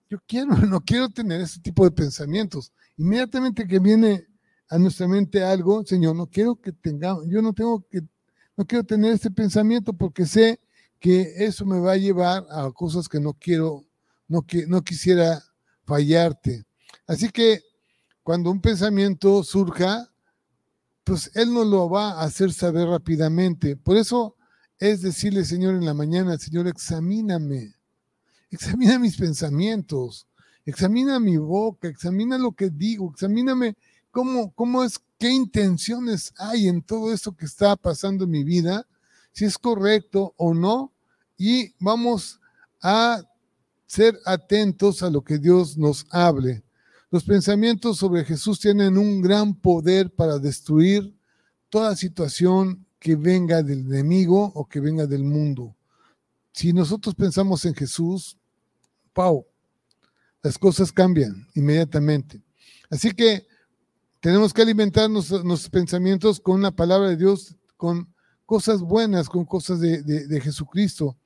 yo 0.09 0.19
quiero, 0.25 0.55
no 0.55 0.79
quiero 0.79 1.09
tener 1.09 1.41
ese 1.41 1.59
tipo 1.59 1.83
de 1.83 1.91
pensamientos. 1.91 2.71
Inmediatamente 2.95 3.67
que 3.67 3.79
viene 3.79 4.30
a 4.71 4.79
nuestra 4.79 5.05
mente 5.05 5.43
algo, 5.43 5.85
Señor, 5.85 6.15
no 6.15 6.27
quiero 6.27 6.55
que 6.55 6.71
tengamos, 6.71 7.25
yo 7.27 7.41
no 7.41 7.51
tengo 7.51 7.85
que, 7.89 8.01
no 8.55 8.65
quiero 8.65 8.85
tener 8.85 9.11
ese 9.11 9.29
pensamiento 9.29 9.91
porque 9.91 10.25
sé 10.25 10.61
que 10.97 11.33
eso 11.45 11.65
me 11.65 11.77
va 11.77 11.91
a 11.91 11.97
llevar 11.97 12.45
a 12.49 12.71
cosas 12.71 13.09
que 13.09 13.19
no 13.19 13.33
quiero, 13.33 13.83
no, 14.29 14.43
que, 14.43 14.65
no 14.67 14.81
quisiera 14.81 15.43
fallarte. 15.83 16.63
Así 17.05 17.29
que 17.29 17.61
cuando 18.23 18.49
un 18.49 18.61
pensamiento 18.61 19.43
surja, 19.43 20.09
pues 21.03 21.29
Él 21.35 21.53
nos 21.53 21.67
lo 21.67 21.89
va 21.89 22.11
a 22.11 22.23
hacer 22.23 22.53
saber 22.53 22.87
rápidamente. 22.87 23.75
Por 23.75 23.97
eso 23.97 24.37
es 24.79 25.01
decirle, 25.01 25.43
Señor, 25.43 25.75
en 25.75 25.85
la 25.85 25.93
mañana, 25.93 26.37
Señor, 26.37 26.69
examíname, 26.69 27.75
examina 28.49 28.97
mis 28.99 29.17
pensamientos, 29.17 30.27
examina 30.63 31.19
mi 31.19 31.35
boca, 31.35 31.89
examina 31.89 32.37
lo 32.37 32.53
que 32.53 32.69
digo, 32.69 33.11
examíname 33.11 33.75
cómo, 34.11 34.53
cómo 34.53 34.83
es, 34.83 34.99
qué 35.17 35.29
intenciones 35.29 36.33
hay 36.37 36.67
en 36.67 36.81
todo 36.81 37.13
esto 37.13 37.35
que 37.35 37.45
está 37.45 37.75
pasando 37.75 38.25
en 38.25 38.31
mi 38.31 38.43
vida, 38.43 38.85
si 39.31 39.45
es 39.45 39.57
correcto 39.57 40.33
o 40.37 40.53
no, 40.53 40.93
y 41.37 41.73
vamos 41.79 42.39
a 42.81 43.23
ser 43.85 44.19
atentos 44.25 45.01
a 45.03 45.09
lo 45.09 45.21
que 45.23 45.37
Dios 45.37 45.77
nos 45.77 46.05
hable. 46.11 46.63
Los 47.09 47.23
pensamientos 47.23 47.97
sobre 47.97 48.23
Jesús 48.23 48.59
tienen 48.59 48.97
un 48.97 49.21
gran 49.21 49.53
poder 49.53 50.11
para 50.11 50.37
destruir 50.39 51.13
toda 51.69 51.95
situación 51.95 52.85
que 52.99 53.15
venga 53.15 53.63
del 53.63 53.79
enemigo 53.79 54.51
o 54.55 54.67
que 54.67 54.79
venga 54.79 55.07
del 55.07 55.23
mundo. 55.23 55.75
Si 56.53 56.71
nosotros 56.71 57.15
pensamos 57.15 57.65
en 57.65 57.73
Jesús, 57.73 58.37
Pau, 59.13 59.45
las 60.41 60.57
cosas 60.57 60.91
cambian 60.91 61.47
inmediatamente. 61.53 62.41
Así 62.89 63.11
que 63.11 63.45
tenemos 64.21 64.53
que 64.53 64.61
alimentar 64.61 65.09
nuestros, 65.09 65.69
pensamientos 65.69 66.39
con 66.39 66.61
la 66.61 66.71
palabra 66.71 67.09
de 67.09 67.17
Dios, 67.17 67.57
con 67.75 68.07
cosas 68.45 68.79
buenas, 68.81 69.27
con 69.27 69.43
cosas 69.43 69.81
de, 69.81 70.01
de 70.01 70.41
Jesucristo. 70.41 71.17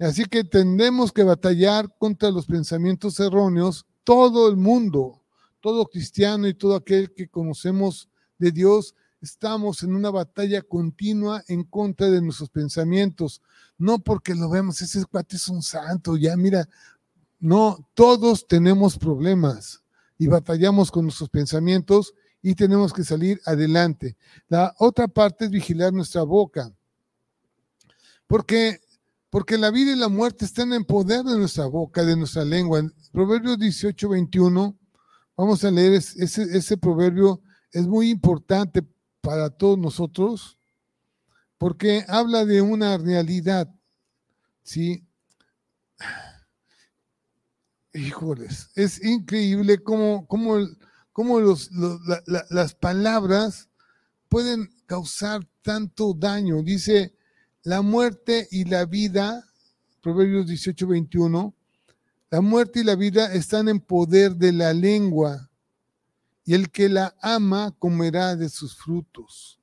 Así 0.00 0.24
que 0.24 0.42
tenemos 0.42 1.12
que 1.12 1.22
batallar 1.22 1.94
contra 1.98 2.30
los 2.32 2.46
pensamientos 2.46 3.20
erróneos 3.20 3.86
todo 4.02 4.48
el 4.48 4.56
mundo 4.56 5.20
todo 5.60 5.86
cristiano 5.86 6.48
y 6.48 6.54
todo 6.54 6.74
aquel 6.74 7.12
que 7.12 7.28
conocemos 7.28 8.08
de 8.38 8.50
Dios, 8.50 8.94
estamos 9.20 9.82
en 9.82 9.94
una 9.94 10.10
batalla 10.10 10.62
continua 10.62 11.44
en 11.46 11.64
contra 11.64 12.10
de 12.10 12.22
nuestros 12.22 12.48
pensamientos. 12.48 13.42
No 13.78 13.98
porque 13.98 14.34
lo 14.34 14.48
vemos, 14.48 14.80
ese 14.80 15.04
cuate 15.04 15.36
es 15.36 15.48
un 15.48 15.62
santo, 15.62 16.16
ya 16.16 16.36
mira, 16.36 16.68
no, 17.38 17.88
todos 17.94 18.46
tenemos 18.46 18.98
problemas 18.98 19.82
y 20.18 20.26
batallamos 20.26 20.90
con 20.90 21.04
nuestros 21.04 21.30
pensamientos 21.30 22.14
y 22.42 22.54
tenemos 22.54 22.92
que 22.92 23.04
salir 23.04 23.40
adelante. 23.44 24.16
La 24.48 24.74
otra 24.78 25.08
parte 25.08 25.46
es 25.46 25.50
vigilar 25.50 25.92
nuestra 25.92 26.22
boca. 26.22 26.72
Porque 28.26 28.80
porque 29.28 29.56
la 29.56 29.70
vida 29.70 29.92
y 29.92 29.96
la 29.96 30.08
muerte 30.08 30.44
están 30.44 30.72
en 30.72 30.84
poder 30.84 31.22
de 31.22 31.38
nuestra 31.38 31.66
boca, 31.66 32.04
de 32.04 32.16
nuestra 32.16 32.44
lengua. 32.44 32.80
En 32.80 32.92
Proverbios 33.12 33.60
18, 33.60 34.08
21 34.08 34.76
Vamos 35.40 35.64
a 35.64 35.70
leer 35.70 35.94
ese, 35.94 36.42
ese 36.42 36.76
proverbio, 36.76 37.40
es 37.72 37.86
muy 37.86 38.10
importante 38.10 38.82
para 39.22 39.48
todos 39.48 39.78
nosotros 39.78 40.58
porque 41.56 42.04
habla 42.08 42.44
de 42.44 42.60
una 42.60 42.98
realidad, 42.98 43.66
¿sí? 44.62 45.08
Híjoles, 47.94 48.68
es 48.74 49.02
increíble 49.02 49.82
cómo, 49.82 50.26
cómo, 50.26 50.58
cómo 51.20 51.38
las 52.48 52.74
palabras 52.74 53.68
pueden 54.30 54.70
causar 54.86 55.46
tanto 55.60 56.14
daño. 56.14 56.62
Dice, 56.62 57.14
la 57.62 57.82
muerte 57.82 58.48
y 58.50 58.64
la 58.64 58.86
vida, 58.86 59.44
Proverbios 60.00 60.46
18, 60.46 60.86
21, 60.86 61.54
la 62.30 62.40
muerte 62.40 62.80
y 62.80 62.84
la 62.84 62.94
vida 62.94 63.34
están 63.34 63.68
en 63.68 63.80
poder 63.80 64.34
de 64.36 64.52
la 64.52 64.72
lengua, 64.72 65.50
y 66.46 66.54
el 66.54 66.70
que 66.70 66.88
la 66.88 67.14
ama 67.20 67.76
comerá 67.78 68.34
de 68.34 68.48
sus 68.48 68.74
frutos. 68.74 69.60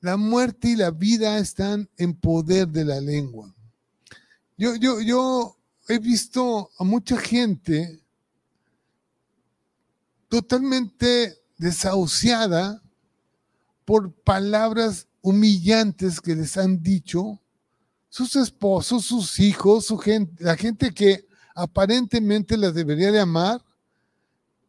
La 0.00 0.18
muerte 0.18 0.68
y 0.68 0.76
la 0.76 0.90
vida 0.90 1.38
están 1.38 1.88
en 1.96 2.12
poder 2.12 2.68
de 2.68 2.84
la 2.84 3.00
lengua. 3.00 3.54
Yo, 4.58 4.76
yo, 4.76 5.00
yo 5.00 5.56
he 5.88 5.98
visto 5.98 6.68
a 6.78 6.84
mucha 6.84 7.16
gente 7.16 8.02
totalmente 10.28 11.36
desahuciada 11.58 12.82
por 13.84 14.12
palabras 14.12 15.06
humillantes 15.22 16.20
que 16.20 16.34
les 16.34 16.56
han 16.56 16.82
dicho 16.82 17.40
sus 18.08 18.36
esposos, 18.36 19.04
sus 19.04 19.38
hijos, 19.40 19.86
su 19.86 19.98
gente, 19.98 20.42
la 20.42 20.56
gente 20.56 20.92
que 20.92 21.26
aparentemente 21.54 22.56
las 22.56 22.74
debería 22.74 23.12
de 23.12 23.20
amar, 23.20 23.64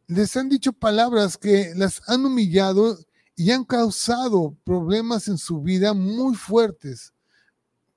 les 0.06 0.36
han 0.36 0.48
dicho 0.48 0.72
palabras 0.72 1.36
que 1.36 1.72
las 1.76 2.00
han 2.06 2.24
humillado 2.24 2.98
y 3.36 3.50
han 3.50 3.64
causado 3.64 4.56
problemas 4.64 5.28
en 5.28 5.38
su 5.38 5.60
vida 5.62 5.94
muy 5.94 6.34
fuertes, 6.34 7.12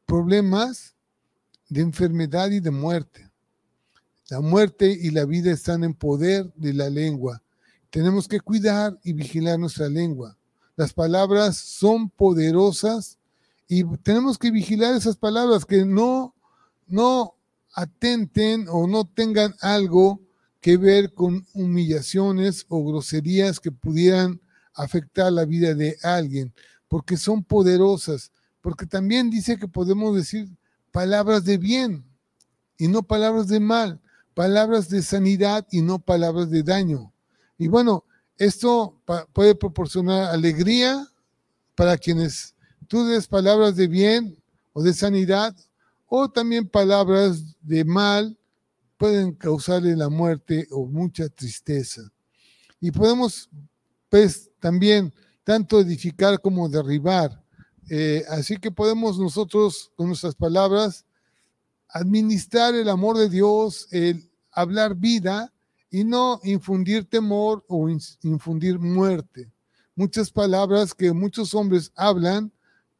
problemas 0.06 0.96
de 1.70 1.82
enfermedad 1.82 2.52
y 2.52 2.60
de 2.60 2.72
muerte. 2.72 3.32
La 4.30 4.40
muerte 4.40 4.92
y 4.92 5.10
la 5.10 5.26
vida 5.26 5.52
están 5.52 5.84
en 5.84 5.94
poder 5.94 6.54
de 6.56 6.74
la 6.74 6.90
lengua. 6.90 7.42
Tenemos 7.92 8.28
que 8.28 8.40
cuidar 8.40 8.98
y 9.04 9.12
vigilar 9.12 9.60
nuestra 9.60 9.90
lengua. 9.90 10.38
Las 10.78 10.94
palabras 10.94 11.58
son 11.58 12.10
poderosas 12.10 13.20
y 13.68 13.84
tenemos 13.98 14.38
que 14.38 14.50
vigilar 14.50 14.96
esas 14.96 15.18
palabras 15.18 15.66
que 15.66 15.86
no, 15.86 16.34
no 16.88 17.36
atenten 17.74 18.68
o 18.70 18.88
no 18.88 19.06
tengan 19.06 19.54
algo 19.60 20.22
que 20.62 20.78
ver 20.78 21.14
con 21.14 21.46
humillaciones 21.54 22.66
o 22.70 22.84
groserías 22.86 23.60
que 23.60 23.72
pudieran 23.72 24.40
afectar 24.74 25.32
la 25.34 25.44
vida 25.44 25.74
de 25.74 25.98
alguien, 26.02 26.54
porque 26.88 27.18
son 27.18 27.44
poderosas, 27.44 28.32
porque 28.62 28.86
también 28.86 29.30
dice 29.30 29.58
que 29.58 29.68
podemos 29.68 30.16
decir 30.16 30.48
palabras 30.92 31.44
de 31.44 31.58
bien 31.58 32.06
y 32.78 32.88
no 32.88 33.04
palabras 33.04 33.48
de 33.50 33.60
mal, 33.60 34.00
palabras 34.34 34.88
de 34.88 35.02
sanidad 35.02 35.68
y 35.72 35.82
no 35.82 36.00
palabras 36.00 36.50
de 36.50 36.64
daño. 36.64 37.12
Y 37.62 37.68
bueno, 37.68 38.04
esto 38.40 39.00
puede 39.34 39.54
proporcionar 39.54 40.34
alegría 40.34 41.08
para 41.76 41.96
quienes 41.96 42.56
tú 42.88 43.06
des 43.06 43.28
palabras 43.28 43.76
de 43.76 43.88
bien 43.88 44.36
o 44.74 44.82
de 44.82 44.96
sanidad 44.96 45.56
o 46.08 46.28
también 46.28 46.68
palabras 46.68 47.56
de 47.62 47.86
mal 47.86 48.36
pueden 48.98 49.36
causarle 49.36 49.96
la 49.96 50.10
muerte 50.10 50.68
o 50.72 50.88
mucha 50.88 51.30
tristeza. 51.30 52.02
Y 52.80 52.90
podemos, 52.90 53.48
pues, 54.10 54.50
también 54.60 55.14
tanto 55.44 55.80
edificar 55.80 56.42
como 56.42 56.68
derribar. 56.68 57.44
Eh, 57.92 58.26
así 58.30 58.58
que 58.58 58.72
podemos 58.72 59.20
nosotros, 59.20 59.92
con 59.96 60.08
nuestras 60.08 60.34
palabras, 60.34 61.06
administrar 61.90 62.74
el 62.74 62.90
amor 62.90 63.20
de 63.20 63.30
Dios, 63.30 63.88
el 63.92 64.32
hablar 64.52 64.96
vida 64.96 65.54
y 65.92 66.06
no 66.06 66.40
infundir 66.44 67.06
temor 67.06 67.64
o 67.68 67.90
infundir 68.24 68.80
muerte. 68.80 69.52
Muchas 69.96 70.32
palabras 70.32 70.94
que 70.94 71.12
muchos 71.12 71.54
hombres 71.54 71.92
hablan 71.96 72.52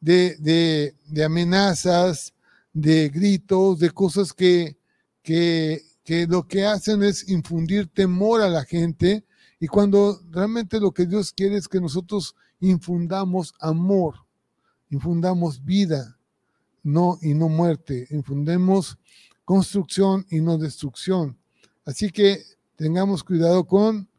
de, 0.02 0.94
de, 1.08 1.24
amenazas, 1.24 2.34
de 2.74 3.10
gritos, 3.10 3.80
de 3.80 3.90
cosas 3.92 4.34
que, 4.34 4.78
que, 5.24 5.82
que 6.04 6.28
lo 6.28 6.46
que 6.46 6.66
hacen 6.66 7.02
es 7.02 7.30
infundir 7.30 7.88
temor 7.88 8.42
a 8.42 8.50
la 8.50 8.66
gente 8.66 9.24
y 9.60 9.68
cuando 9.68 10.20
realmente 10.30 10.80
lo 10.80 10.92
que 10.92 11.06
Dios 11.06 11.32
quiere 11.32 11.56
es 11.56 11.68
que 11.68 11.80
nosotros 11.80 12.36
infundamos 12.60 13.54
amor. 13.60 14.16
infundamos 14.90 15.64
vida 15.64 16.18
no 16.84 17.18
y 17.22 17.34
no 17.34 17.48
muerte, 17.48 18.08
infundemos 18.10 18.98
construcción 19.46 20.26
y 20.30 20.42
no 20.42 20.58
destrucción. 20.58 21.38
Así 21.86 22.10
que 22.10 22.44
tengamos 22.82 23.24
cuidado 23.24 23.68
con 23.68 24.10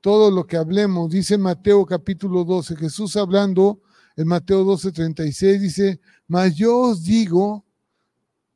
todo 0.00 0.30
lo 0.30 0.46
que 0.46 0.56
hablemos. 0.56 1.10
Dice 1.10 1.36
Mateo 1.38 1.84
capítulo 1.84 2.44
12, 2.44 2.76
Jesús 2.76 3.16
hablando 3.16 3.80
en 4.14 4.28
Mateo 4.28 4.62
12, 4.62 4.92
36, 4.92 5.60
dice, 5.60 6.00
mas 6.28 6.54
yo 6.54 6.78
os 6.78 7.02
digo 7.02 7.64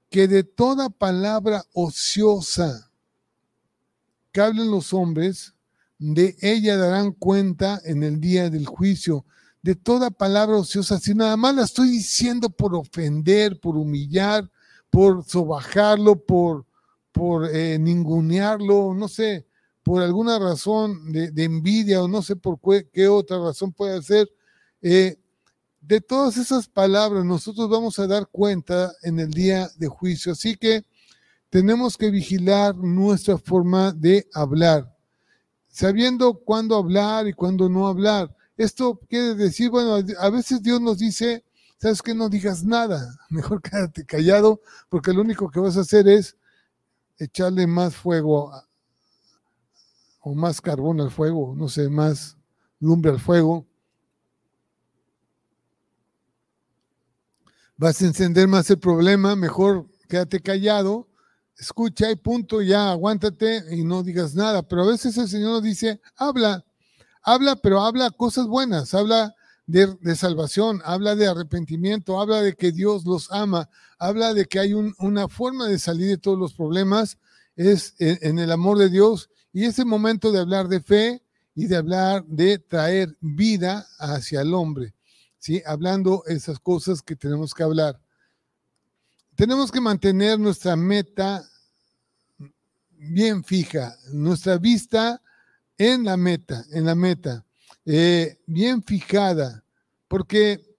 que 0.08 0.28
de 0.28 0.44
toda 0.44 0.88
palabra 0.88 1.64
ociosa 1.72 2.92
que 4.30 4.40
hablen 4.40 4.70
los 4.70 4.92
hombres, 4.92 5.52
de 5.98 6.36
ella 6.42 6.76
darán 6.76 7.10
cuenta 7.10 7.80
en 7.84 8.04
el 8.04 8.20
día 8.20 8.48
del 8.50 8.66
juicio. 8.66 9.24
De 9.62 9.74
toda 9.74 10.12
palabra 10.12 10.58
ociosa, 10.58 11.00
si 11.00 11.12
nada 11.12 11.36
más 11.36 11.56
la 11.56 11.64
estoy 11.64 11.88
diciendo 11.90 12.50
por 12.50 12.72
ofender, 12.76 13.58
por 13.58 13.76
humillar, 13.76 14.48
por 14.90 15.24
sobajarlo, 15.24 16.24
por, 16.24 16.64
por 17.10 17.52
eh, 17.52 17.80
ningunearlo, 17.80 18.94
no 18.94 19.08
sé, 19.08 19.45
por 19.86 20.02
alguna 20.02 20.36
razón 20.40 21.12
de, 21.12 21.44
envidia 21.44 22.02
o 22.02 22.08
no 22.08 22.20
sé 22.20 22.34
por 22.34 22.58
qué, 22.92 23.06
otra 23.06 23.38
razón 23.38 23.72
puede 23.72 24.02
ser. 24.02 24.28
Eh, 24.82 25.16
de 25.80 26.00
todas 26.00 26.38
esas 26.38 26.66
palabras 26.66 27.24
nosotros 27.24 27.70
vamos 27.70 27.96
a 28.00 28.08
dar 28.08 28.26
cuenta 28.26 28.92
en 29.02 29.20
el 29.20 29.30
día 29.30 29.70
de 29.78 29.86
juicio. 29.86 30.32
Así 30.32 30.56
que 30.56 30.84
tenemos 31.50 31.96
que 31.96 32.10
vigilar 32.10 32.74
nuestra 32.74 33.38
forma 33.38 33.92
de 33.92 34.26
hablar, 34.34 34.92
sabiendo 35.68 36.34
cuándo 36.34 36.74
hablar 36.74 37.28
y 37.28 37.32
cuándo 37.32 37.68
no 37.68 37.86
hablar. 37.86 38.34
Esto 38.56 38.98
quiere 39.08 39.36
decir, 39.36 39.70
bueno, 39.70 40.04
a 40.18 40.30
veces 40.30 40.64
Dios 40.64 40.80
nos 40.80 40.98
dice, 40.98 41.44
sabes 41.78 42.02
que 42.02 42.12
no 42.12 42.28
digas 42.28 42.64
nada, 42.64 43.16
mejor 43.30 43.62
quédate 43.62 44.04
callado, 44.04 44.60
porque 44.88 45.12
lo 45.12 45.20
único 45.20 45.48
que 45.48 45.60
vas 45.60 45.76
a 45.76 45.82
hacer 45.82 46.08
es 46.08 46.36
echarle 47.18 47.68
más 47.68 47.94
fuego 47.94 48.50
o 50.28 50.34
más 50.34 50.60
carbón 50.60 51.00
al 51.00 51.12
fuego, 51.12 51.54
no 51.56 51.68
sé, 51.68 51.88
más 51.88 52.36
lumbre 52.80 53.12
al 53.12 53.20
fuego. 53.20 53.64
Vas 57.76 58.02
a 58.02 58.06
encender 58.06 58.48
más 58.48 58.68
el 58.70 58.80
problema, 58.80 59.36
mejor 59.36 59.86
quédate 60.08 60.40
callado, 60.40 61.06
escucha 61.56 62.10
y 62.10 62.16
punto, 62.16 62.60
ya 62.60 62.90
aguántate 62.90 63.72
y 63.72 63.84
no 63.84 64.02
digas 64.02 64.34
nada. 64.34 64.64
Pero 64.64 64.82
a 64.82 64.88
veces 64.88 65.16
el 65.16 65.28
Señor 65.28 65.50
nos 65.52 65.62
dice, 65.62 66.00
habla, 66.16 66.64
habla, 67.22 67.54
pero 67.54 67.82
habla 67.82 68.10
cosas 68.10 68.48
buenas, 68.48 68.94
habla 68.94 69.32
de, 69.68 70.16
salvación, 70.16 70.82
habla 70.84 71.14
de 71.14 71.28
arrepentimiento, 71.28 72.20
habla 72.20 72.42
de 72.42 72.56
que 72.56 72.72
Dios 72.72 73.04
los 73.04 73.30
ama, 73.30 73.70
habla 73.96 74.34
de 74.34 74.46
que 74.46 74.58
hay 74.58 74.72
una 74.72 75.28
forma 75.28 75.68
de 75.68 75.78
salir 75.78 76.08
de 76.08 76.18
todos 76.18 76.36
los 76.36 76.52
problemas, 76.52 77.16
es 77.54 77.94
en 78.00 78.40
el 78.40 78.50
amor 78.50 78.76
de 78.76 78.90
Dios 78.90 79.30
y 79.56 79.64
ese 79.64 79.86
momento 79.86 80.32
de 80.32 80.40
hablar 80.40 80.68
de 80.68 80.82
fe 80.82 81.22
y 81.54 81.66
de 81.66 81.76
hablar 81.76 82.22
de 82.26 82.58
traer 82.58 83.16
vida 83.22 83.86
hacia 83.98 84.42
el 84.42 84.52
hombre, 84.52 84.92
¿sí? 85.38 85.62
Hablando 85.64 86.22
esas 86.26 86.60
cosas 86.60 87.00
que 87.00 87.16
tenemos 87.16 87.54
que 87.54 87.62
hablar. 87.62 87.98
Tenemos 89.34 89.72
que 89.72 89.80
mantener 89.80 90.38
nuestra 90.38 90.76
meta 90.76 91.42
bien 92.98 93.42
fija, 93.42 93.96
nuestra 94.12 94.58
vista 94.58 95.22
en 95.78 96.04
la 96.04 96.18
meta, 96.18 96.62
en 96.72 96.84
la 96.84 96.94
meta, 96.94 97.42
eh, 97.86 98.38
bien 98.46 98.82
fijada, 98.82 99.64
porque, 100.06 100.76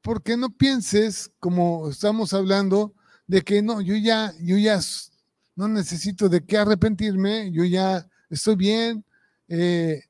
porque 0.00 0.38
no 0.38 0.48
pienses, 0.48 1.30
como 1.38 1.90
estamos 1.90 2.32
hablando, 2.32 2.94
de 3.26 3.42
que 3.42 3.60
no, 3.60 3.82
yo 3.82 3.96
ya, 3.96 4.32
yo 4.40 4.56
ya 4.56 4.80
no 5.54 5.68
necesito 5.68 6.28
de 6.28 6.44
qué 6.44 6.58
arrepentirme, 6.58 7.50
yo 7.52 7.64
ya 7.64 8.06
estoy 8.30 8.56
bien, 8.56 9.04
eh, 9.48 10.02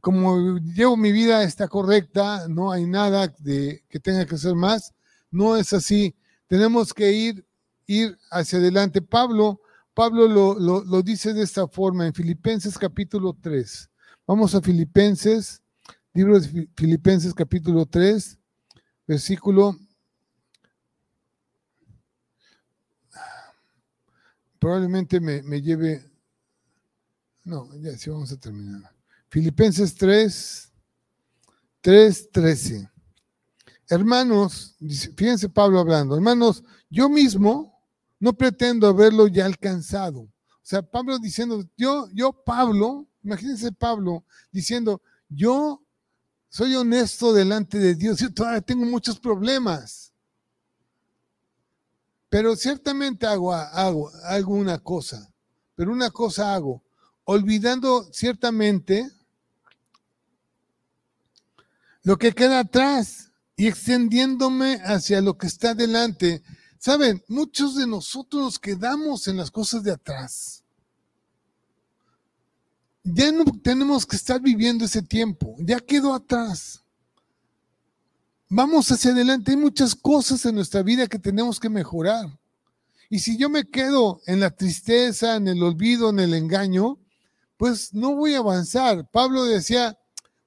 como 0.00 0.58
llevo 0.58 0.96
mi 0.96 1.12
vida 1.12 1.44
está 1.44 1.68
correcta, 1.68 2.48
no 2.48 2.72
hay 2.72 2.86
nada 2.86 3.32
de, 3.38 3.84
que 3.88 4.00
tenga 4.00 4.26
que 4.26 4.34
hacer 4.34 4.54
más, 4.54 4.92
no 5.30 5.56
es 5.56 5.72
así, 5.72 6.14
tenemos 6.46 6.92
que 6.92 7.12
ir, 7.12 7.46
ir 7.86 8.18
hacia 8.30 8.58
adelante. 8.58 9.00
Pablo, 9.00 9.60
Pablo 9.94 10.26
lo, 10.26 10.84
lo 10.84 11.02
dice 11.02 11.32
de 11.32 11.42
esta 11.42 11.68
forma 11.68 12.06
en 12.06 12.14
Filipenses 12.14 12.76
capítulo 12.76 13.36
3. 13.40 13.90
Vamos 14.26 14.54
a 14.54 14.60
Filipenses, 14.60 15.62
libro 16.14 16.38
de 16.40 16.68
Filipenses 16.76 17.32
capítulo 17.32 17.86
3, 17.86 18.38
versículo 19.06 19.76
probablemente 24.62 25.18
me, 25.18 25.60
lleve... 25.60 26.08
No, 27.42 27.68
ya 27.80 27.98
sí 27.98 28.08
vamos 28.10 28.30
a 28.30 28.36
terminar. 28.36 28.94
Filipenses 29.28 29.92
3, 29.96 30.72
3, 31.80 32.30
13. 32.30 32.90
Hermanos, 33.88 34.76
fíjense 35.16 35.48
Pablo 35.48 35.80
hablando, 35.80 36.14
hermanos, 36.14 36.62
yo 36.88 37.08
mismo 37.08 37.76
no 38.20 38.34
pretendo 38.34 38.86
haberlo 38.86 39.26
ya 39.26 39.46
alcanzado. 39.46 40.20
O 40.20 40.30
sea, 40.62 40.80
Pablo 40.80 41.18
diciendo, 41.18 41.68
yo, 41.76 42.08
yo 42.14 42.32
Pablo, 42.32 43.08
imagínense 43.24 43.72
Pablo 43.72 44.24
diciendo, 44.52 45.02
yo 45.28 45.84
soy 46.48 46.76
honesto 46.76 47.32
delante 47.32 47.78
de 47.78 47.96
Dios, 47.96 48.20
yo 48.20 48.32
todavía 48.32 48.60
tengo 48.60 48.84
muchos 48.84 49.18
problemas. 49.18 50.11
Pero 52.32 52.56
ciertamente 52.56 53.26
hago, 53.26 53.52
hago, 53.52 54.10
hago 54.24 54.54
una 54.54 54.78
cosa, 54.78 55.30
pero 55.74 55.92
una 55.92 56.10
cosa 56.10 56.54
hago, 56.54 56.82
olvidando 57.24 58.10
ciertamente 58.10 59.06
lo 62.04 62.16
que 62.16 62.32
queda 62.32 62.60
atrás 62.60 63.30
y 63.54 63.66
extendiéndome 63.66 64.80
hacia 64.82 65.20
lo 65.20 65.36
que 65.36 65.46
está 65.46 65.74
delante. 65.74 66.42
Saben, 66.78 67.22
muchos 67.28 67.76
de 67.76 67.86
nosotros 67.86 68.42
nos 68.42 68.58
quedamos 68.58 69.28
en 69.28 69.36
las 69.36 69.50
cosas 69.50 69.82
de 69.82 69.92
atrás. 69.92 70.64
Ya 73.04 73.30
no 73.30 73.44
tenemos 73.62 74.06
que 74.06 74.16
estar 74.16 74.40
viviendo 74.40 74.86
ese 74.86 75.02
tiempo, 75.02 75.54
ya 75.58 75.80
quedó 75.80 76.14
atrás. 76.14 76.81
Vamos 78.54 78.92
hacia 78.92 79.12
adelante. 79.12 79.52
Hay 79.52 79.56
muchas 79.56 79.94
cosas 79.94 80.44
en 80.44 80.56
nuestra 80.56 80.82
vida 80.82 81.06
que 81.06 81.18
tenemos 81.18 81.58
que 81.58 81.70
mejorar. 81.70 82.26
Y 83.08 83.20
si 83.20 83.38
yo 83.38 83.48
me 83.48 83.64
quedo 83.64 84.20
en 84.26 84.40
la 84.40 84.50
tristeza, 84.50 85.36
en 85.36 85.48
el 85.48 85.62
olvido, 85.62 86.10
en 86.10 86.20
el 86.20 86.34
engaño, 86.34 86.98
pues 87.56 87.94
no 87.94 88.14
voy 88.14 88.34
a 88.34 88.40
avanzar. 88.40 89.08
Pablo 89.10 89.44
decía, 89.44 89.98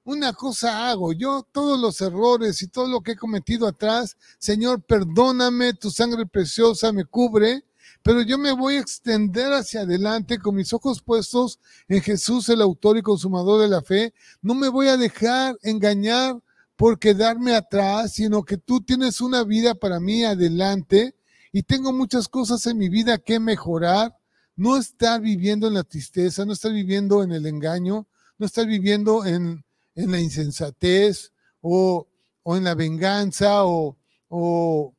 una 0.04 0.32
cosa 0.34 0.88
hago, 0.88 1.14
yo 1.14 1.44
todos 1.50 1.80
los 1.80 2.00
errores 2.00 2.62
y 2.62 2.68
todo 2.68 2.86
lo 2.86 3.00
que 3.00 3.12
he 3.12 3.16
cometido 3.16 3.66
atrás, 3.66 4.16
Señor, 4.38 4.84
perdóname, 4.84 5.74
tu 5.74 5.90
sangre 5.90 6.26
preciosa 6.26 6.92
me 6.92 7.06
cubre, 7.06 7.64
pero 8.04 8.22
yo 8.22 8.38
me 8.38 8.52
voy 8.52 8.76
a 8.76 8.80
extender 8.82 9.52
hacia 9.52 9.80
adelante 9.80 10.38
con 10.38 10.54
mis 10.54 10.72
ojos 10.72 11.02
puestos 11.02 11.58
en 11.88 12.00
Jesús, 12.02 12.48
el 12.50 12.62
autor 12.62 12.98
y 12.98 13.02
consumador 13.02 13.62
de 13.62 13.68
la 13.68 13.82
fe. 13.82 14.14
No 14.42 14.54
me 14.54 14.68
voy 14.68 14.86
a 14.86 14.96
dejar 14.96 15.58
engañar 15.64 16.40
por 16.76 16.98
quedarme 16.98 17.54
atrás, 17.54 18.12
sino 18.12 18.44
que 18.44 18.58
tú 18.58 18.82
tienes 18.82 19.20
una 19.20 19.44
vida 19.44 19.74
para 19.74 19.98
mí 19.98 20.24
adelante 20.24 21.16
y 21.52 21.62
tengo 21.62 21.92
muchas 21.92 22.28
cosas 22.28 22.66
en 22.66 22.76
mi 22.76 22.88
vida 22.90 23.18
que 23.18 23.40
mejorar. 23.40 24.14
No 24.56 24.76
estar 24.76 25.20
viviendo 25.20 25.66
en 25.66 25.74
la 25.74 25.84
tristeza, 25.84 26.44
no 26.44 26.52
estar 26.52 26.72
viviendo 26.72 27.22
en 27.22 27.32
el 27.32 27.46
engaño, 27.46 28.06
no 28.38 28.46
estar 28.46 28.66
viviendo 28.66 29.24
en, 29.24 29.64
la 29.94 30.20
insensatez 30.20 31.32
o, 31.60 32.06
en 32.44 32.64
la 32.64 32.74
venganza 32.74 33.64
o, 33.64 33.96
o, 34.28 34.94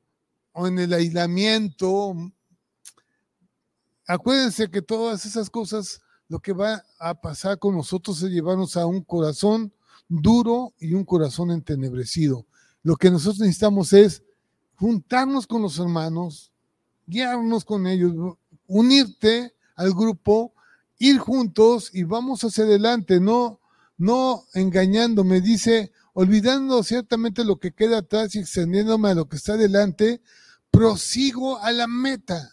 o 0.52 0.68
en 0.68 0.80
el 0.80 0.94
aislamiento. 0.94 2.16
Acuérdense 4.08 4.70
que 4.70 4.82
todas 4.82 5.26
esas 5.26 5.50
cosas, 5.50 6.02
lo 6.28 6.40
que 6.40 6.54
va 6.54 6.84
a 7.00 7.20
pasar 7.20 7.58
con 7.58 7.76
nosotros 7.76 8.22
es 8.22 8.32
llevarnos 8.32 8.78
a 8.78 8.86
un 8.86 9.02
corazón 9.04 9.74
duro 10.08 10.74
y 10.80 10.94
un 10.94 11.04
corazón 11.04 11.52
entenebrecido. 11.52 12.46
Lo 12.84 12.96
que 12.96 13.12
nosotros 13.12 13.40
necesitamos 13.40 13.94
es 13.94 14.24
juntarnos 14.76 15.48
con 15.48 15.62
los 15.62 15.80
hermanos, 15.80 16.52
guiarnos 17.06 17.66
con 17.66 17.88
ellos, 17.88 18.38
unirte 18.68 19.54
al 19.76 19.94
grupo, 19.94 20.54
ir 21.00 21.18
juntos 21.18 21.90
y 21.94 22.04
vamos 22.04 22.44
hacia 22.44 22.64
adelante, 22.64 23.20
no, 23.20 23.60
no 23.98 24.46
engañándome, 24.54 25.42
dice, 25.42 25.92
olvidando 26.14 26.84
ciertamente 26.84 27.44
lo 27.44 27.60
que 27.60 27.74
queda 27.74 28.00
atrás 28.00 28.36
y 28.36 28.40
extendiéndome 28.40 29.10
a 29.10 29.16
lo 29.16 29.28
que 29.28 29.38
está 29.38 29.54
adelante, 29.54 30.22
prosigo 30.72 31.60
a 31.60 31.72
la 31.72 31.88
meta, 31.88 32.52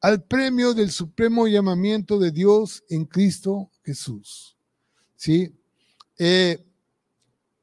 al 0.00 0.22
premio 0.22 0.74
del 0.74 0.90
supremo 0.90 1.46
llamamiento 1.48 2.18
de 2.18 2.30
Dios 2.30 2.84
en 2.88 3.04
Cristo 3.04 3.70
Jesús. 3.82 4.56
¿Sí? 5.16 5.57
Eh, 6.18 6.58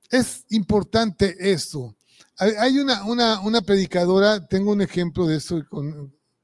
es 0.10 0.46
importante 0.50 1.36
esto. 1.40 1.94
hay 2.38 2.80
una, 2.80 3.42
una, 3.42 3.62
predicadora, 3.62 4.46
tengo 4.48 4.72
un 4.72 4.82
ejemplo 4.82 5.28
de 5.28 5.38
esto, 5.38 5.62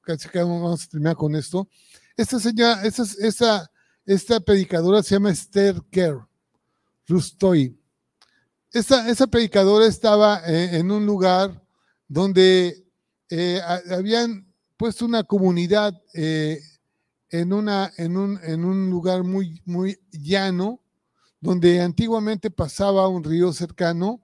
casi 0.01 0.27
que 0.27 0.39
vamos 0.39 0.83
a 0.83 0.89
terminar 0.89 1.15
con 1.15 1.35
esto. 1.35 1.69
Esta 2.17 2.39
señora, 2.39 2.83
esta, 2.83 3.69
esta, 4.05 4.39
predicadora 4.41 5.01
se 5.03 5.15
llama 5.15 5.31
Esther 5.31 5.81
Kerr 5.89 6.27
Rustoy. 7.07 7.77
Esta, 8.73 9.09
esa 9.09 9.27
predicadora 9.27 9.85
estaba 9.85 10.41
eh, 10.45 10.77
en 10.77 10.91
un 10.91 11.05
lugar 11.05 11.61
donde 12.07 12.85
eh, 13.29 13.61
habían 13.89 14.53
puesto 14.75 15.05
una 15.05 15.23
comunidad 15.23 16.01
en, 16.13 17.53
una, 17.53 17.91
en, 17.97 18.17
un, 18.17 18.39
en 18.43 18.65
un 18.65 18.89
lugar 18.89 19.23
muy, 19.23 19.61
muy 19.65 19.99
llano, 20.11 20.81
donde 21.41 21.81
antiguamente 21.81 22.51
pasaba 22.51 23.07
un 23.07 23.23
río 23.23 23.51
cercano, 23.51 24.21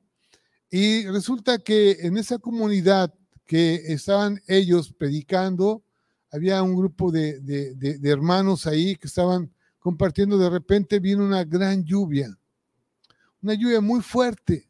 y 0.69 1.07
resulta 1.07 1.57
que 1.57 1.97
en 2.01 2.17
esa 2.17 2.37
comunidad 2.37 3.13
que 3.45 3.75
estaban 3.87 4.41
ellos 4.47 4.93
predicando, 4.93 5.83
había 6.31 6.61
un 6.61 6.75
grupo 6.75 7.11
de, 7.11 7.39
de, 7.39 8.09
hermanos 8.09 8.67
ahí 8.67 8.95
que 8.95 9.07
estaban 9.07 9.51
compartiendo, 9.79 10.37
de 10.37 10.49
repente 10.49 10.99
vino 10.99 11.25
una 11.25 11.43
gran 11.43 11.83
lluvia, 11.83 12.37
una 13.41 13.53
lluvia 13.53 13.81
muy 13.81 14.01
fuerte, 14.01 14.69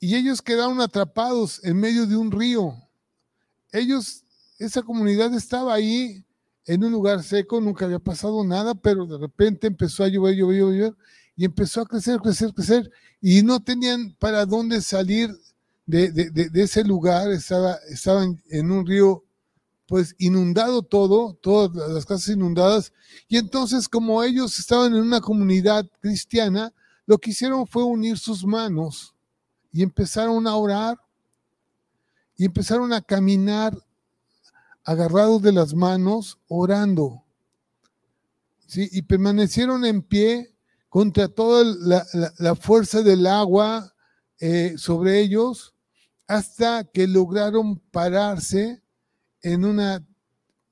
y 0.00 0.16
ellos 0.16 0.42
quedaron 0.42 0.80
atrapados 0.80 1.62
en 1.64 1.78
medio 1.78 2.06
de 2.06 2.16
un 2.16 2.30
río. 2.30 2.74
Ellos, 3.72 4.24
esa 4.58 4.82
comunidad 4.82 5.32
estaba 5.34 5.74
ahí 5.74 6.24
en 6.64 6.84
un 6.84 6.92
lugar 6.92 7.22
seco, 7.22 7.60
nunca 7.60 7.84
había 7.84 7.98
pasado 7.98 8.44
nada, 8.44 8.74
pero 8.74 9.06
de 9.06 9.18
repente 9.18 9.68
empezó 9.68 10.04
a 10.04 10.08
llover, 10.08 10.34
llover, 10.34 10.56
llover, 10.56 10.96
y 11.36 11.44
empezó 11.44 11.82
a 11.82 11.86
crecer, 11.86 12.18
crecer, 12.20 12.52
crecer, 12.54 12.90
y 13.20 13.42
no 13.42 13.60
tenían 13.60 14.14
para 14.18 14.46
dónde 14.46 14.80
salir 14.80 15.30
de, 15.84 16.50
ese 16.54 16.82
lugar, 16.82 17.30
estaba, 17.30 17.76
estaban 17.88 18.42
en 18.50 18.70
un 18.70 18.86
río 18.86 19.22
pues 19.86 20.16
inundado 20.18 20.82
todo, 20.82 21.34
todas 21.34 21.90
las 21.92 22.04
casas 22.04 22.30
inundadas, 22.30 22.92
y 23.28 23.36
entonces 23.36 23.88
como 23.88 24.22
ellos 24.22 24.58
estaban 24.58 24.94
en 24.94 25.00
una 25.00 25.20
comunidad 25.20 25.86
cristiana, 26.00 26.72
lo 27.04 27.18
que 27.18 27.30
hicieron 27.30 27.66
fue 27.68 27.84
unir 27.84 28.18
sus 28.18 28.44
manos 28.44 29.14
y 29.72 29.82
empezaron 29.82 30.46
a 30.48 30.56
orar 30.56 30.98
y 32.36 32.46
empezaron 32.46 32.92
a 32.92 33.00
caminar 33.00 33.78
agarrados 34.82 35.40
de 35.42 35.52
las 35.52 35.74
manos, 35.74 36.38
orando. 36.48 37.24
¿sí? 38.66 38.88
Y 38.90 39.02
permanecieron 39.02 39.84
en 39.84 40.02
pie 40.02 40.55
contra 40.96 41.28
toda 41.28 41.62
la, 42.38 42.54
fuerza 42.54 43.02
del 43.02 43.26
agua 43.26 43.94
eh, 44.40 44.76
sobre 44.78 45.20
ellos 45.20 45.74
hasta 46.26 46.84
que 46.84 47.06
lograron 47.06 47.78
pararse 47.90 48.82
en 49.42 49.66
una 49.66 50.02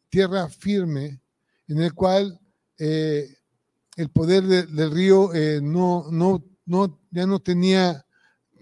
tierra 0.09 0.49
firme 0.49 1.20
en 1.68 1.83
el 1.83 1.93
cual 1.93 2.41
eh, 2.79 3.37
el 3.97 4.09
poder 4.09 4.45
del 4.45 4.91
río 4.93 5.35
eh, 5.35 5.61
no, 5.62 6.07
no, 6.11 6.43
no, 6.64 6.99
ya 7.11 7.27
no 7.27 7.39
tenía 7.39 8.07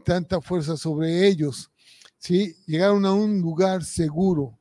tanta 0.05 0.41
fuerza 0.41 0.77
sobre 0.77 1.29
ellos. 1.29 1.71
¿sí? 2.19 2.57
Llegaron 2.67 3.07
a 3.07 3.13
un 3.13 3.41
lugar 3.41 3.85
seguro. 3.85 4.59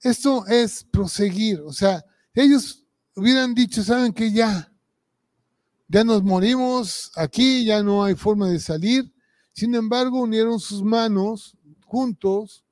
Esto 0.00 0.46
es 0.46 0.82
proseguir, 0.82 1.60
o 1.60 1.74
sea, 1.74 2.02
ellos 2.32 2.86
hubieran 3.14 3.54
dicho, 3.54 3.82
saben 3.82 4.14
que 4.14 4.32
ya, 4.32 4.72
ya 5.88 6.04
nos 6.04 6.22
morimos 6.22 7.12
aquí, 7.14 7.64
ya 7.64 7.82
no 7.82 8.04
hay 8.04 8.14
forma 8.14 8.48
de 8.48 8.58
salir. 8.58 9.12
Sin 9.52 9.74
embargo, 9.74 10.20
unieron 10.20 10.58
sus 10.58 10.82
manos 10.82 11.56
juntos, 11.84 12.64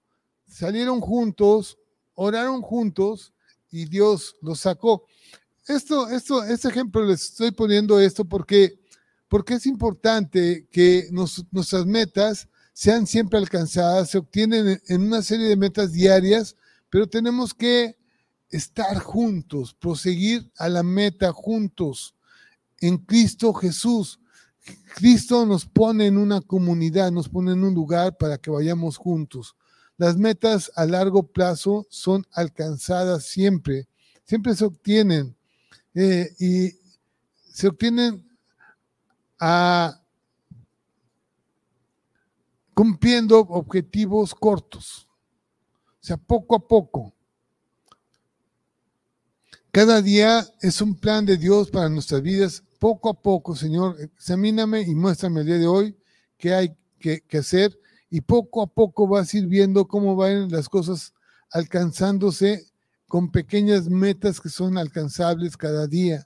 salieron 0.46 1.00
juntos, 1.00 1.78
oraron 2.14 2.60
juntos 2.60 3.32
y 3.70 3.86
Dios 3.86 4.36
los 4.42 4.60
sacó. 4.60 5.06
Esto, 5.66 6.08
esto, 6.08 6.44
este 6.44 6.68
ejemplo 6.68 7.04
les 7.04 7.22
estoy 7.22 7.52
poniendo 7.52 7.98
esto 7.98 8.24
porque, 8.24 8.78
porque 9.28 9.54
es 9.54 9.66
importante 9.66 10.68
que 10.70 11.08
nuestras 11.10 11.86
metas 11.86 12.48
sean 12.72 13.06
siempre 13.06 13.38
alcanzadas, 13.38 14.10
se 14.10 14.18
obtienen 14.18 14.80
en 14.88 15.02
una 15.02 15.22
serie 15.22 15.48
de 15.48 15.56
metas 15.56 15.92
diarias, 15.92 16.56
pero 16.90 17.08
tenemos 17.08 17.54
que 17.54 17.96
estar 18.50 18.98
juntos, 18.98 19.74
proseguir 19.74 20.50
a 20.58 20.68
la 20.68 20.82
meta 20.82 21.32
juntos 21.32 22.13
en 22.80 22.98
Cristo 22.98 23.52
Jesús. 23.52 24.20
Cristo 24.94 25.44
nos 25.44 25.66
pone 25.66 26.06
en 26.06 26.16
una 26.16 26.40
comunidad, 26.40 27.12
nos 27.12 27.28
pone 27.28 27.52
en 27.52 27.64
un 27.64 27.74
lugar 27.74 28.16
para 28.16 28.38
que 28.38 28.50
vayamos 28.50 28.96
juntos. 28.96 29.56
Las 29.96 30.16
metas 30.16 30.72
a 30.74 30.86
largo 30.86 31.22
plazo 31.22 31.86
son 31.90 32.26
alcanzadas 32.32 33.24
siempre, 33.24 33.86
siempre 34.24 34.54
se 34.56 34.64
obtienen 34.64 35.36
eh, 35.94 36.30
y 36.38 36.72
se 37.52 37.68
obtienen 37.68 38.26
a, 39.38 40.00
cumpliendo 42.74 43.38
objetivos 43.38 44.34
cortos, 44.34 45.08
o 46.00 46.06
sea, 46.06 46.16
poco 46.16 46.56
a 46.56 46.66
poco. 46.66 47.13
Cada 49.74 50.00
día 50.00 50.46
es 50.60 50.80
un 50.80 50.94
plan 50.94 51.26
de 51.26 51.36
Dios 51.36 51.68
para 51.68 51.88
nuestras 51.88 52.22
vidas. 52.22 52.62
Poco 52.78 53.08
a 53.08 53.20
poco, 53.20 53.56
Señor, 53.56 53.96
examíname 54.00 54.82
y 54.82 54.94
muéstrame 54.94 55.40
el 55.40 55.46
día 55.46 55.58
de 55.58 55.66
hoy 55.66 55.98
qué 56.38 56.54
hay 56.54 56.76
que, 57.00 57.24
hacer. 57.36 57.76
Y 58.08 58.20
poco 58.20 58.62
a 58.62 58.68
poco 58.68 59.08
vas 59.08 59.34
a 59.34 59.38
ir 59.38 59.48
viendo 59.48 59.88
cómo 59.88 60.14
van 60.14 60.48
las 60.48 60.68
cosas 60.68 61.12
alcanzándose 61.50 62.70
con 63.08 63.32
pequeñas 63.32 63.88
metas 63.88 64.40
que 64.40 64.48
son 64.48 64.78
alcanzables 64.78 65.56
cada 65.56 65.88
día. 65.88 66.24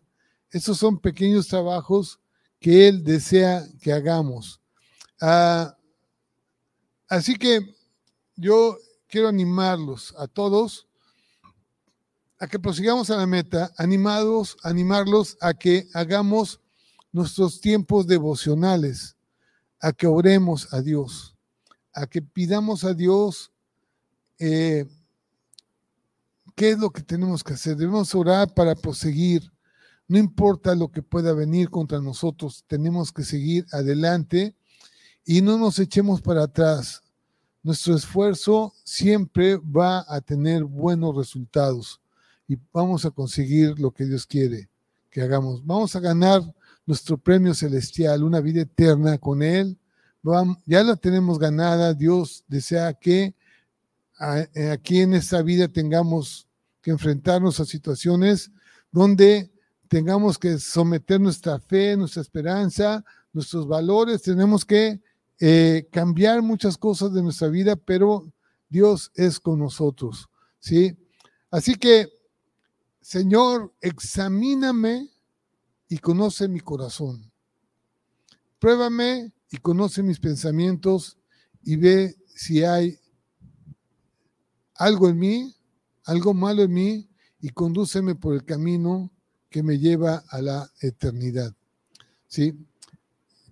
Esos 0.51 0.77
son 0.77 0.99
pequeños 0.99 1.49
trabajos 1.49 2.21
que 2.61 2.87
Él 2.87 3.03
desea 3.03 3.67
que 3.81 3.95
hagamos. 3.95 4.61
Ah, 5.23 5.75
así 7.09 7.35
que 7.37 7.61
yo 8.37 8.77
quiero 9.07 9.27
animarlos 9.29 10.15
a 10.19 10.27
todos 10.27 10.88
a 12.39 12.47
que 12.47 12.59
prosigamos 12.59 13.11
a 13.11 13.17
la 13.17 13.27
meta, 13.27 13.73
animados, 13.77 14.57
animarlos 14.63 15.37
a 15.41 15.55
que 15.55 15.89
hagamos 15.93 16.61
nuestros 17.13 17.61
tiempos 17.61 18.07
devocionales, 18.07 19.17
a 19.81 19.93
que 19.93 20.07
oremos 20.07 20.73
a 20.73 20.81
Dios, 20.81 21.37
a 21.93 22.07
que 22.07 22.23
pidamos 22.23 22.85
a 22.85 22.95
Dios 22.95 23.51
eh, 24.39 24.87
qué 26.55 26.71
es 26.71 26.79
lo 26.79 26.91
que 26.91 27.03
tenemos 27.03 27.43
que 27.43 27.55
hacer. 27.55 27.77
Debemos 27.77 28.15
orar 28.15 28.55
para 28.55 28.75
proseguir. 28.77 29.51
No 30.07 30.17
importa 30.17 30.75
lo 30.75 30.91
que 30.91 31.03
pueda 31.03 31.33
venir 31.33 31.71
contra 31.71 32.01
nosotros, 32.01 32.65
tenemos 32.67 33.13
que 33.13 33.25
seguir 33.25 33.67
adelante 33.73 34.55
y 35.25 35.43
no 35.43 35.59
nos 35.59 35.79
echemos 35.79 36.23
para 36.23 36.45
atrás. 36.45 37.03
Nuestro 37.63 37.95
esfuerzo 37.95 38.73
siempre 38.85 39.57
va 39.57 40.07
a 40.09 40.21
tener 40.21 40.65
buenos 40.65 41.15
resultados 41.15 42.01
y 42.49 42.59
vamos 42.73 43.05
a 43.05 43.11
conseguir 43.11 43.79
lo 43.79 43.91
que 43.91 44.07
Dios 44.07 44.27
quiere 44.27 44.69
que 45.11 45.21
hagamos. 45.21 45.65
Vamos 45.65 45.95
a 45.95 46.01
ganar 46.01 46.43
nuestro 46.87 47.19
premio 47.19 47.55
celestial, 47.55 48.25
una 48.25 48.41
vida 48.41 48.63
eterna 48.63 49.19
con 49.19 49.43
Él. 49.43 49.77
ya 50.65 50.83
la 50.83 50.97
tenemos 50.97 51.39
ganada. 51.39 51.93
Dios 51.93 52.45
desea 52.49 52.95
que 52.95 53.35
eh, 54.55 54.71
aquí 54.71 55.01
en 55.01 55.15
esta 55.15 55.43
vida 55.43 55.69
tengamos 55.69 56.47
que 56.81 56.91
enfrentarnos 56.91 57.61
a 57.61 57.67
situaciones 57.67 58.51
donde 58.91 59.51
tengamos 59.89 60.39
que 60.39 60.59
someter 60.59 61.21
nuestra 61.21 61.59
fe, 61.59 61.97
nuestra 61.97 62.23
esperanza, 62.23 63.05
nuestros 63.33 63.69
valores. 63.69 64.23
Tenemos 64.23 64.65
que 64.65 65.01
eh, 65.41 65.87
cambiar 65.93 66.43
muchas 66.43 66.77
cosas 66.79 67.13
de 67.13 67.23
nuestra 67.23 67.49
vida, 67.49 67.77
pero 67.77 68.33
Dios 68.69 69.11
es 69.15 69.39
con 69.39 69.59
nosotros. 69.59 70.29
¿sí? 70.59 70.97
Así 71.51 71.75
que 71.75 72.18
Señor, 73.09 73.73
examíname 73.81 75.09
y 75.89 75.97
conoce 75.97 76.47
mi 76.47 76.61
corazón. 76.61 77.33
Pruébame 78.59 79.33
y 79.51 79.57
conoce 79.57 80.03
mis 80.03 80.21
pensamientos 80.21 81.17
y 81.63 81.77
ve 81.77 82.15
si 82.35 82.65
hay 82.65 82.99
algo 84.75 85.09
en 85.09 85.19
mí, 85.19 85.57
algo 86.05 86.35
malo 86.35 86.65
en 86.65 86.73
mí, 86.75 87.09
y 87.41 87.49
condúceme 87.49 88.15
por 88.15 88.35
el 88.35 88.45
camino 88.45 89.11
que 89.49 89.63
me 89.63 89.79
lleva 89.79 90.23
a 90.29 90.43
la 90.43 90.71
eternidad. 90.83 91.57
¿Sí? 92.27 92.63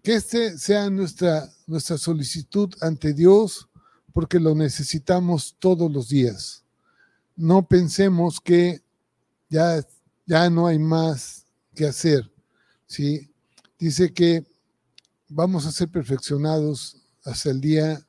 Que 0.02 0.16
este 0.16 0.58
sea 0.58 0.90
nuestra, 0.90 1.50
nuestra 1.66 1.96
solicitud 1.96 2.74
ante 2.82 3.14
Dios, 3.14 3.70
porque 4.12 4.38
lo 4.38 4.54
necesitamos 4.54 5.56
todos 5.58 5.90
los 5.90 6.10
días. 6.10 6.62
No 7.36 7.66
pensemos 7.66 8.38
que 8.38 8.84
ya, 9.48 9.84
ya 10.26 10.50
no 10.50 10.66
hay 10.66 10.78
más 10.78 11.46
que 11.74 11.86
hacer. 11.86 12.30
¿sí? 12.86 13.30
Dice 13.78 14.12
que 14.12 14.44
vamos 15.28 15.66
a 15.66 15.72
ser 15.72 15.88
perfeccionados 15.88 16.96
hasta 17.24 17.50
el 17.50 17.60
día 17.60 18.06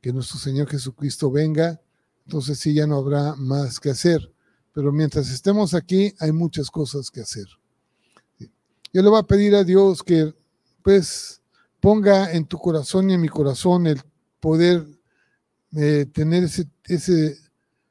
que 0.00 0.12
nuestro 0.12 0.38
Señor 0.38 0.68
Jesucristo 0.68 1.30
venga, 1.30 1.80
entonces 2.24 2.58
sí 2.58 2.74
ya 2.74 2.86
no 2.86 2.96
habrá 2.96 3.34
más 3.36 3.80
que 3.80 3.90
hacer. 3.90 4.32
Pero 4.72 4.92
mientras 4.92 5.30
estemos 5.30 5.74
aquí, 5.74 6.14
hay 6.20 6.30
muchas 6.30 6.70
cosas 6.70 7.10
que 7.10 7.20
hacer. 7.20 7.46
Yo 8.92 9.02
le 9.02 9.08
voy 9.08 9.18
a 9.18 9.24
pedir 9.24 9.54
a 9.54 9.64
Dios 9.64 10.02
que, 10.02 10.32
pues, 10.82 11.42
ponga 11.80 12.32
en 12.32 12.46
tu 12.46 12.58
corazón 12.58 13.10
y 13.10 13.14
en 13.14 13.20
mi 13.20 13.28
corazón 13.28 13.86
el 13.86 14.00
poder 14.40 14.86
eh, 15.76 16.06
tener 16.12 16.44
ese, 16.44 16.68
ese, 16.84 17.36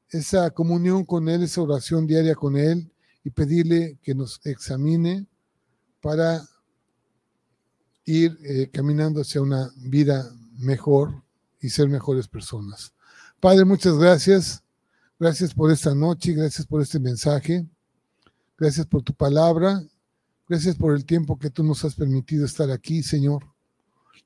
esa 0.09 0.49
comunión 0.51 1.05
con 1.05 1.27
Él, 1.29 1.43
esa 1.43 1.61
oración 1.61 2.07
diaria 2.07 2.35
con 2.35 2.57
Él 2.57 2.91
y 3.23 3.29
pedirle 3.29 3.99
que 4.01 4.15
nos 4.15 4.39
examine 4.45 5.25
para 6.01 6.47
ir 8.05 8.37
eh, 8.43 8.69
caminando 8.71 9.21
hacia 9.21 9.41
una 9.41 9.69
vida 9.75 10.31
mejor 10.57 11.23
y 11.59 11.69
ser 11.69 11.89
mejores 11.89 12.27
personas. 12.27 12.93
Padre, 13.39 13.65
muchas 13.65 13.97
gracias. 13.97 14.63
Gracias 15.19 15.53
por 15.53 15.71
esta 15.71 15.93
noche, 15.93 16.33
gracias 16.33 16.65
por 16.65 16.81
este 16.81 16.99
mensaje. 16.99 17.65
Gracias 18.57 18.85
por 18.85 19.03
tu 19.03 19.13
palabra. 19.13 19.83
Gracias 20.47 20.75
por 20.75 20.95
el 20.95 21.05
tiempo 21.05 21.37
que 21.37 21.49
tú 21.49 21.63
nos 21.63 21.83
has 21.83 21.95
permitido 21.95 22.45
estar 22.45 22.71
aquí, 22.71 23.03
Señor. 23.03 23.43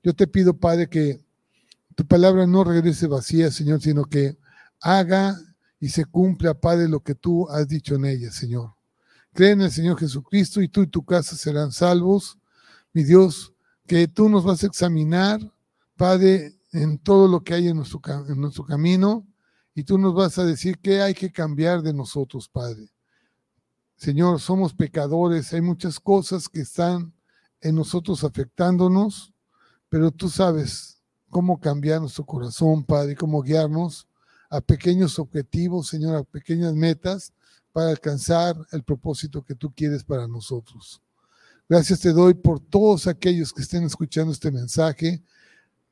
Yo 0.03 0.13
te 0.13 0.27
pido, 0.27 0.53
Padre, 0.53 0.87
que 0.87 1.19
tu 1.95 2.05
palabra 2.05 2.45
no 2.45 2.63
regrese 2.63 3.07
vacía, 3.07 3.51
Señor, 3.51 3.81
sino 3.81 4.05
que 4.05 4.37
haga 4.79 5.35
y 5.81 5.89
se 5.89 6.05
cumpla, 6.05 6.53
Padre, 6.53 6.87
lo 6.87 7.01
que 7.01 7.15
tú 7.15 7.49
has 7.49 7.67
dicho 7.67 7.95
en 7.95 8.05
ella, 8.05 8.31
Señor. 8.31 8.75
Cree 9.33 9.51
en 9.51 9.61
el 9.61 9.71
Señor 9.71 9.97
Jesucristo 9.97 10.61
y 10.61 10.69
tú 10.69 10.83
y 10.83 10.87
tu 10.87 11.03
casa 11.03 11.35
serán 11.35 11.71
salvos. 11.71 12.37
Mi 12.93 13.03
Dios, 13.03 13.53
que 13.87 14.07
tú 14.07 14.29
nos 14.29 14.43
vas 14.43 14.63
a 14.63 14.67
examinar, 14.67 15.39
Padre, 15.97 16.53
en 16.71 16.99
todo 16.99 17.27
lo 17.27 17.43
que 17.43 17.55
hay 17.55 17.67
en 17.67 17.77
nuestro, 17.77 17.99
en 18.29 18.39
nuestro 18.39 18.63
camino 18.63 19.27
y 19.73 19.83
tú 19.83 19.97
nos 19.97 20.13
vas 20.13 20.37
a 20.37 20.45
decir 20.45 20.77
qué 20.79 21.01
hay 21.01 21.15
que 21.15 21.31
cambiar 21.31 21.81
de 21.81 21.93
nosotros, 21.93 22.47
Padre. 22.47 22.91
Señor, 23.95 24.39
somos 24.39 24.75
pecadores, 24.75 25.51
hay 25.51 25.61
muchas 25.61 25.99
cosas 25.99 26.47
que 26.47 26.61
están 26.61 27.11
en 27.59 27.75
nosotros 27.75 28.23
afectándonos, 28.23 29.33
pero 29.89 30.11
tú 30.11 30.29
sabes 30.29 31.01
cómo 31.29 31.59
cambiar 31.59 32.01
nuestro 32.01 32.23
corazón, 32.23 32.83
Padre, 32.83 33.15
cómo 33.15 33.41
guiarnos 33.41 34.07
a 34.51 34.59
pequeños 34.59 35.17
objetivos, 35.17 35.87
Señor, 35.87 36.17
a 36.17 36.23
pequeñas 36.23 36.73
metas 36.75 37.31
para 37.71 37.89
alcanzar 37.89 38.55
el 38.73 38.83
propósito 38.83 39.43
que 39.43 39.55
tú 39.55 39.73
quieres 39.73 40.03
para 40.03 40.27
nosotros. 40.27 41.01
Gracias 41.69 42.01
te 42.01 42.11
doy 42.11 42.33
por 42.33 42.59
todos 42.59 43.07
aquellos 43.07 43.53
que 43.53 43.61
estén 43.61 43.85
escuchando 43.85 44.33
este 44.33 44.51
mensaje. 44.51 45.23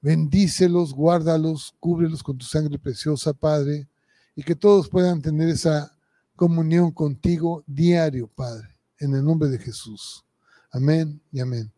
Bendícelos, 0.01 0.93
guárdalos, 0.93 1.74
cúbrelos 1.80 2.22
con 2.22 2.38
tu 2.38 2.45
sangre 2.45 2.78
preciosa, 2.78 3.34
Padre, 3.34 3.88
y 4.36 4.43
que 4.43 4.55
todos 4.55 4.89
puedan 4.89 5.22
tener 5.22 5.47
esa 5.47 5.97
comunión 6.36 6.91
contigo 6.91 7.64
diario, 7.66 8.28
Padre, 8.28 8.78
en 8.99 9.16
el 9.16 9.24
nombre 9.24 9.47
de 9.47 9.57
Jesús. 9.57 10.26
Amén 10.70 11.22
y 11.32 11.39
amén. 11.39 11.72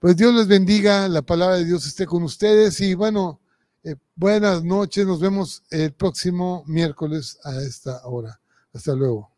Pues 0.00 0.16
Dios 0.16 0.34
les 0.34 0.48
bendiga, 0.48 1.06
la 1.08 1.22
palabra 1.22 1.56
de 1.58 1.66
Dios 1.66 1.86
esté 1.86 2.04
con 2.04 2.24
ustedes 2.24 2.80
y 2.80 2.94
bueno, 2.94 3.40
eh, 3.84 3.96
buenas 4.14 4.62
noches, 4.62 5.06
nos 5.06 5.20
vemos 5.20 5.62
el 5.70 5.92
próximo 5.92 6.64
miércoles 6.66 7.38
a 7.44 7.60
esta 7.62 8.06
hora. 8.06 8.40
Hasta 8.72 8.94
luego. 8.94 9.30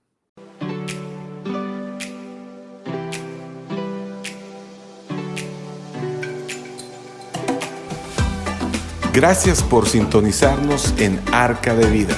Gracias 9.12 9.62
por 9.62 9.86
sintonizarnos 9.86 10.94
en 10.98 11.20
Arca 11.32 11.74
de 11.74 11.86
Vida. 11.90 12.16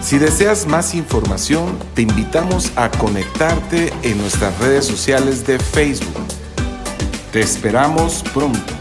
Si 0.00 0.16
deseas 0.16 0.66
más 0.66 0.94
información, 0.94 1.76
te 1.94 2.02
invitamos 2.02 2.72
a 2.76 2.88
conectarte 2.90 3.92
en 4.02 4.18
nuestras 4.18 4.56
redes 4.60 4.86
sociales 4.86 5.44
de 5.46 5.58
Facebook. 5.58 6.26
Te 7.32 7.40
esperamos 7.40 8.22
pronto. 8.32 8.79